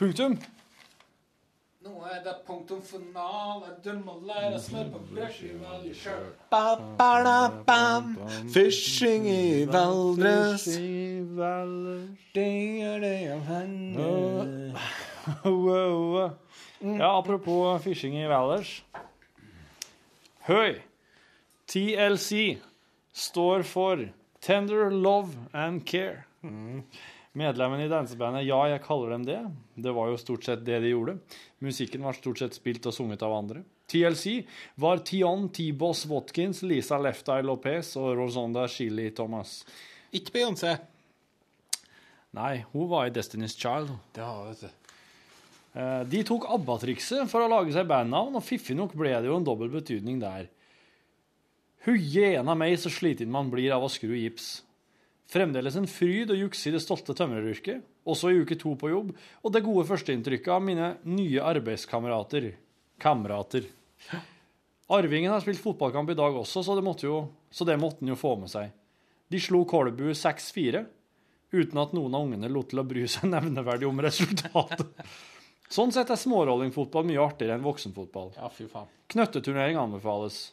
punktum. 0.00 0.40
Nå 1.80 2.02
er 2.04 2.18
det 2.24 2.34
punktum 2.44 2.82
finale, 2.84 3.70
du 3.84 3.94
må 4.04 4.18
lære 4.28 4.58
smør 4.60 4.90
på 4.92 4.98
brødskiva 5.14 5.78
di 5.80 5.94
sjøl. 5.96 6.26
Fishing 8.52 9.24
i 9.28 9.64
Valdres. 9.64 10.66
Wow. 15.44 16.30
Ja, 16.82 17.18
apropos 17.18 17.82
fishing 17.84 18.14
i 18.16 18.26
Valdres. 18.28 18.82
Høy. 20.48 20.78
TLC 21.68 22.58
står 23.12 23.62
for 23.62 24.04
Tender 24.40 24.90
Love 24.90 25.32
and 25.52 25.80
Care. 25.86 26.24
Medlemmen 27.38 27.78
i 27.84 27.88
dansebandet 27.90 28.42
Ja, 28.48 28.58
jeg 28.72 28.82
kaller 28.82 29.12
dem 29.14 29.24
det. 29.28 29.38
Det 29.78 29.92
var 29.94 30.08
jo 30.10 30.16
stort 30.18 30.44
sett 30.48 30.64
det 30.66 30.80
de 30.82 30.90
gjorde. 30.90 31.18
Musikken 31.62 32.02
var 32.02 32.16
stort 32.18 32.40
sett 32.42 32.56
spilt 32.58 32.86
og 32.90 32.94
sunget 32.96 33.22
av 33.22 33.36
andre. 33.36 33.62
TLC 33.90 34.40
var 34.82 35.02
Tion 35.06 35.48
T-Boss 35.54 36.04
Watkins, 36.10 36.62
Lisa 36.66 36.98
Left 36.98 37.28
Eye 37.30 37.42
Lopez 37.46 37.92
og 37.98 38.16
Rosonda 38.18 38.66
Chili 38.70 39.08
Thomas. 39.14 39.60
Ikke 40.14 40.34
Beyoncé. 40.34 40.76
Nei, 42.34 42.64
hun 42.72 42.86
var 42.90 43.06
i 43.08 43.14
Destiny's 43.14 43.56
Child. 43.58 43.90
Det 44.14 44.22
har 44.26 44.46
vet 44.50 44.60
du. 44.66 44.90
Eh, 45.78 46.02
De 46.10 46.22
tok 46.26 46.48
ABBA-trikset 46.50 47.30
for 47.30 47.42
å 47.46 47.50
lage 47.50 47.74
seg 47.74 47.86
bandnavn, 47.90 48.38
og 48.38 48.46
fiffig 48.46 48.74
nok 48.78 48.94
ble 48.98 49.14
det 49.22 49.30
jo 49.30 49.38
en 49.38 49.46
dobbel 49.46 49.70
betydning 49.70 50.18
der. 50.22 50.48
Hujena 51.86 52.54
meg 52.58 52.76
så 52.78 52.90
sliten 52.92 53.30
man 53.32 53.50
blir 53.50 53.72
av 53.74 53.86
å 53.86 53.90
skru 53.90 54.12
gips. 54.18 54.60
Fremdeles 55.30 55.76
en 55.78 55.86
fryd 55.86 56.32
å 56.32 56.38
jukse 56.38 56.70
i 56.70 56.74
det 56.74 56.82
stolte 56.82 57.14
tømreryrket, 57.14 57.84
også 58.10 58.32
i 58.32 58.40
uke 58.42 58.56
to 58.58 58.72
på 58.78 58.90
jobb, 58.90 59.12
og 59.14 59.52
det 59.54 59.62
gode 59.62 59.86
førsteinntrykket 59.86 60.50
av 60.50 60.64
mine 60.66 60.88
nye 61.06 61.44
arbeidskamerater. 61.52 62.48
Kamerater. 63.00 63.68
Arvingen 64.90 65.30
har 65.30 65.44
spilt 65.44 65.62
fotballkamp 65.62 66.10
i 66.10 66.18
dag 66.18 66.34
også, 66.40 66.64
så 66.66 66.74
det 66.74 66.82
måtte, 66.82 67.06
jo, 67.06 67.22
så 67.46 67.66
det 67.68 67.78
måtte 67.78 68.02
han 68.02 68.10
jo 68.10 68.18
få 68.18 68.34
med 68.42 68.50
seg. 68.50 68.72
De 69.30 69.38
slo 69.38 69.62
Kolbu 69.70 70.08
6-4, 70.18 70.82
uten 71.54 71.82
at 71.82 71.94
noen 71.94 72.16
av 72.16 72.26
ungene 72.26 72.50
lot 72.50 72.72
til 72.72 72.82
å 72.82 72.88
bry 72.90 73.06
seg 73.10 73.30
nevneverdig 73.36 73.86
om 73.86 74.02
resultatet. 74.02 74.90
Sånn 75.70 75.94
sett 75.94 76.10
er 76.10 76.18
smårollingfotball 76.18 77.06
mye 77.06 77.22
artigere 77.22 77.54
enn 77.54 77.62
voksenfotball. 77.62 78.32
Ja, 78.34 78.50
fy 78.50 78.66
faen. 78.66 78.90
Knøtteturnering 79.14 79.78
anbefales. 79.78 80.48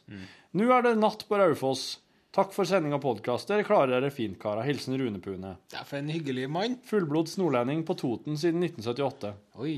Nå 0.53 0.69
er 0.69 0.85
det 0.85 0.99
natt 1.01 1.25
på 1.25 1.39
Raufoss. 1.41 1.95
Takk 2.35 2.51
for 2.53 2.65
sending 2.69 2.93
av 2.93 2.99
podkast. 3.01 3.47
Dere 3.49 3.63
klarer 3.65 3.95
dere 3.95 4.11
fint, 4.13 4.37
karer. 4.41 4.65
Hilsen 4.67 4.97
Rune 4.99 5.19
Pune. 5.23 5.55
Det 5.71 5.79
er 5.79 5.87
for 5.87 5.97
en 5.97 6.09
hyggelig 6.11 6.45
mann. 6.53 6.75
Fullblods 6.85 7.37
nordlending 7.39 7.81
på 7.87 7.95
Toten 7.97 8.37
siden 8.37 8.61
1978. 8.67 9.31
Oi. 9.63 9.77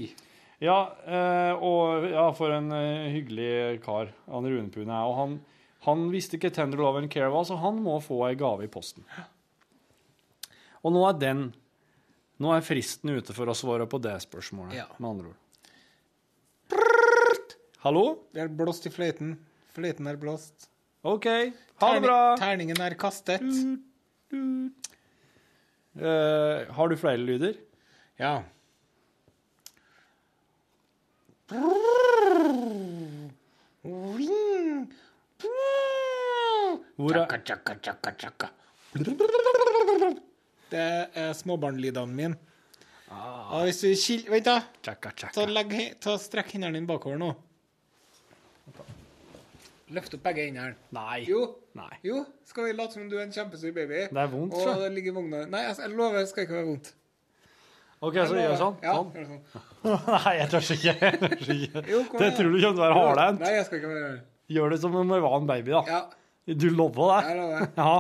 Ja, 0.60 0.80
eh, 1.08 1.54
og 1.64 2.08
ja, 2.12 2.26
for 2.36 2.52
en 2.52 2.68
eh, 2.76 3.06
hyggelig 3.14 3.80
kar 3.86 4.10
han 4.28 4.50
Rune 4.50 4.74
Pune 4.74 4.91
er. 4.91 5.08
Og 5.08 5.16
han, 5.22 5.38
han 5.86 6.08
visste 6.12 6.36
ikke 6.39 6.52
Tender 6.56 6.82
Love 6.82 7.00
and 7.06 7.12
Care 7.14 7.32
var, 7.32 7.45
så 7.47 7.56
han 7.62 7.80
må 7.86 7.95
få 8.04 8.20
ei 8.28 8.36
gave 8.39 8.66
i 8.68 8.72
posten. 8.74 9.06
Og 10.84 10.95
nå 10.95 11.06
er 11.10 11.20
den 11.22 11.50
Nå 12.39 12.54
er 12.56 12.62
fristen 12.64 13.10
ute 13.12 13.34
for 13.36 13.52
å 13.52 13.54
svare 13.58 13.84
på 13.91 13.97
det 14.00 14.14
spørsmålet, 14.24 14.78
Ja. 14.78 14.86
med 15.04 15.10
andre 15.10 15.32
ord. 15.34 15.39
Hallo? 17.84 18.04
Vi 18.32 18.39
er 18.39 18.47
blåst 18.47 18.88
i 18.88 18.91
fløyten. 18.95 19.34
Fløyten 19.76 20.08
er 20.08 20.16
blåst. 20.22 20.70
OK. 21.02 21.26
Ha 21.80 21.93
det 21.95 22.02
bra. 22.04 22.20
Terningen 22.39 22.82
er 22.84 22.95
kastet. 23.00 23.43
Eh, 26.00 26.74
har 26.76 26.88
du 26.91 26.95
flere 27.00 27.18
lyder? 27.18 27.56
Ja. 28.20 28.43
Hvor 37.00 37.16
er. 37.16 38.52
Det 40.70 40.84
er 41.16 41.34
småbarnlydene 41.34 42.14
mine. 42.14 42.38
Og 43.10 43.66
hvis 43.66 43.80
du 43.82 43.88
kil... 43.95 44.26
Vent, 44.30 44.45
da. 44.45 44.60
Ta, 45.34 45.45
legg, 45.50 45.72
ta 46.04 46.18
Strekk 46.22 46.52
hendene 46.54 46.78
dine 46.78 46.89
bakover 46.89 47.18
nå. 47.18 47.32
Løft 49.90 50.14
opp 50.14 50.22
begge 50.28 50.44
hendene. 50.46 50.76
Nei. 50.94 51.24
Jo. 51.26 51.42
Nei. 51.78 51.96
Jo, 52.06 52.22
skal 52.46 52.68
vi 52.68 52.74
late 52.78 52.94
som 52.98 53.08
du 53.10 53.16
er 53.18 53.24
en 53.26 53.34
kjempestor 53.34 53.74
baby? 53.74 54.04
Det 54.12 54.22
er 54.24 54.32
vondt, 54.32 54.54
Og 54.60 54.82
det 54.84 54.90
ligger 54.94 55.16
vogna. 55.18 55.44
Nei, 55.50 55.64
altså, 55.70 55.86
jeg 55.88 55.96
lover, 55.98 56.20
det 56.22 56.30
skal 56.30 56.46
ikke 56.46 56.58
være 56.60 56.68
vondt. 56.70 56.92
OK, 58.00 58.16
så 58.30 58.38
gjør 58.40 58.54
sånn? 58.60 58.76
Ja, 58.86 58.94
sånn. 58.96 59.10
gjør 59.18 59.26
sånn. 59.28 59.42
Nei, 60.14 60.34
jeg 60.38 60.52
tør 60.54 60.70
ikke. 60.76 60.94
Jeg 61.02 61.20
tør 61.20 61.54
ikke. 61.56 61.84
Jo, 61.94 62.04
kom 62.12 62.22
Det 62.24 62.30
tror 62.38 62.54
du 62.54 62.60
kommer 62.62 62.64
til 62.64 62.70
å 62.70 62.86
være 62.86 63.00
hardhendt. 63.00 64.24
Gjør 64.50 64.74
det 64.74 64.80
som 64.86 64.96
om 65.02 65.12
du 65.14 65.18
var 65.26 65.36
en 65.40 65.50
baby, 65.50 65.74
da. 65.76 65.82
Ja, 65.90 66.54
Du 66.60 66.70
lover 66.74 67.12
det? 67.12 67.20
jeg 67.28 67.40
lover. 67.42 67.68
Ja. 67.84 67.94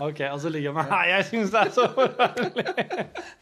OK, 0.00 0.20
og 0.32 0.40
så 0.42 0.48
ligger 0.50 0.70
jeg 0.72 0.74
med 0.74 0.88
Nei, 0.90 1.02
jeg 1.12 1.24
syns 1.28 1.50
det 1.54 1.60
er 1.60 1.68
så 1.70 1.84
forferdelig. 1.94 2.64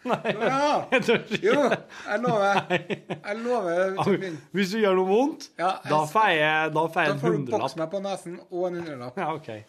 Nei, 0.05 0.33
Ja. 0.35 0.85
jeg 0.93 1.03
tør 1.07 1.23
ikke. 1.25 1.39
Jo, 1.47 1.63
jeg 1.71 2.21
lover. 2.21 2.61
Jeg 2.69 3.37
lover. 3.41 4.37
Hvis 4.53 4.71
du 4.75 4.79
gjør 4.83 4.95
noe 5.01 5.07
vondt, 5.09 5.49
Ja, 5.59 5.71
jeg- 5.85 5.91
da 5.95 6.01
feier 6.13 6.39
jeg, 6.43 6.73
da 6.75 6.83
får 6.87 7.01
jeg 7.01 7.13
Da 7.15 7.19
får 7.23 7.29
du 7.31 7.37
hundrelapp. 7.39 7.61
bokse 7.63 7.79
meg 7.79 7.91
på 7.91 8.03
nesen 8.05 8.41
og 8.51 8.67
en 8.69 8.75
hundrelapp. 8.83 9.17
Ja, 9.19 9.33
OK. 9.35 9.49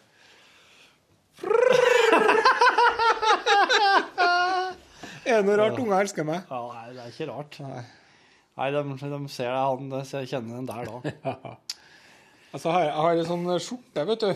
Er 5.24 5.40
det 5.40 5.44
noe 5.48 5.56
rart 5.56 5.78
unger 5.80 6.02
elsker 6.04 6.24
meg? 6.28 6.42
Ja, 6.50 6.58
nei, 6.68 6.88
det 6.92 7.00
er 7.00 7.12
ikke 7.14 7.28
rart. 7.32 7.56
Nei, 8.54 8.66
de, 8.70 8.82
de 8.84 9.28
ser 9.32 9.50
han 9.56 9.88
de 9.90 10.00
ser, 10.06 10.26
kjenner 10.28 10.60
den 10.60 10.68
der 10.68 10.84
da. 10.84 10.96
Altså, 12.54 12.70
har 12.70 12.84
jeg, 12.84 12.90
jeg 12.92 13.02
har 13.02 13.16
ei 13.18 13.24
sånn 13.26 13.46
skjorte, 13.58 14.02
vet 14.06 14.20
du, 14.22 14.34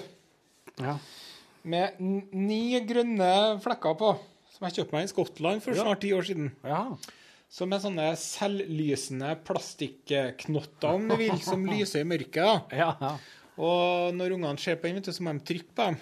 Ja. 0.83 0.95
Med 1.65 1.99
ni 2.01 2.79
grønne 2.87 3.31
flekker 3.65 3.97
på, 4.01 4.13
som 4.55 4.67
jeg 4.69 4.79
kjøpte 4.79 4.97
meg 4.97 5.07
i 5.07 5.13
Skottland 5.13 5.63
for 5.65 5.79
snart 5.79 6.03
ti 6.05 6.13
år 6.17 6.29
siden. 6.29 6.53
ja. 6.67 6.85
Som 7.49 7.73
er 7.73 7.81
sånne 7.81 8.11
selvlysende 8.21 9.31
plastikknotter, 9.41 10.91
om 10.93 11.07
du 11.09 11.15
vil, 11.17 11.33
som 11.41 11.63
lyser 11.73 12.03
i 12.05 12.09
mørket. 12.09 12.75
Ja, 12.77 12.91
ja. 13.01 13.15
Og 13.57 14.13
når 14.15 14.35
ungene 14.37 14.61
ser 14.61 14.77
på 14.77 14.91
den, 14.93 15.01
så 15.03 15.25
må 15.25 15.33
de 15.33 15.41
trykke 15.49 15.73
på 15.73 15.87
dem. 15.89 15.97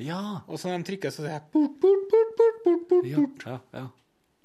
Ja. 0.00 0.20
Og 0.48 0.56
så 0.56 0.70
når 0.70 0.80
de 0.80 0.88
trykker, 0.88 1.12
så 1.12 1.26
sier 1.26 1.34
jeg 1.36 1.44
bort, 1.52 1.76
bort, 1.82 2.08
bort, 2.08 2.32
bort, 2.38 2.64
bort, 2.64 2.86
bort. 2.88 3.44
Ja, 3.44 3.58
ja, 3.76 3.82
ja. 3.82 3.86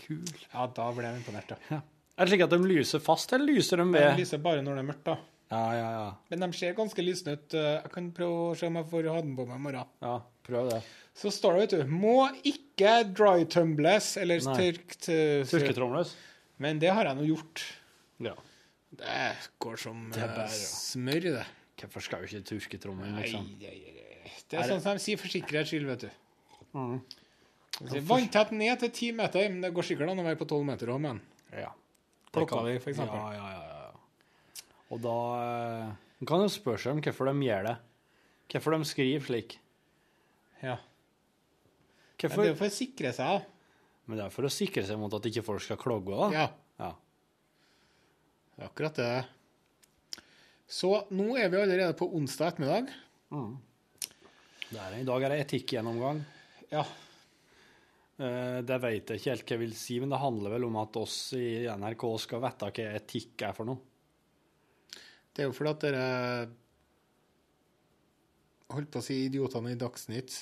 Kul. 0.04 0.20
Ja, 0.52 0.68
da 0.76 0.90
ble 0.92 1.08
jeg 1.08 1.22
imponert, 1.22 1.54
da. 1.54 1.58
Ja. 1.72 1.80
Er 2.14 2.28
det 2.28 2.34
slik 2.36 2.44
at 2.46 2.52
de 2.54 2.60
lyser 2.74 3.02
fast, 3.02 3.32
eller 3.34 3.48
lyser 3.56 3.80
de 3.80 3.88
De 3.96 4.04
lyser 4.20 4.42
bare 4.44 4.62
når 4.66 4.76
det 4.78 4.84
er 4.84 4.90
mørkt, 4.92 5.06
da. 5.08 5.16
Ja, 5.54 5.64
ja, 5.78 5.88
ja. 5.96 6.06
Men 6.34 6.44
de 6.44 6.58
ser 6.60 6.76
ganske 6.78 7.06
lysende 7.06 7.38
ut. 7.40 7.56
Jeg 7.56 7.92
kan 7.94 8.12
prøve 8.20 8.50
å 8.52 8.54
se 8.58 8.68
om 8.68 8.78
jeg 8.82 8.90
får 8.92 9.10
ha 9.14 9.20
den 9.24 9.36
på 9.38 9.48
meg 9.48 9.60
i 9.60 9.64
morgen. 9.70 9.90
Ja, 10.04 10.14
prøv 10.48 10.70
det. 10.72 10.82
Så 11.16 11.30
står 11.32 11.58
det, 11.60 11.62
vet 11.64 11.74
du, 11.84 11.92
må 11.94 12.28
ikke 12.44 12.94
dry 13.14 13.44
tumbles, 13.46 14.16
eller 14.18 14.42
Nei. 14.48 14.56
tørkt 14.58 15.10
Tørketromles? 15.52 16.16
Men 16.64 16.80
det 16.82 16.90
har 16.94 17.06
jeg 17.06 17.20
nå 17.20 17.28
gjort. 17.28 17.64
Ja. 18.24 18.34
Det 18.94 19.20
går 19.62 19.78
som 19.82 20.08
Det 20.14 20.22
er 20.24 20.32
bare, 20.34 20.50
ja. 20.50 20.72
smør, 20.74 21.28
det. 21.40 21.46
Hvorfor 21.84 22.02
skal 22.06 22.24
jo 22.24 22.30
ikke 22.30 22.48
tørketrommelen, 22.54 23.16
Nei, 23.18 23.24
liksom? 23.28 23.46
nei, 23.60 23.74
nei. 23.94 24.34
Det 24.50 24.60
er 24.60 24.70
sånn 24.70 24.82
som 24.84 24.98
de 24.98 25.02
sier 25.04 25.18
for 25.20 25.28
sikkerhets 25.34 25.70
skyld, 25.74 25.86
vet 25.90 26.06
du. 26.06 26.10
Mhm. 26.78 27.02
Vanntett 28.08 28.52
ned 28.54 28.80
til 28.84 28.92
ti 28.94 29.12
meter, 29.12 29.48
men 29.50 29.62
det 29.66 29.72
går 29.74 29.84
sikkert 29.88 30.12
an 30.14 30.22
å 30.22 30.26
være 30.26 30.38
på 30.40 30.46
tolv 30.50 30.66
meter 30.68 30.88
òg, 30.94 31.02
men 31.02 31.22
Ja. 31.52 31.72
Klokka 32.34 32.56
kan- 32.58 32.66
di, 32.66 32.78
for 32.80 32.90
eksempel. 32.92 33.18
Ja, 33.18 33.32
ja, 33.34 33.50
ja. 33.52 33.64
ja. 33.70 33.92
Og 34.92 35.02
da 35.02 35.16
eh, 35.42 35.94
Man 36.22 36.28
kan 36.28 36.40
jo 36.42 36.48
spørre 36.54 36.80
seg 36.80 36.94
om 36.94 37.02
hvorfor 37.02 37.26
de 37.34 37.46
gjør 37.48 37.64
det. 37.68 37.78
Hvorfor 38.54 38.78
de 38.78 38.86
skriver 38.86 39.26
slik. 39.26 39.58
Ja. 40.64 40.78
Hvorfor? 42.18 42.38
Men 42.40 42.46
det 42.46 42.50
er 42.50 42.54
jo 42.54 42.60
for 42.62 42.72
å 42.72 42.78
sikre 42.78 43.12
seg. 43.16 43.46
Men 44.08 44.18
det 44.20 44.26
er 44.26 44.32
for 44.36 44.48
å 44.48 44.52
sikre 44.52 44.84
seg 44.88 45.00
mot 45.00 45.14
at 45.18 45.26
ikke 45.28 45.44
folk 45.44 45.64
skal 45.64 45.80
klogge. 45.82 46.16
da. 46.16 46.30
Ja, 46.32 46.48
Ja. 46.80 46.92
det 48.56 48.64
er 48.64 48.70
akkurat 48.70 48.96
det. 48.96 49.26
Så 50.68 50.90
nå 51.12 51.36
er 51.38 51.50
vi 51.52 51.58
allerede 51.60 51.94
på 52.00 52.08
onsdag 52.16 52.54
ettermiddag. 52.54 52.88
Mm. 53.32 53.58
Der, 54.74 54.96
I 55.00 55.04
dag 55.06 55.24
er 55.24 55.30
det 55.36 55.42
etikkgjennomgang. 55.46 56.24
Ja. 56.72 56.86
Eh, 58.20 58.62
Det 58.62 58.80
vet 58.82 59.08
jeg 59.12 59.20
ikke 59.20 59.30
helt 59.34 59.44
hva 59.46 59.56
jeg 59.58 59.60
vil 59.60 59.76
si, 59.76 60.00
men 60.00 60.10
det 60.10 60.20
handler 60.24 60.50
vel 60.56 60.64
om 60.70 60.76
at 60.82 60.96
oss 60.98 61.34
i 61.38 61.66
NRK 61.68 62.08
skal 62.24 62.42
vite 62.42 62.72
hva 62.72 62.96
etikk 62.96 63.42
er 63.50 63.54
for 63.54 63.66
noe. 63.66 63.80
Det 65.34 65.44
er 65.44 65.48
jo 65.50 65.54
fordi 65.58 65.70
at 65.74 65.80
dere 65.82 66.50
holdt 68.74 68.92
på 68.94 69.00
å 69.02 69.06
si 69.06 69.26
idiotene 69.28 69.74
i 69.74 69.80
Dagsnytt. 69.80 70.40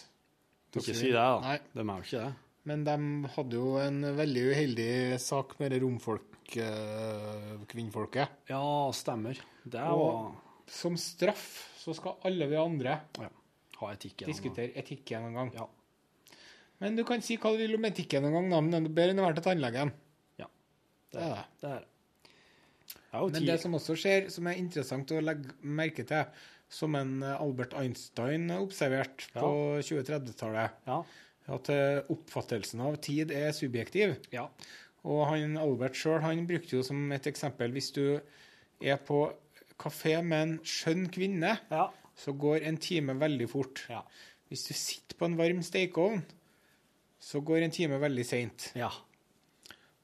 Ikke 0.80 0.95
si 0.95 1.09
det, 1.11 1.17
da. 1.17 1.39
Nei. 1.43 1.57
De 1.74 1.82
er 1.82 1.91
jo 1.91 2.05
ikke 2.07 2.24
det. 2.24 2.34
Men 2.63 2.84
de 2.86 2.95
hadde 3.36 3.57
jo 3.57 3.72
en 3.82 4.01
veldig 4.15 4.43
uheldig 4.53 5.19
sak 5.19 5.55
med 5.59 5.72
det 5.74 5.82
romfolk, 5.82 6.55
eh, 6.61 7.57
kvinnfolket. 7.67 8.30
Ja, 8.49 8.61
stemmer. 8.93 9.36
Det 9.65 9.82
var 9.82 9.91
Og- 9.91 10.36
Som 10.67 10.95
straff 10.95 11.76
så 11.84 11.93
skal 11.95 12.15
alle 12.24 12.47
vi 12.47 12.55
andre 12.55 13.01
ja, 13.19 13.28
ha 13.80 13.88
etikk 13.91 14.22
gjennomgang. 14.22 14.28
diskutere 14.28 14.72
etikken 14.78 15.26
en 15.26 15.34
gang. 15.34 15.51
Ja. 15.53 15.67
Men 16.80 16.95
du 16.95 17.03
kan 17.03 17.22
si 17.22 17.36
hva 17.38 17.51
du 17.51 17.57
vil 17.57 17.76
om 17.76 17.84
etikken 17.86 18.24
en 18.26 18.32
gang, 18.32 18.49
da, 18.49 18.61
men 18.61 18.72
det 18.72 18.91
er 18.91 18.95
bedre 18.95 19.09
enn 19.11 19.19
å 19.19 19.26
være 19.28 19.36
til 19.41 19.43
tannlegen. 19.43 19.91
Ja. 20.39 20.45
Det 21.11 21.22
er 21.22 21.36
det. 21.36 21.45
Det 21.61 21.69
er 21.69 21.80
det. 21.80 21.88
Er 23.13 23.28
Men 23.30 23.45
det 23.45 23.59
som 23.59 23.74
også 23.74 23.95
skjer, 23.99 24.30
som 24.32 24.47
er 24.47 24.53
interessant 24.55 25.11
å 25.11 25.22
legge 25.22 25.51
merke 25.63 26.05
til, 26.07 26.26
som 26.72 26.95
en 26.95 27.17
eh, 27.24 27.36
Albert 27.41 27.74
Einstein 27.78 28.49
observerte 28.55 29.28
Ja. 29.36 29.41
på 29.41 29.82
2030-tallet, 29.84 30.72
Ja. 30.88 31.01
at 31.51 31.69
eh, 31.74 32.01
oppfattelsen 32.13 32.82
av 32.86 32.95
tid 33.03 33.32
er 33.36 33.51
subjektiv. 33.51 34.15
Ja. 34.32 34.47
Og 35.03 35.26
han 35.32 35.57
Albert 35.57 35.97
sjøl 35.97 36.22
brukte 36.47 36.78
jo 36.78 36.84
som 36.86 37.11
et 37.11 37.26
eksempel 37.28 37.72
Hvis 37.74 37.91
du 37.95 38.22
er 38.82 38.97
på 38.97 39.34
kafé 39.82 40.22
med 40.24 40.41
en 40.41 40.57
skjønn 40.63 41.07
kvinne, 41.11 41.57
Ja. 41.72 41.89
så 42.15 42.34
går 42.38 42.63
en 42.67 42.78
time 42.78 43.13
veldig 43.19 43.49
fort. 43.49 43.86
Ja. 43.89 44.03
Hvis 44.49 44.67
du 44.67 44.74
sitter 44.74 45.15
på 45.17 45.26
en 45.26 45.38
varm 45.38 45.61
stekeovn, 45.63 46.24
så 47.19 47.41
går 47.43 47.63
en 47.63 47.72
time 47.72 47.99
veldig 47.99 48.26
seint. 48.26 48.72
ja. 48.76 48.89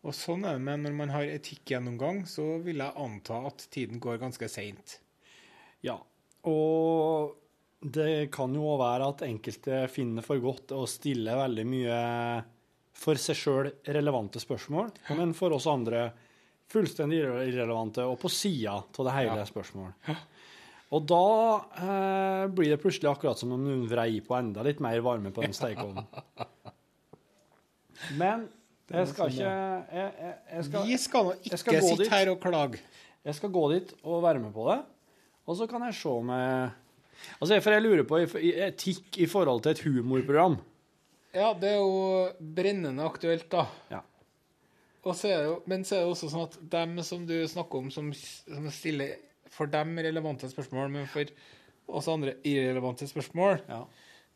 Og 0.03 0.13
sånn 0.13 0.45
er 0.45 0.53
det 0.53 0.61
med 0.61 0.80
når 0.80 0.93
man 0.95 1.09
har 1.09 1.24
etikkgjennomgang, 1.24 2.26
så 2.28 2.61
vil 2.63 2.78
jeg 2.78 2.93
anta 2.95 3.45
at 3.47 3.68
tiden 3.72 3.99
går 3.99 4.20
ganske 4.22 4.47
seint. 4.49 4.99
Ja, 5.84 5.97
og 6.48 7.36
det 7.93 8.30
kan 8.34 8.54
jo 8.58 8.72
være 8.80 9.12
at 9.12 9.22
enkelte 9.28 9.84
finner 9.93 10.26
for 10.26 10.41
godt 10.41 10.74
å 10.76 10.82
stille 10.89 11.36
veldig 11.38 11.66
mye 11.70 11.98
for 12.98 13.20
seg 13.22 13.38
sjøl 13.38 13.68
relevante 13.93 14.41
spørsmål, 14.41 14.89
men 15.20 15.36
for 15.38 15.54
oss 15.54 15.68
andre 15.70 16.08
fullstendig 16.72 17.20
irrelevante 17.22 18.02
og 18.10 18.18
på 18.20 18.32
sida 18.34 18.80
av 18.82 19.06
det 19.06 19.14
hele 19.20 19.43
Ja. 19.43 19.45
spørsmålet. 19.48 20.16
Og 20.95 21.04
da 21.08 21.22
eh, 21.84 22.43
blir 22.56 22.72
det 22.74 22.80
plutselig 22.82 23.12
akkurat 23.12 23.39
som 23.39 23.52
om 23.56 23.62
noen 23.64 23.86
vrei 23.91 24.18
på 24.24 24.36
enda 24.39 24.64
litt 24.66 24.80
mer 24.84 25.00
varme 25.06 25.32
på 25.36 25.43
den 25.45 25.54
stekeovnen. 25.56 26.08
Men 28.20 28.48
jeg 28.88 29.08
skal 29.12 29.34
ikke 29.34 29.52
jeg, 29.52 29.98
jeg, 29.98 30.36
jeg 30.54 30.66
skal, 30.70 30.86
Vi 30.88 30.98
skal 31.04 31.26
nå 31.28 31.34
ikke 31.43 31.58
sitte 31.84 32.04
dit. 32.06 32.12
her 32.14 32.30
og 32.32 32.39
klage. 32.43 32.80
Jeg 33.28 33.36
skal 33.36 33.52
gå 33.52 33.64
dit 33.74 33.89
og 34.08 34.22
være 34.24 34.39
med 34.39 34.54
på 34.56 34.64
det, 34.70 34.78
og 35.48 35.56
så 35.58 35.68
kan 35.70 35.86
jeg 35.88 35.95
se 35.98 36.12
jeg 36.12 36.72
Altså, 37.41 37.58
for 37.66 37.74
jeg 37.74 37.82
lurer 37.82 38.04
på 38.06 38.20
etikk 38.22 39.18
i 39.24 39.26
forhold 39.26 39.64
til 39.66 39.72
et 39.74 39.80
humorprogram. 39.82 40.60
Ja, 41.34 41.48
det 41.58 41.72
er 41.72 41.80
jo 41.80 42.28
brennende 42.56 43.02
aktuelt, 43.08 43.48
da. 43.50 43.64
Ja. 43.89 44.04
Og 45.08 45.16
så 45.18 45.32
jo, 45.32 45.56
men 45.66 45.82
så 45.88 45.95
er 45.98 46.04
det 46.04 46.12
også 46.12 46.30
sånn 46.30 46.45
at 46.45 46.58
dem 46.74 46.98
som 47.08 47.24
du 47.26 47.34
snakker 47.50 47.80
om, 47.82 47.89
som, 47.93 48.12
som 48.14 48.68
stiller 48.74 49.16
for 49.50 49.70
dem 49.72 49.95
relevante 50.04 50.50
spørsmål, 50.52 50.91
men 50.93 51.10
for 51.10 51.30
oss 51.88 52.10
andre 52.12 52.36
irrelevante 52.45 53.08
spørsmål, 53.10 53.62
Ja. 53.70 53.82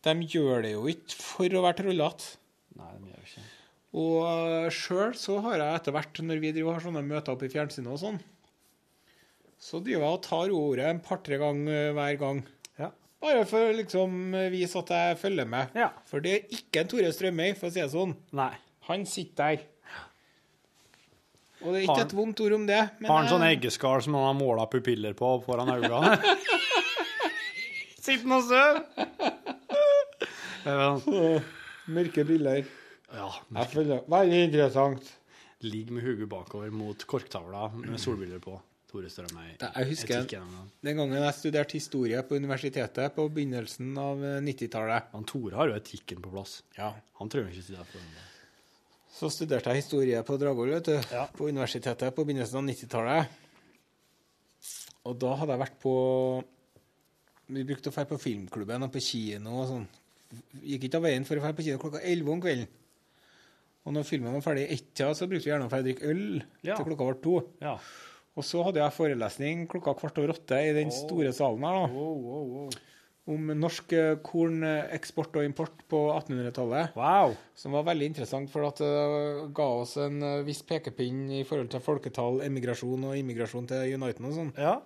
de 0.08 0.14
gjør 0.32 0.64
det 0.66 0.74
jo 0.74 0.86
ikke 0.90 1.18
for 1.22 1.58
å 1.60 1.64
være 1.68 1.84
trollete. 1.84 2.38
Nei, 2.80 2.92
de 2.98 3.12
gjør 3.12 3.26
ikke 3.28 3.48
Og 4.02 4.72
sjøl 4.74 5.14
så 5.20 5.38
har 5.46 5.58
jeg 5.60 5.80
etter 5.82 5.96
hvert, 5.98 6.22
når 6.24 6.40
vi 6.42 6.54
driver 6.56 6.78
har 6.80 6.86
sånne 6.86 7.04
møter 7.06 7.36
oppe 7.36 7.46
i 7.50 7.52
fjernsynet 7.52 7.92
og 7.92 8.00
sånn, 8.00 8.22
så 9.62 9.80
driver 9.84 10.08
jeg 10.08 10.16
og 10.18 10.24
tar 10.26 10.50
ordet 10.58 10.88
en 10.90 11.00
par-tre 11.06 11.38
ganger 11.42 11.92
hver 11.98 12.16
gang. 12.22 12.40
Ja. 12.82 12.88
Bare 13.22 13.44
for 13.46 13.68
å 13.70 13.76
liksom 13.78 14.16
vise 14.54 14.80
at 14.82 14.90
jeg 14.96 15.20
følger 15.22 15.46
med. 15.52 15.76
Ja. 15.78 15.92
For 16.10 16.24
det 16.26 16.32
er 16.34 16.56
ikke 16.58 16.82
en 16.82 16.90
Tore 16.90 17.12
Strømøy, 17.14 17.52
for 17.60 17.70
å 17.70 17.74
si 17.76 17.80
det 17.84 17.92
sånn. 17.94 18.16
Nei. 18.34 18.54
Han 18.90 19.06
sitter 19.06 19.52
der. 19.54 19.68
Og 21.62 21.68
det 21.76 21.78
er 21.78 21.86
ikke 21.86 22.00
han- 22.00 22.08
et 22.08 22.16
vondt 22.18 22.40
ord 22.42 22.54
om 22.58 22.66
det. 22.66 22.80
Men 23.00 23.12
Har 23.12 23.18
han 23.22 23.30
sånn 23.30 23.46
eggeskall 23.46 24.02
som 24.02 24.16
han 24.18 24.24
har 24.32 24.34
måla 24.40 24.66
pupiller 24.72 25.14
på 25.14 25.30
foran 25.46 25.70
øynene? 25.70 26.18
Sitter 28.02 28.26
han 28.26 28.32
og 28.40 28.44
sover? 28.50 28.82
Mørke 31.92 32.26
briller. 32.26 32.66
ja. 33.14 33.30
Føler 33.70 34.02
Veldig 34.10 34.42
interessant. 34.48 35.12
Ligg 35.62 35.92
med 35.94 36.02
hodet 36.04 36.26
bakover 36.30 36.72
mot 36.74 36.98
korktavla 37.06 37.68
med 37.78 38.00
solbriller 38.02 38.40
på. 38.42 38.56
Tore 38.92 39.08
Strømøy. 39.12 39.54
Jeg 39.62 39.88
husker 39.88 40.26
den 40.84 40.98
gangen 40.98 41.16
jeg 41.16 41.36
studerte 41.38 41.78
historie 41.78 42.20
på 42.28 42.36
universitetet 42.36 43.14
på 43.16 43.28
begynnelsen 43.32 43.94
av 44.02 44.20
90-tallet. 44.44 45.14
Tore 45.32 45.56
har 45.56 45.72
jo 45.72 45.78
etikken 45.80 46.20
på 46.24 46.32
plass. 46.34 46.58
Ja. 46.78 46.90
Han 47.22 47.32
trenger 47.32 47.54
ikke 47.56 47.64
si 47.70 47.78
det 47.78 47.86
for. 47.88 48.02
Så 49.16 49.30
studerte 49.32 49.72
jeg 49.72 49.84
historie 49.84 50.20
på 50.28 50.36
Dragvoll. 50.42 50.74
Ja. 51.12 51.26
På 51.36 51.48
universitetet 51.48 52.12
på 52.16 52.26
begynnelsen 52.28 52.60
av 52.60 52.68
90-tallet. 52.68 53.40
Og 55.08 55.16
da 55.24 55.32
hadde 55.40 55.56
jeg 55.56 55.64
vært 55.64 55.80
på 55.82 55.94
Vi 57.52 57.64
brukte 57.68 57.90
å 57.92 57.96
dra 57.96 58.06
på 58.08 58.20
filmklubben 58.22 58.86
og 58.86 58.92
på 58.94 59.02
kino 59.04 59.56
og 59.64 59.66
sånn. 59.72 59.88
Gikk 60.64 60.86
ikke 60.88 61.00
av 61.02 61.08
veien 61.10 61.26
for 61.28 61.36
å 61.40 61.44
dra 61.44 61.50
på 61.58 61.66
kino 61.66 61.80
klokka 61.82 62.00
11 62.08 62.32
om 62.32 62.44
kvelden. 62.44 62.70
Og 63.82 63.96
når 63.96 64.06
filmen 64.08 64.36
var 64.36 64.44
ferdig 64.46 64.68
i 64.68 64.76
ett-tida, 64.78 65.10
så 65.18 65.26
brukte 65.28 65.48
vi 65.48 65.52
gjerne 65.52 65.66
å 65.66 65.72
dra 65.72 65.80
og 65.82 65.88
drikke 65.88 66.08
øl 66.12 66.44
Ja. 66.64 66.76
til 66.78 66.86
klokka 66.86 67.08
var 67.10 67.18
to. 67.24 67.34
Ja. 67.60 67.74
Og 68.40 68.48
så 68.48 68.62
hadde 68.64 68.80
jeg 68.80 68.96
forelesning 68.96 69.66
klokka 69.72 69.94
kvart 70.00 70.22
over 70.22 70.34
åtte 70.36 70.60
i 70.64 70.72
den 70.76 70.94
store 70.96 71.34
salen 71.36 71.66
her, 71.68 71.82
da. 71.82 71.90
Wow, 71.92 72.14
wow, 72.24 72.46
wow. 72.56 72.80
Om 73.32 73.52
norsk 73.60 73.92
eh, 73.94 74.14
korneksport 74.26 75.36
og 75.38 75.46
import 75.46 75.84
på 75.92 76.00
1800-tallet. 76.16 76.96
wow. 76.98 77.36
Som 77.56 77.76
var 77.78 77.86
veldig 77.92 78.08
interessant, 78.10 78.50
for 78.50 78.66
at 78.70 78.80
det 78.82 79.52
ga 79.58 79.68
oss 79.84 79.98
en 80.02 80.24
eh, 80.26 80.40
viss 80.48 80.64
pekepinn 80.68 81.28
i 81.42 81.44
forhold 81.48 81.70
til 81.74 81.84
folketall, 81.84 82.40
emigrasjon 82.48 83.12
og 83.12 83.20
immigrasjon 83.20 83.70
til 83.70 84.00
Uniten 84.00 84.32
og 84.32 84.40
sånn. 84.40 84.56
Ja. 84.58 84.80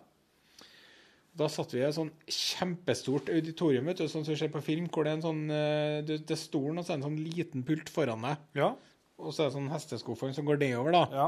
Da 1.35 1.47
satt 1.51 1.73
vi 1.75 1.81
i 1.81 1.87
et 1.87 1.95
sånn 1.95 2.13
kjempestort 2.31 3.29
auditorium, 3.31 3.87
vet 3.91 4.01
du, 4.01 4.05
sånn 4.07 4.23
som 4.23 4.33
vi 4.33 4.39
ser 4.39 4.51
på 4.53 4.63
film, 4.63 4.89
hvor 4.89 5.05
det 5.05 5.13
er 5.13 5.17
en 5.19 5.25
sånn 5.25 5.41
eh, 5.51 5.97
Det 6.07 6.21
det 6.23 6.35
er 6.35 6.39
stolen, 6.39 6.79
og 6.79 6.85
så 6.85 6.93
er 6.93 6.97
det 6.97 7.03
en 7.03 7.09
sånn 7.09 7.23
liten 7.27 7.65
pult 7.67 7.91
foran 7.91 8.23
deg. 8.25 8.45
Ja. 8.57 8.73
Og 9.21 9.31
så 9.35 9.43
er 9.43 9.49
det 9.51 9.57
sånn 9.59 9.71
hesteskoform 9.71 10.35
som 10.35 10.47
går 10.47 10.59
nedover, 10.63 10.95
da. 10.95 11.03
Ja. 11.13 11.27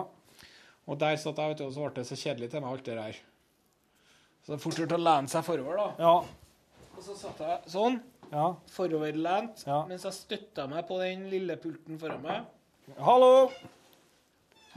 Og 0.87 0.99
der 1.01 1.17
satt 1.19 1.39
jeg, 1.41 1.51
vet 1.51 1.61
du, 1.61 1.65
og 1.67 1.73
så 1.75 1.83
ble 1.83 1.93
det 1.99 2.05
så 2.07 2.17
kjedelig 2.19 2.51
til 2.51 2.63
meg, 2.63 2.75
alt 2.75 2.85
det 2.87 2.97
der. 2.97 3.17
Så 4.43 4.53
det 4.53 4.57
er 4.57 4.63
fort 4.63 4.77
gjort 4.79 4.93
å 4.95 4.99
lene 5.01 5.31
seg 5.31 5.43
forover, 5.43 5.79
da. 5.81 5.87
Ja. 5.99 6.13
Og 6.97 7.01
så 7.03 7.15
satt 7.19 7.41
jeg 7.43 7.73
sånn, 7.73 7.97
ja. 8.31 8.45
foroverlent, 8.71 9.65
Ja. 9.67 9.81
mens 9.89 10.05
jeg 10.07 10.15
støtta 10.15 10.67
meg 10.71 10.87
på 10.87 11.01
den 11.01 11.27
lille 11.31 11.57
pulten 11.59 11.99
foran 11.99 12.23
meg. 12.23 12.47
Hallo! 13.03 13.49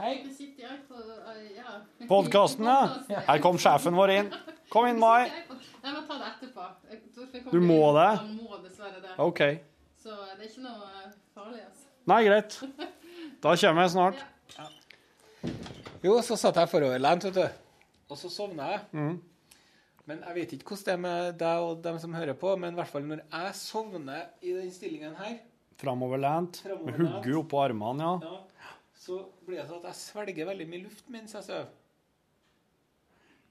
Hei. 0.01 0.17
Eh, 0.25 1.39
ja. 1.55 1.73
Podkasten, 2.11 2.65
ja. 2.65 3.21
Her 3.27 3.41
kom 3.43 3.59
sjefen 3.61 3.95
vår 3.95 4.13
inn. 4.17 4.31
Kom 4.73 4.87
inn, 4.89 4.99
Mai. 4.99 5.29
Jeg 5.29 5.93
må 5.93 6.01
ta 6.09 6.17
det 6.17 6.31
etterpå. 6.33 7.51
Du 7.53 7.59
må 7.63 7.81
det? 7.95 8.07
Jeg 8.17 8.39
må 8.39 8.59
dessverre 8.65 9.03
det. 9.03 9.13
OK. 9.21 9.43
Så 10.01 10.15
det 10.15 10.41
er 10.41 10.49
ikke 10.49 10.65
noe 10.65 10.89
eh, 11.05 11.11
farlig, 11.37 11.61
altså. 11.69 11.87
Nei, 12.11 12.23
greit. 12.27 12.59
Da 13.41 13.55
kommer 13.57 13.87
jeg 13.87 13.93
snart. 13.95 15.80
Jo, 16.01 16.15
så 16.25 16.37
satt 16.39 16.57
jeg 16.57 16.69
foroverlent, 16.71 17.27
vet 17.29 17.37
du. 17.37 17.67
Og 18.11 18.17
så 18.19 18.31
sovna 18.33 18.71
jeg. 18.71 18.81
Mm. 18.97 19.19
Men 20.09 20.23
jeg 20.25 20.37
vet 20.39 20.53
ikke 20.55 20.73
hvordan 20.73 20.87
det 20.87 20.93
er 20.93 21.01
med 21.03 21.35
deg 21.39 21.65
og 21.67 21.83
dem 21.85 21.99
som 22.01 22.15
hører 22.17 22.37
på, 22.41 22.55
men 22.59 22.73
i 22.73 22.79
hvert 22.79 22.89
fall 22.89 23.05
når 23.05 23.21
jeg 23.23 23.57
sovner 23.59 24.23
i 24.41 24.55
den 24.57 24.71
stillingen 24.73 25.15
her, 25.19 25.39
Framoverlent. 25.81 26.59
Med 26.85 26.97
hodet 26.99 27.35
oppå 27.39 27.61
armene, 27.63 28.05
ja. 28.21 28.39
ja, 28.61 28.73
så 29.01 29.15
blir 29.47 29.57
det 29.57 29.67
sånn 29.69 29.79
at 29.81 29.87
jeg 29.89 29.97
svelger 29.97 30.49
veldig 30.51 30.67
mye 30.69 30.83
luft 30.83 31.07
mens 31.09 31.33
jeg 31.33 31.47
sover. 31.47 31.71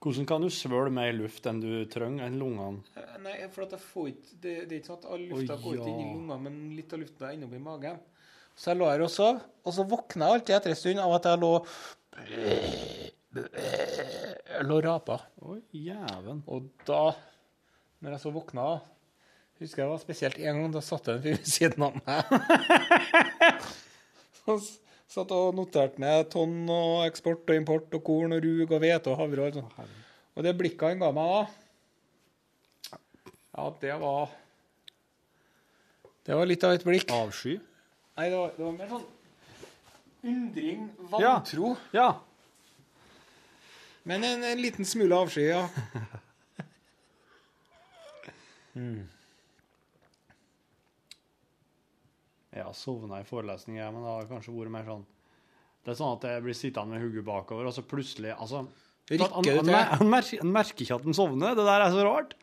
Hvordan 0.00 0.28
kan 0.30 0.44
du 0.44 0.48
svølge 0.54 0.92
mer 0.96 1.10
luft 1.12 1.44
enn 1.50 1.58
du 1.60 1.72
trenger 1.92 2.24
enn 2.24 2.38
lungene? 2.40 2.86
Eh, 2.96 3.16
Nei, 3.20 3.34
for 3.52 3.66
at 3.66 3.74
jeg 3.76 3.82
får 3.84 4.06
ikke 4.14 4.38
Det, 4.40 4.54
det 4.70 4.72
er 4.72 4.78
ikke 4.78 4.88
sånn 4.88 5.02
at 5.02 5.10
all 5.12 5.26
lufta 5.26 5.56
Å, 5.58 5.60
går 5.64 5.74
ja. 5.76 5.88
inn 5.90 5.98
i 5.98 6.06
lungene, 6.14 6.38
men 6.46 6.60
litt 6.78 6.94
av 6.96 7.02
lufta 7.02 7.28
er 7.28 7.42
opp 7.44 7.56
i 7.58 7.60
magen. 7.66 7.98
Så 8.56 8.70
jeg 8.70 8.80
lå 8.80 8.88
her 8.88 9.04
og 9.04 9.12
sov, 9.12 9.42
og 9.60 9.74
så 9.76 9.84
våkna 9.90 10.30
jeg 10.30 10.38
alltid 10.38 10.56
etter 10.56 10.72
en 10.72 10.80
stund 10.80 11.02
av 11.02 11.16
at 11.18 11.28
jeg 11.28 11.42
lå 11.42 11.52
lå 14.66 14.80
rapa. 14.84 15.20
Oi, 15.46 15.60
jæven. 15.72 16.42
Og 16.46 16.68
da, 16.88 17.12
når 18.00 18.16
jeg 18.16 18.22
så 18.24 18.32
våkna, 18.34 18.66
husker 19.60 19.84
jeg 19.84 19.92
var 19.92 20.02
spesielt 20.02 20.38
en 20.40 20.60
gang, 20.62 20.74
da 20.74 20.82
satt 20.84 21.08
det 21.08 21.16
en 21.16 21.24
fyr 21.24 21.38
ved 21.38 21.50
siden 21.54 21.86
av 21.86 21.98
meg. 22.00 22.20
Han 24.46 24.60
satt 25.10 25.32
og 25.34 25.54
noterte 25.58 26.02
ned 26.02 26.28
tonn 26.32 26.68
og 26.70 27.06
eksport 27.06 27.48
og 27.50 27.58
import 27.58 27.96
og 27.98 28.04
korn 28.06 28.36
og 28.36 28.44
rug 28.44 28.70
og 28.70 28.78
hvete 28.82 29.10
og 29.12 29.18
havre 29.20 29.48
og 29.48 29.58
sånn. 29.58 29.96
Og 30.38 30.46
det 30.46 30.54
blikket 30.56 30.86
han 30.86 31.02
ga 31.02 31.10
meg 31.12 31.32
da, 31.34 31.40
ja, 33.50 33.64
det 33.82 33.96
var 34.00 34.30
Det 36.24 36.36
var 36.38 36.46
litt 36.46 36.64
av 36.64 36.76
et 36.76 36.84
blikk. 36.86 37.10
Avsky? 37.10 37.56
Nei, 38.16 38.28
det 38.30 38.38
var, 38.38 38.52
det 38.54 38.64
var 38.64 38.76
mer 38.76 38.92
sånn 38.92 39.08
undring, 40.22 40.88
vantro. 41.10 41.76
Ja. 41.92 42.00
ja. 42.00 42.10
Men 44.02 44.24
en, 44.24 44.44
en 44.44 44.62
liten 44.62 44.88
smule 44.88 45.16
avsky, 45.16 45.48
ja. 45.50 45.68
Jeg 52.50 52.66
har 52.66 52.74
sovna 52.74 53.20
i 53.20 53.26
forelesninger, 53.26 53.90
men 53.94 54.04
det 54.04 54.12
har 54.12 54.28
kanskje 54.30 54.54
vært 54.54 54.72
mer 54.74 54.86
sånn 54.86 55.02
Det 55.84 55.92
er 55.92 55.98
sånn 55.98 56.16
at 56.16 56.26
jeg 56.28 56.44
blir 56.44 56.56
sittende 56.58 56.94
med 56.94 57.04
hodet 57.04 57.24
bakover, 57.26 57.68
og 57.68 57.74
så 57.74 57.84
plutselig 57.86 58.32
altså, 58.34 58.64
Rikker 59.10 59.30
du 59.42 59.48
til? 59.48 59.74
han, 59.74 60.10
merker, 60.10 60.42
han 60.42 60.52
merker 60.54 60.84
ikke 60.84 60.98
at 61.00 61.06
han 61.08 61.16
sovner. 61.16 61.56
Det 61.58 61.64
der 61.66 61.82
er 61.82 61.94
så 61.94 62.02
rart. 62.06 62.34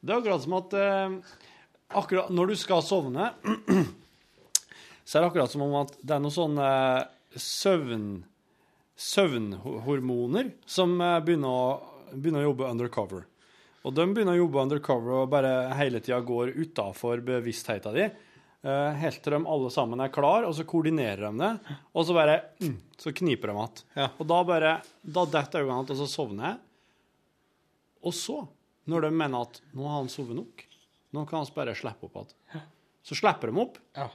Det 0.00 0.12
er 0.12 0.20
akkurat 0.22 0.44
som 0.44 0.54
at 0.56 0.76
eh, 0.78 1.16
akkurat 2.00 2.30
Når 2.32 2.52
du 2.52 2.54
skal 2.56 2.84
sovne, 2.86 3.26
så 5.08 5.16
er 5.16 5.24
det 5.24 5.30
akkurat 5.30 5.52
som 5.54 5.64
om 5.64 5.76
at 5.80 5.94
det 6.04 6.16
er 6.18 6.20
noen 6.20 6.34
sånn 6.34 6.58
eh, 6.60 7.06
søvn 7.40 8.08
søvnhormoner 8.98 10.50
som 10.68 10.96
eh, 11.00 11.18
begynner 11.24 11.48
å, 11.48 11.66
begynner 12.12 12.42
å 12.42 12.48
jobbe 12.50 12.70
undercover. 12.72 13.26
Og 13.86 13.94
de 13.94 14.04
begynner 14.10 14.34
å 14.36 14.42
jobbe 14.42 14.64
undercover 14.66 15.20
og 15.22 15.30
bare 15.32 15.52
hele 15.78 16.02
tida 16.04 16.18
går 16.26 16.52
utafor 16.58 17.22
bevisstheten 17.24 17.94
din. 17.96 18.10
eh, 18.66 18.92
helt 19.00 19.22
til 19.24 19.36
de 19.36 19.40
alle 19.54 19.70
sammen 19.72 20.02
er 20.02 20.12
klar, 20.12 20.44
og 20.44 20.52
så 20.58 20.66
koordinerer 20.68 21.28
de 21.28 21.32
det. 21.40 21.76
Og 21.94 22.04
så 22.08 22.16
bare 22.16 22.40
mm, 22.60 22.76
så 22.98 23.14
kniper 23.14 23.52
de 23.52 23.56
igjen. 23.56 23.82
Ja. 24.02 24.08
Og 24.18 24.26
da 24.28 24.42
bare 24.44 24.76
Da 25.02 25.24
detter 25.24 25.62
øynene 25.64 25.84
igjen, 25.86 25.92
og 25.94 26.02
så 26.02 26.10
sovner 26.10 26.50
jeg. 26.50 26.58
Og 28.08 28.14
så, 28.14 28.42
når 28.90 29.08
de 29.08 29.14
mener 29.14 29.46
at 29.46 29.62
nå 29.72 29.86
har 29.88 30.02
han 30.02 30.10
sovet 30.12 30.36
nok, 30.36 30.66
nå 31.14 31.24
kan 31.26 31.40
han 31.40 31.54
bare 31.54 31.74
slippe 31.78 32.06
opp 32.10 32.18
igjen, 32.20 32.66
så 33.08 33.16
slipper 33.16 33.50
de 33.50 33.62
opp. 33.62 33.78
Ja. 33.96 34.10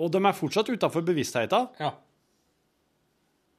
Og 0.00 0.12
de 0.12 0.20
er 0.24 0.36
fortsatt 0.36 0.70
utafor 0.72 1.04
bevisstheten. 1.04 1.68
ja. 1.80 1.92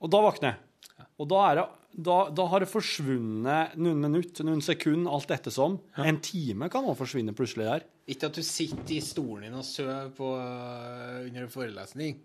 Og 0.02 0.10
da 0.10 0.22
våkner 0.26 0.50
jeg. 0.50 1.08
Og 1.22 1.28
da, 1.30 1.42
er 1.52 1.60
det, 1.60 1.66
da, 2.08 2.16
da 2.34 2.46
har 2.50 2.64
det 2.64 2.70
forsvunnet 2.72 3.76
noen 3.78 4.00
minutter, 4.02 4.46
noen 4.48 4.64
sekunder, 4.66 5.12
alt 5.14 5.34
ettersom. 5.36 5.76
En 6.02 6.18
time 6.26 6.70
kan 6.74 6.88
også 6.88 7.04
forsvinne 7.04 7.36
plutselig 7.38 7.68
der. 7.68 7.86
Ikke 8.10 8.32
at 8.32 8.40
du 8.40 8.42
sitter 8.42 8.96
i 8.96 9.02
stolen 9.06 9.46
din 9.46 9.60
og 9.60 9.68
sover 9.68 10.10
øh, 10.10 11.28
under 11.28 11.44
en 11.46 11.54
forelesning, 11.54 12.18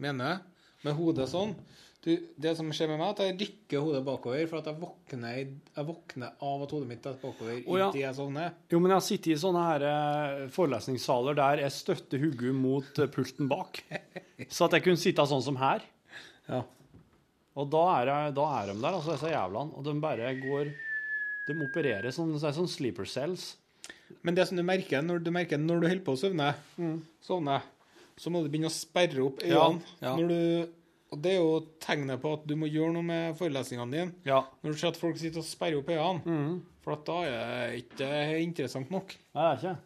mener 0.00 0.30
jeg. 0.32 0.40
Med 0.86 0.96
hodet 0.96 1.28
sånn. 1.28 1.52
Du, 2.00 2.14
det 2.40 2.54
som 2.56 2.68
skjer 2.72 2.88
med 2.88 2.96
meg, 2.96 3.10
er 3.10 3.12
at 3.12 3.20
jeg 3.26 3.36
rykker 3.42 3.82
hodet 3.84 4.00
bakover, 4.06 4.46
for 4.48 4.62
at 4.62 4.68
jeg 4.70 4.80
våkner, 4.80 5.34
jeg 5.76 5.84
våkner 5.84 6.38
av 6.48 6.62
at 6.64 6.72
hodet 6.72 6.88
mitt 6.88 7.08
er 7.10 7.18
bakover 7.20 7.58
oh, 7.58 7.76
ja. 7.76 7.90
inntil 7.90 8.04
jeg 8.06 8.16
sovner. 8.16 8.54
Jo, 8.72 8.80
men 8.80 8.94
jeg 8.94 8.96
har 8.96 9.04
sittet 9.04 9.32
i 9.34 9.40
sånne 9.42 9.64
her 9.66 9.84
eh, 9.90 10.44
forelesningssaler 10.54 11.36
der 11.36 11.64
jeg 11.66 11.74
støtter 11.76 12.24
hodet 12.24 12.54
mot 12.56 13.02
eh, 13.04 13.10
pulten 13.12 13.50
bak. 13.52 13.82
Så 14.54 14.64
at 14.64 14.78
jeg 14.78 14.86
kunne 14.86 15.02
sitte 15.02 15.28
sånn 15.28 15.44
som 15.44 15.60
her. 15.60 15.84
Ja. 16.48 16.62
Og 17.60 17.68
da 17.68 17.84
er, 17.98 18.14
jeg, 18.14 18.34
da 18.40 18.48
er 18.56 18.72
de 18.72 18.78
der, 18.80 18.96
altså, 18.96 19.18
disse 19.18 19.34
jævlene. 19.34 19.76
Og 19.76 19.84
de 19.84 19.96
bare 20.00 20.32
går 20.40 20.72
De 21.50 21.56
opererer 21.66 22.14
sånn, 22.14 22.32
så 22.40 22.54
sånn 22.54 22.70
sleeper 22.70 23.08
cells. 23.10 23.56
Men 24.24 24.36
det 24.36 24.48
som 24.48 24.56
du 24.56 24.64
merker 24.64 25.04
når 25.04 25.20
du, 25.24 25.30
merker 25.34 25.60
når 25.60 25.82
du 25.82 25.88
holder 25.90 26.04
på 26.06 26.16
å 26.16 26.20
sovne, 26.20 26.50
sovne, 27.24 27.60
så 28.20 28.32
må 28.32 28.42
du 28.44 28.50
begynne 28.52 28.70
å 28.70 28.74
sperre 28.74 29.22
opp 29.24 29.42
Ja, 29.44 29.66
øynene. 29.66 29.96
ja. 30.00 30.14
Når 30.16 30.30
du, 30.30 30.76
og 31.10 31.18
det 31.24 31.32
er 31.34 31.40
jo 31.42 31.54
tegnet 31.82 32.20
på 32.22 32.32
at 32.36 32.44
du 32.46 32.54
må 32.60 32.68
gjøre 32.70 32.92
noe 32.94 33.02
med 33.06 33.36
forelesningene 33.38 33.90
dine. 33.96 34.12
Ja. 34.28 34.44
Når 34.62 34.74
du 34.76 34.78
ser 34.78 34.92
at 34.92 34.98
folk 35.00 35.18
sitter 35.18 35.42
og 35.42 35.48
sperrer 35.48 35.80
opp 35.80 35.90
øynene. 35.90 36.60
For 36.80 36.94
at 36.96 37.02
da 37.08 37.16
er 37.26 37.38
det 37.74 37.80
ikke 37.84 38.10
interessant 38.44 38.92
nok. 38.94 39.16
Nei, 39.36 39.42
det 39.42 39.50
er 39.50 39.58
ikke 39.60 39.78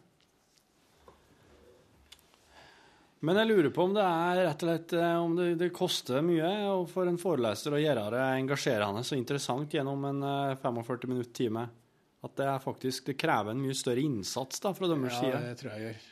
Men 3.25 3.39
jeg 3.41 3.49
lurer 3.49 3.71
på 3.73 3.85
om 3.87 3.93
det 3.95 4.03
er 4.05 4.39
rett 4.45 4.63
og 4.63 4.69
slett 4.69 4.93
eh, 4.99 5.15
om 5.17 5.31
det, 5.37 5.45
det 5.57 5.71
koster 5.73 6.21
mye 6.21 6.49
for 6.91 7.09
en 7.09 7.17
foreleser 7.17 7.73
å 7.73 7.79
gjøre 7.81 8.03
det 8.13 8.25
engasjerende 8.43 9.01
og 9.01 9.17
interessant 9.17 9.73
gjennom 9.73 10.03
en 10.11 10.19
eh, 10.29 10.57
45 10.61 11.07
minutt 11.09 11.31
time. 11.33 11.63
At 12.25 12.35
det 12.37 12.45
er 12.51 12.61
faktisk 12.61 13.09
det 13.09 13.17
krever 13.21 13.55
en 13.55 13.63
mye 13.63 13.73
større 13.77 14.03
innsats 14.03 14.61
da, 14.61 14.75
fra 14.77 14.89
deres 14.91 15.15
Ja, 15.15 15.23
side. 15.23 15.41
det 15.47 15.57
tror 15.61 15.73
jeg 15.73 15.87
gjør. 15.87 16.03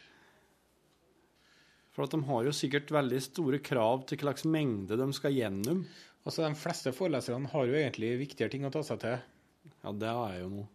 For 1.93 2.03
at 2.07 2.11
de 2.15 2.23
har 2.25 2.43
jo 2.47 2.51
sikkert 2.57 2.89
veldig 2.93 3.19
store 3.21 3.59
krav 3.61 4.05
til 4.09 4.17
hva 4.17 4.31
slags 4.33 4.45
mengde 4.49 4.97
de 4.97 5.07
skal 5.13 5.33
gjennom. 5.35 5.83
Altså, 6.25 6.47
De 6.47 6.55
fleste 6.57 6.93
foreleserne 6.95 7.49
har 7.51 7.65
jo 7.69 7.73
egentlig 7.77 8.13
viktigere 8.23 8.49
ting 8.55 8.65
å 8.65 8.71
ta 8.73 8.81
seg 8.87 8.99
til. 9.03 9.19
Ja, 9.83 9.91
det 9.91 10.09
er 10.09 10.39
jo 10.41 10.49
noe. 10.49 10.67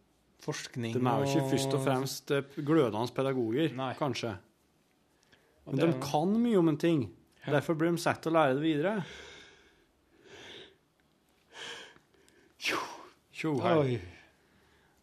Forskning 0.44 0.94
og 0.94 1.00
De 1.02 1.08
er 1.10 1.24
jo 1.24 1.30
ikke 1.32 1.50
først 1.50 1.74
og 1.74 1.82
fremst 1.82 2.30
eh, 2.30 2.42
glødende 2.62 3.10
pedagoger, 3.16 3.72
Nei. 3.74 3.94
kanskje. 3.98 4.36
Men 5.66 5.76
det- 5.76 5.88
de 5.90 5.98
kan 6.06 6.36
mye 6.42 6.58
om 6.58 6.68
en 6.68 6.76
ting. 6.78 7.08
Derfor 7.48 7.74
blir 7.74 7.90
de 7.90 7.98
satt 7.98 8.22
til 8.22 8.30
å 8.32 8.36
lære 8.38 8.54
det 8.54 8.62
videre. 8.62 9.04
Tjo, 13.32 13.58
hei. 13.62 14.00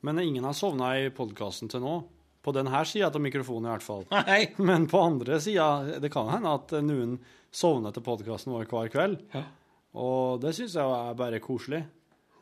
Men 0.01 0.19
ingen 0.19 0.43
har 0.43 0.53
sovna 0.53 0.91
i 0.99 1.09
podkasten 1.09 1.69
til 1.71 1.81
nå. 1.81 1.93
På 2.45 2.51
denne 2.53 2.83
sida 2.85 3.07
av 3.09 3.17
mikrofonen, 3.21 3.65
i 3.65 3.69
hvert 3.73 3.83
fall. 3.85 4.03
Nei. 4.13 4.41
Men 4.69 4.85
på 4.91 4.99
andre 5.01 5.39
sida 5.41 5.97
Det 6.03 6.11
kan 6.13 6.27
hende 6.29 6.51
at 6.59 6.71
noen 6.85 7.17
sovner 7.55 7.91
til 7.95 8.03
podkasten 8.05 8.53
vår 8.53 8.67
hver 8.69 8.89
kveld. 8.93 9.17
Ja. 9.33 9.41
Og 9.95 10.41
det 10.43 10.51
syns 10.57 10.75
jeg 10.75 10.85
er 10.85 11.13
bare 11.17 11.39
koselig. 11.41 11.85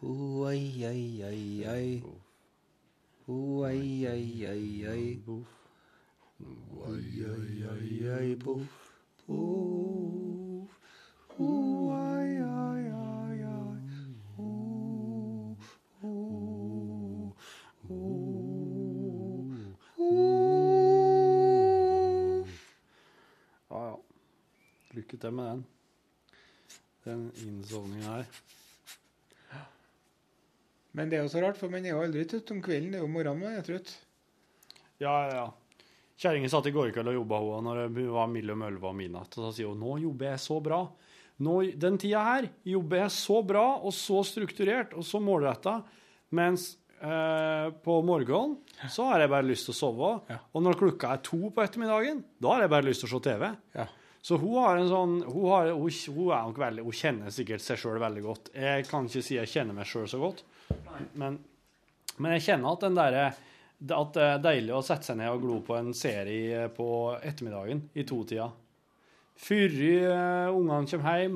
Oi, 0.04 0.84
oi, 0.84 1.24
oi, 1.24 1.64
oi. 1.70 2.04
Oi, 3.30 4.06
oi, 4.10 4.46
oi, 4.50 4.88
oi. 4.92 5.06
Oi, 6.84 7.24
oi, 7.24 7.64
oi, 7.72 7.92
oi, 8.18 8.36
boff. 8.36 8.92
Boff. 9.28 10.72
Oi, 11.40 12.42
oi, 12.44 12.84
oi, 12.92 13.44
oi. 13.48 13.80
Oh, 14.38 15.56
oh, 16.04 17.32
oh, 17.90 19.52
oh. 20.00 22.46
Ja, 23.70 23.86
ja. 23.88 24.00
Lykke 24.94 25.18
til 25.20 25.34
med 25.34 25.50
den. 25.50 25.64
Den 27.04 27.24
innsovninga 27.44 28.18
her. 28.20 28.28
Men 30.94 31.10
det 31.10 31.18
er 31.18 31.26
jo 31.26 31.32
så 31.34 31.42
rart, 31.42 31.58
for 31.58 31.74
man 31.74 31.86
er 31.86 31.96
jo 31.96 32.04
aldri 32.04 32.24
trøtt 32.30 32.52
om 32.54 32.62
kvelden. 32.62 32.92
Det 32.94 33.00
er 33.00 33.06
jo 33.06 33.10
morgenen 33.10 33.42
man 33.42 33.56
er 33.58 33.66
trøtt. 33.66 33.96
Ja, 35.02 35.14
ja, 35.26 35.40
ja. 35.40 35.48
Kjerringa 36.22 36.52
satt 36.54 36.70
i 36.70 36.74
går 36.76 36.92
kveld 36.94 37.10
og 37.10 37.18
jobba 37.18 37.40
hun, 37.42 37.66
når 37.66 37.80
det 37.96 38.06
var 38.14 38.30
mellom 38.32 38.62
elleve 38.68 38.92
og 38.92 38.96
midnatt. 38.96 39.34
Og 39.34 39.48
så 39.48 39.50
sier 39.58 39.72
hun 39.72 39.82
nå 39.82 39.98
jobber 40.04 40.30
jeg 40.30 40.44
så 40.44 40.60
bra. 40.64 40.84
Nå, 41.44 41.56
den 41.82 41.98
tida 42.00 42.22
her 42.28 42.48
jobber 42.70 43.02
jeg 43.02 43.16
så 43.16 43.40
bra 43.50 43.66
og 43.82 43.96
så 43.98 44.22
strukturert 44.28 44.94
og 44.94 45.06
så 45.08 45.20
målretta. 45.24 45.80
Mens 46.38 46.70
eh, 47.02 47.74
på 47.84 47.98
morgenen 48.06 48.56
så 48.94 49.10
har 49.10 49.26
jeg 49.26 49.34
bare 49.34 49.50
lyst 49.50 49.68
til 49.68 49.74
å 49.74 49.80
sove. 49.80 50.14
Ja. 50.30 50.40
Og 50.54 50.64
når 50.66 50.78
klokka 50.80 51.16
er 51.18 51.26
to 51.26 51.42
på 51.50 51.66
ettermiddagen, 51.66 52.22
da 52.38 52.54
har 52.54 52.68
jeg 52.68 52.74
bare 52.78 52.88
lyst 52.92 53.04
til 53.04 53.10
å 53.10 53.16
se 53.18 53.24
TV. 53.32 53.50
Ja. 53.82 53.90
Så 54.24 54.38
hun 54.40 54.56
har 54.64 54.80
en 54.80 54.88
sånn 54.88 55.16
Hun, 55.28 55.48
har, 55.52 55.70
hun, 55.76 55.96
hun 56.16 56.30
er 56.32 56.46
nok 56.48 56.60
veldig 56.62 56.86
Hun 56.86 56.96
kjenner 56.96 57.34
sikkert 57.36 57.64
seg 57.64 57.82
sjøl 57.82 58.00
veldig 58.00 58.22
godt. 58.24 58.54
Jeg 58.56 58.86
kan 58.88 59.10
ikke 59.10 59.24
si 59.26 59.36
jeg 59.36 59.52
kjenner 59.52 59.76
meg 59.76 59.90
sjøl 59.90 60.08
så 60.08 60.22
godt, 60.22 60.46
men, 61.20 61.42
men 62.18 62.38
jeg 62.38 62.46
kjenner 62.48 62.78
at 62.78 62.86
den 62.86 63.00
derre 63.00 63.26
at 63.84 64.14
det 64.16 64.24
er 64.24 64.38
deilig 64.40 64.72
å 64.78 64.84
sette 64.86 65.10
seg 65.10 65.18
ned 65.20 65.28
og 65.34 65.42
glo 65.44 65.58
på 65.66 65.76
en 65.76 65.90
serie 65.98 66.70
på 66.72 66.86
ettermiddagen 67.20 67.82
i 68.00 68.06
totida. 68.08 68.46
Før 69.44 69.74
uh, 69.76 70.56
ungene 70.56 70.88
kommer 70.88 71.20
hjem. 71.20 71.36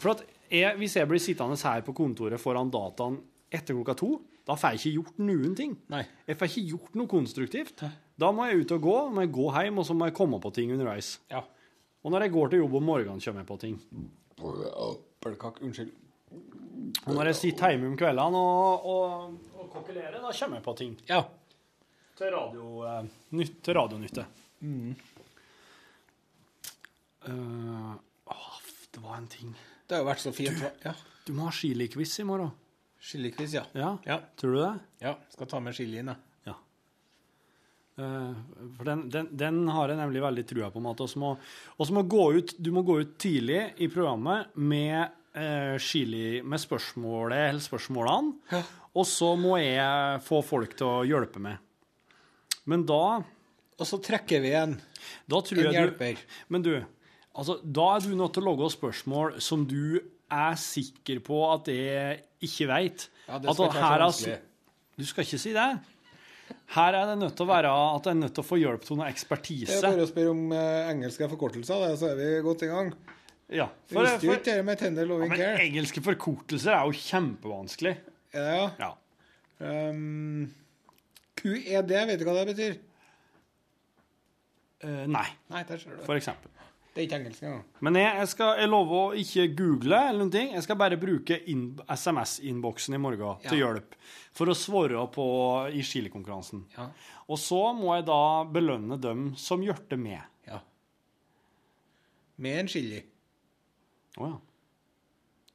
For 0.00 0.14
at 0.14 0.22
jeg, 0.48 0.78
hvis 0.80 0.96
jeg 0.96 1.10
blir 1.10 1.20
sittende 1.20 1.58
her 1.60 1.84
på 1.84 1.92
kontoret 1.96 2.40
foran 2.40 2.72
dataen 2.72 3.18
etter 3.52 3.76
klokka 3.76 3.96
to, 3.98 4.10
da 4.48 4.56
får 4.56 4.74
jeg 4.74 4.80
ikke 4.80 4.94
gjort 5.02 5.20
noen 5.24 5.54
ting. 5.58 5.76
Nei. 5.92 6.04
Jeg 6.28 6.40
får 6.40 6.50
ikke 6.50 6.66
gjort 6.72 6.98
noe 7.00 7.12
konstruktivt. 7.12 7.84
Da 8.20 8.30
må 8.30 8.46
jeg 8.46 8.62
ut 8.62 8.72
og 8.76 8.84
gå, 8.84 8.96
må 9.10 9.24
jeg 9.24 9.32
gå 9.34 9.48
hjem, 9.56 9.78
og 9.82 9.86
så 9.88 9.94
må 9.98 10.06
jeg 10.08 10.14
komme 10.14 10.38
på 10.42 10.52
ting 10.54 10.70
underveis. 10.74 11.16
Ja. 11.32 11.40
Og 12.04 12.12
når 12.14 12.26
jeg 12.26 12.32
går 12.34 12.52
til 12.52 12.60
jobb 12.62 12.74
om 12.78 12.84
morgenen, 12.86 13.20
kommer 13.24 13.42
jeg 13.42 13.48
på 13.48 13.56
ting. 13.62 13.78
Pølkakk, 15.24 15.62
unnskyld. 15.64 15.90
Og 17.06 17.10
når 17.14 17.30
jeg 17.30 17.38
sitter 17.40 17.72
hjemme 17.74 17.88
om 17.90 17.96
kveldene 17.98 18.38
og, 18.38 18.86
og, 18.90 19.34
og 19.58 19.68
kokkelerer, 19.72 20.20
da 20.22 20.30
kommer 20.36 20.60
jeg 20.60 20.66
på 20.66 20.74
ting. 20.78 20.94
Ja. 21.08 21.22
Til, 22.14 22.30
radio, 22.30 22.66
eh, 22.86 23.08
nytt, 23.34 23.56
til 23.66 23.74
radionytte. 23.78 24.26
Mm. 24.62 24.92
Uh, 27.24 27.94
oh, 28.30 28.58
det 28.94 29.00
var 29.02 29.16
en 29.16 29.26
ting. 29.32 29.54
Det 29.88 29.96
har 29.96 30.04
jo 30.04 30.08
vært 30.10 30.22
så 30.22 30.32
fint. 30.36 30.60
Du, 30.60 30.84
Ja. 30.84 30.92
Du 31.24 31.32
må 31.32 31.46
ha 31.48 31.52
chili-quiz 31.56 32.18
i 32.20 32.26
morgen. 32.28 32.50
Chilikviss, 33.00 33.54
ja. 33.56 33.62
Ja, 33.76 33.94
Ja. 34.04 34.18
tror 34.36 34.52
du 34.52 34.58
det? 34.60 34.72
ja. 35.00 35.14
Skal 35.32 35.46
ta 35.48 35.60
med 35.60 35.74
chilien, 35.74 36.06
da. 36.12 36.14
Ja. 37.96 38.04
Eh, 38.04 38.30
for 38.76 38.88
den, 38.88 39.04
den, 39.10 39.28
den 39.38 39.60
har 39.70 39.90
jeg 39.90 40.00
nemlig 40.00 40.22
veldig 40.24 40.46
trua 40.50 40.70
på. 40.74 40.82
Og 40.82 41.10
så 41.10 41.20
må, 41.22 41.34
oss 41.78 41.92
må 41.94 42.02
gå 42.10 42.24
ut, 42.38 42.54
du 42.58 42.72
må 42.74 42.82
gå 42.86 43.00
ut 43.02 43.12
tidlig 43.22 43.60
i 43.78 43.90
programmet 43.92 44.54
med 44.56 45.12
eh, 45.36 45.76
chili 45.82 46.40
med 46.42 46.62
spørsmålet 46.62 47.50
eller 47.50 47.62
spørsmålene. 47.64 48.64
Og 48.94 49.06
så 49.10 49.34
må 49.38 49.58
jeg 49.58 50.24
få 50.26 50.40
folk 50.46 50.76
til 50.78 50.90
å 50.90 51.06
hjelpe 51.06 51.42
meg. 51.42 51.62
Men 52.70 52.84
da 52.88 53.20
Og 53.74 53.86
så 53.88 53.98
trekker 54.00 54.40
vi 54.40 54.52
en. 54.54 54.76
Da 55.28 55.40
En 55.42 55.58
jeg 55.58 55.66
du, 55.66 55.74
hjelper. 55.74 56.20
men 56.48 56.62
du, 56.62 56.72
altså, 57.34 57.58
da 57.62 57.88
er 57.96 58.04
du 58.06 58.14
nødt 58.14 58.32
til 58.36 58.44
å 58.44 58.52
logge 58.52 58.70
spørsmål 58.72 59.40
som 59.42 59.66
du 59.68 59.98
er 60.32 60.54
sikker 60.58 61.20
på 61.26 61.42
at 61.50 61.68
jeg 61.68 62.22
ikke 62.46 62.68
veit. 62.70 63.08
Ja, 63.26 63.38
det 63.38 63.52
skal 63.52 63.68
ikke 63.68 63.82
være 63.82 63.98
så 63.98 64.06
vanskelig. 64.06 64.38
Du 64.94 65.04
skal 65.10 65.26
ikke 65.26 65.42
si 65.42 65.52
det. 65.56 65.68
Her 66.74 66.96
er 66.98 67.10
det 67.12 67.18
nødt 67.20 67.36
til 67.38 67.46
å 67.46 67.50
være 67.50 67.70
at 67.70 68.06
det 68.06 68.12
er 68.12 68.18
nødt 68.18 68.34
til 68.34 68.42
å 68.42 68.46
få 68.46 68.58
hjelp 68.58 68.86
til 68.86 68.98
noe 68.98 69.06
Det 69.06 69.14
ekspertise. 69.14 69.76
er 69.78 69.84
bare 69.84 70.06
å 70.06 70.10
spørre 70.10 70.32
om 70.34 70.54
eh, 70.56 70.88
engelske 70.90 71.28
forkortelser, 71.30 71.84
så 72.00 72.10
er 72.10 72.18
vi 72.18 72.30
godt 72.44 72.64
i 72.66 72.70
gang. 72.72 72.90
Ja, 73.54 73.68
for, 73.90 74.08
for, 74.08 74.32
ikke 74.38 74.56
det 74.56 74.64
med 74.66 74.80
tender 74.80 75.06
ja, 75.06 75.18
men 75.20 75.36
care. 75.36 75.60
engelske 75.62 76.02
forkortelser 76.02 76.74
er 76.74 76.88
jo 76.88 76.96
kjempevanskelig. 76.96 77.94
Det, 78.34 78.44
ja? 78.56 78.70
Ja. 78.80 78.90
Um, 79.60 80.48
QED, 81.38 81.92
vet 81.92 82.18
du 82.18 82.24
hva 82.26 82.34
det 82.40 82.46
betyr? 82.54 82.78
Uh, 84.84 85.04
nei, 85.08 85.26
Nei, 85.52 85.62
for 85.68 86.16
eksempel. 86.16 86.50
Det 86.94 87.02
er 87.02 87.06
ikke 87.08 87.16
engelsk 87.18 87.42
engang. 87.42 87.62
Men 87.82 87.96
jeg, 87.98 88.10
jeg, 88.20 88.28
skal, 88.30 88.50
jeg 88.62 88.70
lover 88.70 89.00
å 89.00 89.14
ikke 89.18 89.48
google 89.58 89.98
eller 89.98 90.20
noen 90.20 90.30
ting. 90.30 90.52
Jeg 90.54 90.62
skal 90.62 90.76
bare 90.78 90.98
bruke 91.00 91.40
SMS-innboksen 91.42 92.94
i 92.94 93.00
morgen 93.02 93.40
til 93.48 93.58
hjelp 93.58 93.96
for 94.34 94.50
å 94.50 94.54
svare 94.54 95.02
på 95.14 95.26
i 95.74 95.82
chilikonkurransen. 95.82 96.62
Ja. 96.76 96.86
Og 97.26 97.40
så 97.42 97.58
må 97.74 97.96
jeg 97.96 98.06
da 98.06 98.20
belønne 98.46 99.00
dem 99.02 99.32
som 99.40 99.64
hjørte 99.66 99.98
med. 99.98 100.22
ja. 100.46 100.60
Med 102.36 102.62
en 102.62 102.70
chili. 102.70 103.02
Å 104.18 104.30
ja. 104.30 104.38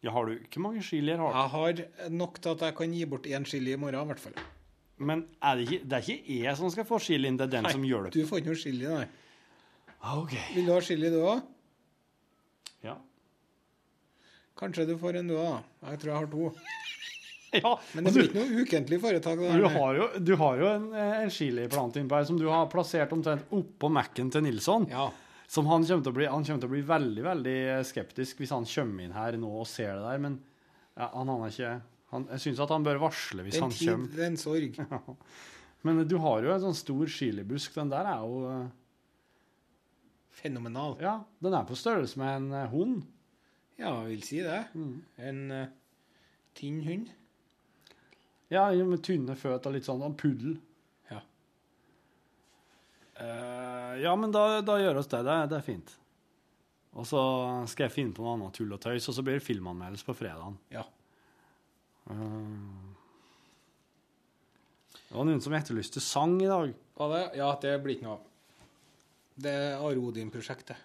ja. 0.03 0.11
Har 0.15 0.27
du 0.27 0.35
Hvor 0.43 0.65
mange 0.67 0.83
chilier 0.83 1.23
har 1.23 1.31
du? 1.31 1.39
Jeg 1.39 1.53
har 1.55 2.11
nok 2.19 2.39
til 2.43 2.55
at 2.55 2.67
jeg 2.67 2.77
kan 2.81 2.99
gi 2.99 3.07
bort 3.15 3.31
én 3.31 3.47
chili 3.47 3.75
i 3.75 3.79
morgen, 3.79 4.03
i 4.03 4.11
hvert 4.11 4.23
fall. 4.27 4.35
Men 4.99 5.23
er 5.39 5.55
det, 5.55 5.65
ikke, 5.69 5.87
det 5.87 5.97
er 5.97 6.11
ikke 6.11 6.37
jeg 6.43 6.59
som 6.59 6.71
skal 6.75 6.87
få 6.87 6.99
chilien, 6.99 7.39
det 7.39 7.47
er 7.47 7.55
den 7.61 7.71
som 7.71 7.83
hjelper. 7.87 8.11
Du 8.11 8.27
får 8.27 8.41
ikke 8.41 8.51
noe 8.51 8.59
chili, 8.59 8.87
nei. 8.91 9.07
Ah, 9.99 10.17
OK. 10.19 10.35
Vil 10.55 10.67
du 10.67 10.73
ha 10.73 10.81
chili, 10.83 11.09
du 11.11 11.19
òg? 11.21 11.41
Ja. 12.85 12.95
Kanskje 14.59 14.85
du 14.87 14.95
får 14.99 15.19
en, 15.19 15.31
du 15.31 15.35
òg. 15.39 15.63
Jeg 15.91 16.01
tror 16.01 16.11
jeg 16.13 16.19
har 16.21 16.29
to. 16.31 16.51
ja. 17.63 17.73
Men 17.93 18.07
det 18.07 18.13
blir 18.15 18.29
ikke 18.29 18.39
noe 18.39 18.63
ukentlig 18.65 18.99
foretak. 19.03 19.41
Du 19.59 19.67
har 19.75 19.97
jo, 19.99 20.07
du 20.23 20.33
har 20.39 20.61
jo 20.61 20.69
en, 20.71 20.87
en 21.23 21.33
chiliplante 21.33 21.99
innpå 22.01 22.19
her 22.19 22.29
som 22.29 22.39
du 22.39 22.47
har 22.51 22.69
plassert 22.71 23.11
omtrent 23.15 23.51
oppå 23.55 23.91
Mac-en 23.91 24.31
til 24.31 24.45
Nilsson. 24.47 24.87
Ja. 24.91 25.09
Som 25.49 25.67
han 25.71 25.85
kommer, 25.87 26.13
bli, 26.13 26.27
han 26.29 26.45
kommer 26.45 26.61
til 26.61 26.69
å 26.69 26.73
bli 26.75 26.83
veldig 26.85 27.23
veldig 27.25 27.59
skeptisk 27.89 28.39
hvis 28.43 28.51
han 28.53 28.67
kommer 28.69 29.07
inn 29.07 29.15
her 29.17 29.37
nå 29.41 29.49
og 29.63 29.67
ser 29.67 29.95
det 29.97 30.03
der. 30.05 30.19
Men 30.27 30.35
ja, 30.93 31.07
han 31.15 31.31
har 31.33 31.47
ikke 31.49 31.71
han, 32.09 32.27
Jeg 32.35 32.43
syns 32.43 32.59
at 32.65 32.71
han 32.73 32.85
bør 32.85 32.99
varsle 33.03 33.43
hvis 33.45 33.57
er 33.57 33.65
han 33.65 33.73
tid, 33.73 33.89
kommer. 33.91 34.13
det 34.15 34.23
er 34.25 34.29
en 34.31 34.39
sorg. 34.39 34.77
Men 35.87 36.03
du 36.11 36.17
har 36.21 36.43
jo 36.43 36.53
en 36.53 36.63
sånn 36.67 36.77
stor 36.77 37.09
chilibusk. 37.09 37.73
Den 37.77 37.91
der 37.91 38.07
er 38.11 38.23
jo 38.27 38.39
eh, 38.49 38.63
Fenomenal. 40.39 40.95
Ja, 41.03 41.17
den 41.43 41.55
er 41.57 41.65
på 41.67 41.75
størrelse 41.77 42.19
med 42.21 42.35
en 42.37 42.49
eh, 42.55 42.69
hund. 42.71 43.01
Ja, 43.79 43.93
jeg 44.03 44.09
vil 44.13 44.23
si 44.27 44.39
det. 44.43 44.59
En 45.23 45.39
uh, 45.51 45.65
tynn 46.57 46.81
hund. 46.83 47.11
Ja, 48.51 48.65
med 48.83 49.03
tynne 49.05 49.35
føtter 49.39 49.71
litt 49.71 49.87
sånn. 49.87 50.01
En 50.03 50.15
puddel. 50.19 50.57
Ja. 51.11 51.21
Uh, 53.19 53.93
ja, 54.03 54.13
men 54.19 54.31
da, 54.35 54.59
da 54.65 54.75
gjør 54.81 54.99
oss 55.01 55.07
det. 55.11 55.21
Det, 55.27 55.35
er- 55.35 55.49
det 55.51 55.57
er 55.61 55.65
fint. 55.67 55.95
Og 56.99 57.05
så 57.07 57.21
skal 57.69 57.85
jeg 57.87 57.93
finne 57.95 58.15
på 58.17 58.23
noe 58.25 58.33
annet 58.35 58.55
tull 58.57 58.71
og 58.75 58.81
tøys, 58.83 59.05
og 59.11 59.15
så 59.15 59.23
blir 59.23 59.37
det 59.37 59.45
filmanmeldelse 59.45 60.07
på 60.07 60.15
fredagen. 60.17 60.55
Ja. 60.73 60.83
Uh, 62.09 62.89
det 65.09 65.15
var 65.15 65.27
noen 65.29 65.39
som 65.43 65.55
etterlyste 65.55 66.01
sang 66.03 66.35
i 66.43 66.49
dag. 66.49 66.73
Var 66.99 67.13
det? 67.15 67.23
Ja, 67.39 67.53
det 67.63 67.77
blir 67.85 67.95
ikke 67.95 68.07
noe 68.09 68.17
av. 68.19 68.25
Det 69.39 69.51
er 69.55 69.75
Are 69.79 69.99
Odin-prosjektet. 70.03 70.75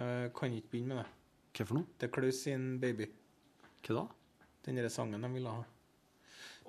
Jeg 0.00 0.30
kan 0.34 0.54
ikke 0.56 0.70
begynne 0.72 0.94
med 0.96 1.04
det. 1.04 1.10
Hva 1.58 1.66
for 1.68 1.78
noe? 1.80 1.86
Det 1.98 2.08
er 2.08 2.14
Klaus 2.14 2.40
sin 2.46 2.64
baby. 2.82 3.06
Hva 3.86 4.00
da? 4.00 4.06
Den 4.66 4.78
derre 4.80 4.90
sangen 4.92 5.22
de 5.24 5.30
ville 5.34 5.52
ha. 5.52 5.62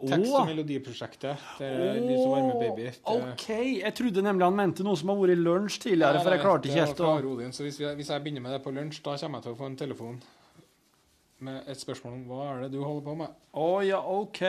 Tekst- 0.02 0.34
og 0.34 0.48
melodiprosjektet 0.48 1.42
Oh, 1.62 1.98
Lys 2.02 2.22
og 2.26 2.32
varme 2.32 2.54
baby. 2.58 2.86
Det- 2.90 3.02
OK. 3.06 3.48
Jeg 3.84 3.94
trodde 3.94 4.22
nemlig 4.26 4.44
han 4.48 4.56
mente 4.56 4.84
noe 4.84 4.98
som 4.98 5.10
har 5.10 5.18
vært 5.20 5.36
i 5.36 5.42
lunsj 5.42 5.80
tidligere, 5.84 6.22
for 6.24 6.32
jeg 6.32 6.42
klarte 6.42 6.66
ikke 6.70 6.80
helt 6.86 6.98
å 7.06 7.34
Odin, 7.34 7.52
så 7.54 7.64
hvis, 7.64 7.78
vi, 7.78 7.86
hvis 8.00 8.10
jeg 8.10 8.24
begynner 8.24 8.42
med 8.42 8.52
det 8.56 8.64
på 8.64 8.74
lunsj, 8.74 9.02
da 9.04 9.18
kommer 9.18 9.38
jeg 9.38 9.44
til 9.44 9.52
å 9.54 9.58
få 9.60 9.66
en 9.70 9.76
telefon 9.78 10.22
med 11.40 11.68
et 11.68 11.78
spørsmål 11.78 12.14
om 12.14 12.26
hva 12.26 12.42
er 12.56 12.62
det 12.64 12.72
du 12.72 12.84
holder 12.84 13.06
på 13.06 13.16
med. 13.18 13.30
Å 13.54 13.68
ja, 13.86 14.00
OK. 14.02 14.42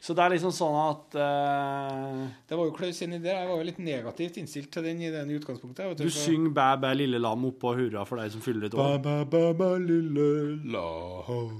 Så 0.00 0.14
det 0.14 0.22
er 0.22 0.32
liksom 0.36 0.52
sånn 0.54 0.76
at 0.78 1.16
uh, 1.18 2.20
Det 2.46 2.54
var 2.54 2.68
jo 2.68 2.74
Klaus 2.76 3.00
sin 3.00 3.16
idé. 3.16 3.32
Jeg 3.34 3.48
var 3.48 3.58
jo 3.58 3.66
litt 3.66 3.80
negativt 3.82 4.38
innstilt 4.38 4.70
til 4.74 4.86
den 4.86 5.02
i 5.02 5.10
i 5.10 5.38
utgangspunktet. 5.40 5.98
Du 5.98 6.10
synger 6.14 6.54
Bæ 6.54 6.68
bæ 6.84 6.92
lille 6.94 7.18
lam 7.18 7.48
oppå 7.50 7.74
hurra 7.74 8.04
for 8.06 8.22
deg 8.22 8.30
som 8.32 8.44
fyller 8.44 8.68
et 8.68 8.78
år. 8.78 8.98
Bæ, 9.02 9.02
bæ, 9.02 9.16
bæ, 9.32 9.42
bæ, 9.58 9.70
lille 9.82 10.30
lam. 10.70 11.58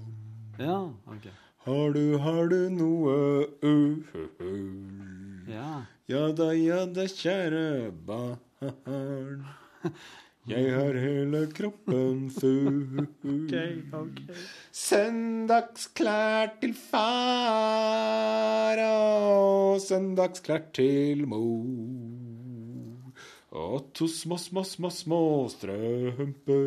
Ja, 0.59 0.80
ok. 1.11 1.28
Har 1.66 1.93
du, 1.93 2.05
har 2.18 2.47
du 2.49 2.61
noe 2.72 3.47
uhull? 3.62 4.70
Ja. 5.51 5.82
Ja 6.09 6.30
da, 6.32 6.53
ja 6.57 6.86
da, 6.86 7.05
kjære 7.05 7.91
barn. 8.07 9.43
Jeg 10.49 10.70
har 10.72 10.96
hele 10.96 11.42
kroppen 11.53 12.30
full. 12.32 13.05
Søndagsklær 14.88 16.55
til 16.62 16.72
far 16.72 18.80
og 18.80 19.76
søndagsklær 19.84 20.62
til 20.72 21.26
mor. 21.28 23.12
Og 23.59 23.90
to 23.96 24.09
små, 24.09 24.38
små, 24.40 24.62
små, 24.64 24.88
små 24.92 25.20
strømper 25.53 26.64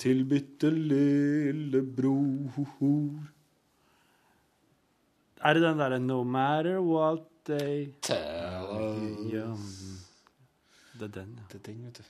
til 0.00 0.24
bitte 0.28 0.70
lille 0.72 1.82
bror. 1.96 3.20
Er 5.40 5.54
det 5.56 5.62
den 5.64 5.78
derre 5.80 6.00
No 6.00 6.22
matter 6.24 6.80
what 6.80 7.22
they 7.44 7.92
Tell 8.02 8.64
us. 8.80 9.76
Det 11.00 11.02
er 11.02 11.08
den, 11.20 11.36
ja. 11.36 11.42
Det 11.50 11.60
er 11.60 11.64
den, 11.72 11.84
vet 11.84 11.98
du. 11.98 12.02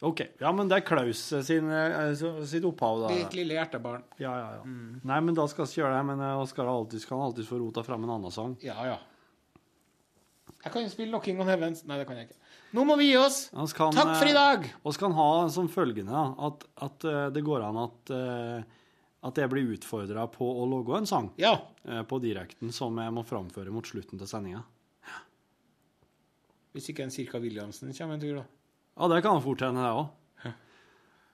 OK. 0.00 0.22
Ja, 0.40 0.50
men 0.56 0.68
det 0.70 0.78
er 0.80 0.86
Klaus 0.88 1.20
sin, 1.44 1.68
eh, 1.70 2.14
sitt 2.48 2.64
opphav, 2.64 3.02
da. 3.02 3.14
Ditt 3.14 3.34
lille 3.36 3.58
hjertebarn. 3.58 4.02
Ja, 4.16 4.32
ja, 4.38 4.50
ja. 4.56 4.62
Nei, 5.04 5.20
men 5.20 5.36
da 5.36 5.44
skal 5.50 5.66
vi 5.68 5.82
gjøre 5.82 5.92
det. 5.98 6.04
Men 6.08 6.22
Oskar 6.40 6.64
skal 6.64 6.72
alltid, 6.72 7.02
skal 7.04 7.20
alltid 7.26 7.48
få 7.48 7.58
rota 7.60 7.84
frem 7.84 8.04
en 8.08 8.14
annen 8.16 8.32
sang. 8.32 8.56
Ja, 8.64 8.78
ja. 8.88 8.98
Jeg 10.64 10.72
kan 10.72 10.82
jo 10.84 10.88
spille 10.92 11.12
'Locking 11.12 11.40
on 11.40 11.48
Heavens'. 11.48 11.84
Nei, 11.86 11.96
det 11.98 12.06
kan 12.06 12.16
jeg 12.16 12.28
ikke. 12.28 12.36
Nå 12.76 12.84
må 12.84 12.96
vi 13.00 13.10
gi 13.10 13.16
oss! 13.16 13.48
Skal, 13.72 13.92
Takk 13.96 14.12
for 14.18 14.28
i 14.28 14.34
dag! 14.36 14.66
Og 14.84 14.94
skal 14.94 15.10
han 15.10 15.16
ha 15.18 15.48
som 15.50 15.68
følgende 15.68 16.20
at, 16.46 16.66
at 16.86 17.04
eh, 17.08 17.30
det 17.34 17.42
går 17.42 17.64
an 17.66 17.78
at, 17.82 18.12
eh, 18.14 18.62
at 19.26 19.40
jeg 19.42 19.50
blir 19.50 19.72
utfordra 19.74 20.26
på 20.30 20.44
å 20.44 20.68
logge 20.70 21.00
en 21.00 21.06
sang 21.08 21.32
Ja. 21.40 21.56
eh, 21.84 22.02
på 22.02 22.20
direkten 22.22 22.70
som 22.72 22.96
jeg 23.00 23.10
må 23.16 23.24
framføre 23.26 23.72
mot 23.74 23.84
slutten 23.88 24.20
til 24.20 24.28
sendinga. 24.30 24.62
Hvis 26.70 26.92
ikke 26.92 27.02
en 27.02 27.10
Cirka 27.10 27.40
Williamsen 27.42 27.90
kommer 27.96 28.14
en 28.14 28.20
tur, 28.22 28.36
da. 28.36 28.44
Ja, 29.00 29.08
det 29.08 29.22
kan 29.24 29.40
fort 29.40 29.62
hende, 29.64 29.80
det 29.80 29.96
òg. 29.96 30.08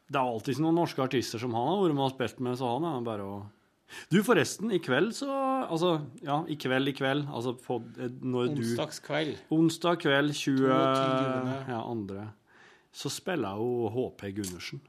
Det 0.06 0.18
er 0.20 0.22
alltid 0.22 0.60
noen 0.62 0.76
norske 0.78 1.02
artister 1.02 1.40
som 1.42 1.54
han 1.56 1.66
har 1.66 1.80
vært 1.82 1.96
med 1.98 2.04
og 2.04 2.12
spilt 2.14 2.42
med, 2.46 2.54
så 2.60 2.76
han 2.76 2.84
er 2.86 3.06
bare 3.06 3.26
å 3.26 3.36
Du, 4.10 4.20
forresten, 4.26 4.70
i 4.74 4.78
kveld 4.82 5.12
så 5.14 5.30
Altså, 5.66 5.96
ja, 6.22 6.40
i 6.46 6.54
kveld, 6.58 6.90
i 6.90 6.94
kveld. 6.94 7.24
Altså 7.26 7.56
på, 7.58 7.80
eh, 7.98 8.10
når 8.22 8.52
du 8.54 8.60
Onsdagskveld. 8.62 9.38
Onsdag 9.54 9.98
kveld 10.04 10.34
20 10.34 10.62
22.. 10.62 11.56
Ja, 11.72 11.80
andre. 11.82 12.28
Så 12.94 13.10
spiller 13.10 13.58
jo 13.58 13.88
HP 13.94 14.30
Gundersen 14.36 14.82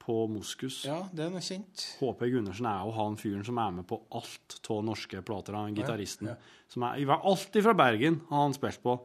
på 0.00 0.16
Moskus. 0.32 0.78
Ja, 0.88 1.02
det 1.12 1.26
er 1.26 1.34
noe 1.34 1.44
kjent. 1.44 1.84
HP 2.00 2.24
Gundersen 2.32 2.68
er 2.70 2.86
jo 2.86 2.94
han 2.96 3.18
fyren 3.20 3.44
som 3.44 3.60
er 3.60 3.74
med 3.76 3.84
på 3.90 4.00
alt 4.16 4.56
av 4.72 4.80
norske 4.86 5.20
plater. 5.20 5.58
Han 5.58 5.76
gitaristen. 5.76 6.32
Som 6.72 6.86
er 6.88 7.04
Alltid 7.18 7.66
fra 7.66 7.76
Bergen 7.76 8.22
har 8.30 8.46
han 8.46 8.56
spilt 8.56 8.80
på. 8.82 8.96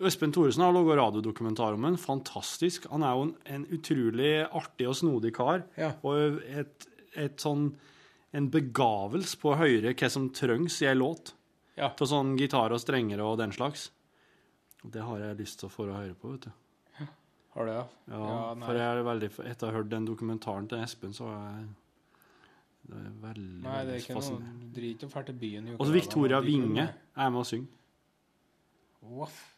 Øspen 0.00 0.32
Thoresen 0.32 0.62
har 0.64 0.72
laga 0.72 0.96
radiodokumentar 0.96 1.74
om 1.76 1.84
ham. 1.84 1.96
Fantastisk. 2.00 2.86
Han 2.90 3.02
er 3.04 3.16
jo 3.18 3.26
en, 3.28 3.34
en 3.56 3.66
utrolig 3.76 4.30
artig 4.48 4.86
og 4.88 4.96
snodig 4.96 5.34
kar. 5.36 5.66
Ja. 5.76 5.90
Og 6.06 6.38
et, 6.48 6.86
et 7.20 7.36
sånn 7.42 7.74
en 8.32 8.46
begavelse 8.54 9.36
på 9.42 9.52
å 9.52 9.58
høre 9.60 9.92
hva 9.92 10.08
som 10.12 10.28
trengs 10.32 10.78
i 10.84 10.88
ei 10.88 10.94
låt. 10.96 11.34
Ja. 11.76 11.90
Til 11.98 12.06
sånn 12.08 12.36
gitar 12.38 12.72
og 12.72 12.80
strenger 12.80 13.20
og 13.24 13.36
den 13.42 13.52
slags. 13.52 13.90
Det 14.84 15.02
har 15.04 15.20
jeg 15.20 15.36
lyst 15.42 15.58
til 15.60 15.68
å 15.68 15.72
få 15.74 15.88
høre 15.90 16.14
på, 16.16 16.32
vet 16.36 16.48
du. 16.48 17.06
Har 17.50 17.66
du, 17.66 17.72
ja? 17.74 17.84
Ja, 18.08 18.18
Ja, 18.22 18.54
for 18.62 18.78
jeg 18.78 18.86
er 18.86 19.02
veldig, 19.04 19.28
etter 19.50 19.66
å 19.66 19.70
ha 19.72 19.76
hørt 19.80 19.88
den 19.90 20.04
dokumentaren 20.06 20.68
til 20.70 20.78
Espen, 20.84 21.12
så 21.16 21.26
er 21.34 21.48
jeg 21.58 21.68
det 22.90 22.96
er 22.96 23.10
veldig, 23.22 23.62
Nei, 23.66 23.80
det 23.86 23.92
er 23.92 24.00
ikke 24.00 24.14
noe 24.16 24.70
drit 24.74 25.02
å 25.04 25.08
dra 25.12 25.22
til 25.26 25.36
byen. 25.38 25.66
Og 25.76 25.82
så 25.86 25.92
Victoria 25.94 26.38
kunne- 26.42 26.86
er 26.88 27.30
med 27.34 27.38
og 27.42 27.46
synger. 27.46 27.68
Voff. 29.02 29.49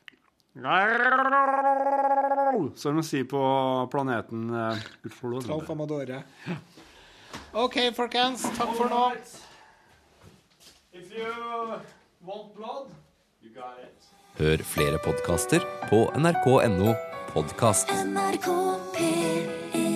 Som 2.76 2.96
de 2.96 3.03
sier 3.07 3.24
på 3.24 3.40
planeten 3.92 4.50
Tralf 5.09 5.70
Amadore. 5.72 6.22
OK, 7.57 7.78
folkens. 7.96 8.44
Takk 8.59 8.74
for 8.76 8.92
nå. 8.92 9.05
Hør 14.42 14.64
flere 14.74 15.00
podkaster 15.05 15.64
på 15.88 16.05
nrk.no 16.20 16.92
podkast. 17.32 17.92
NRK 18.12 18.48
P3 18.96 19.91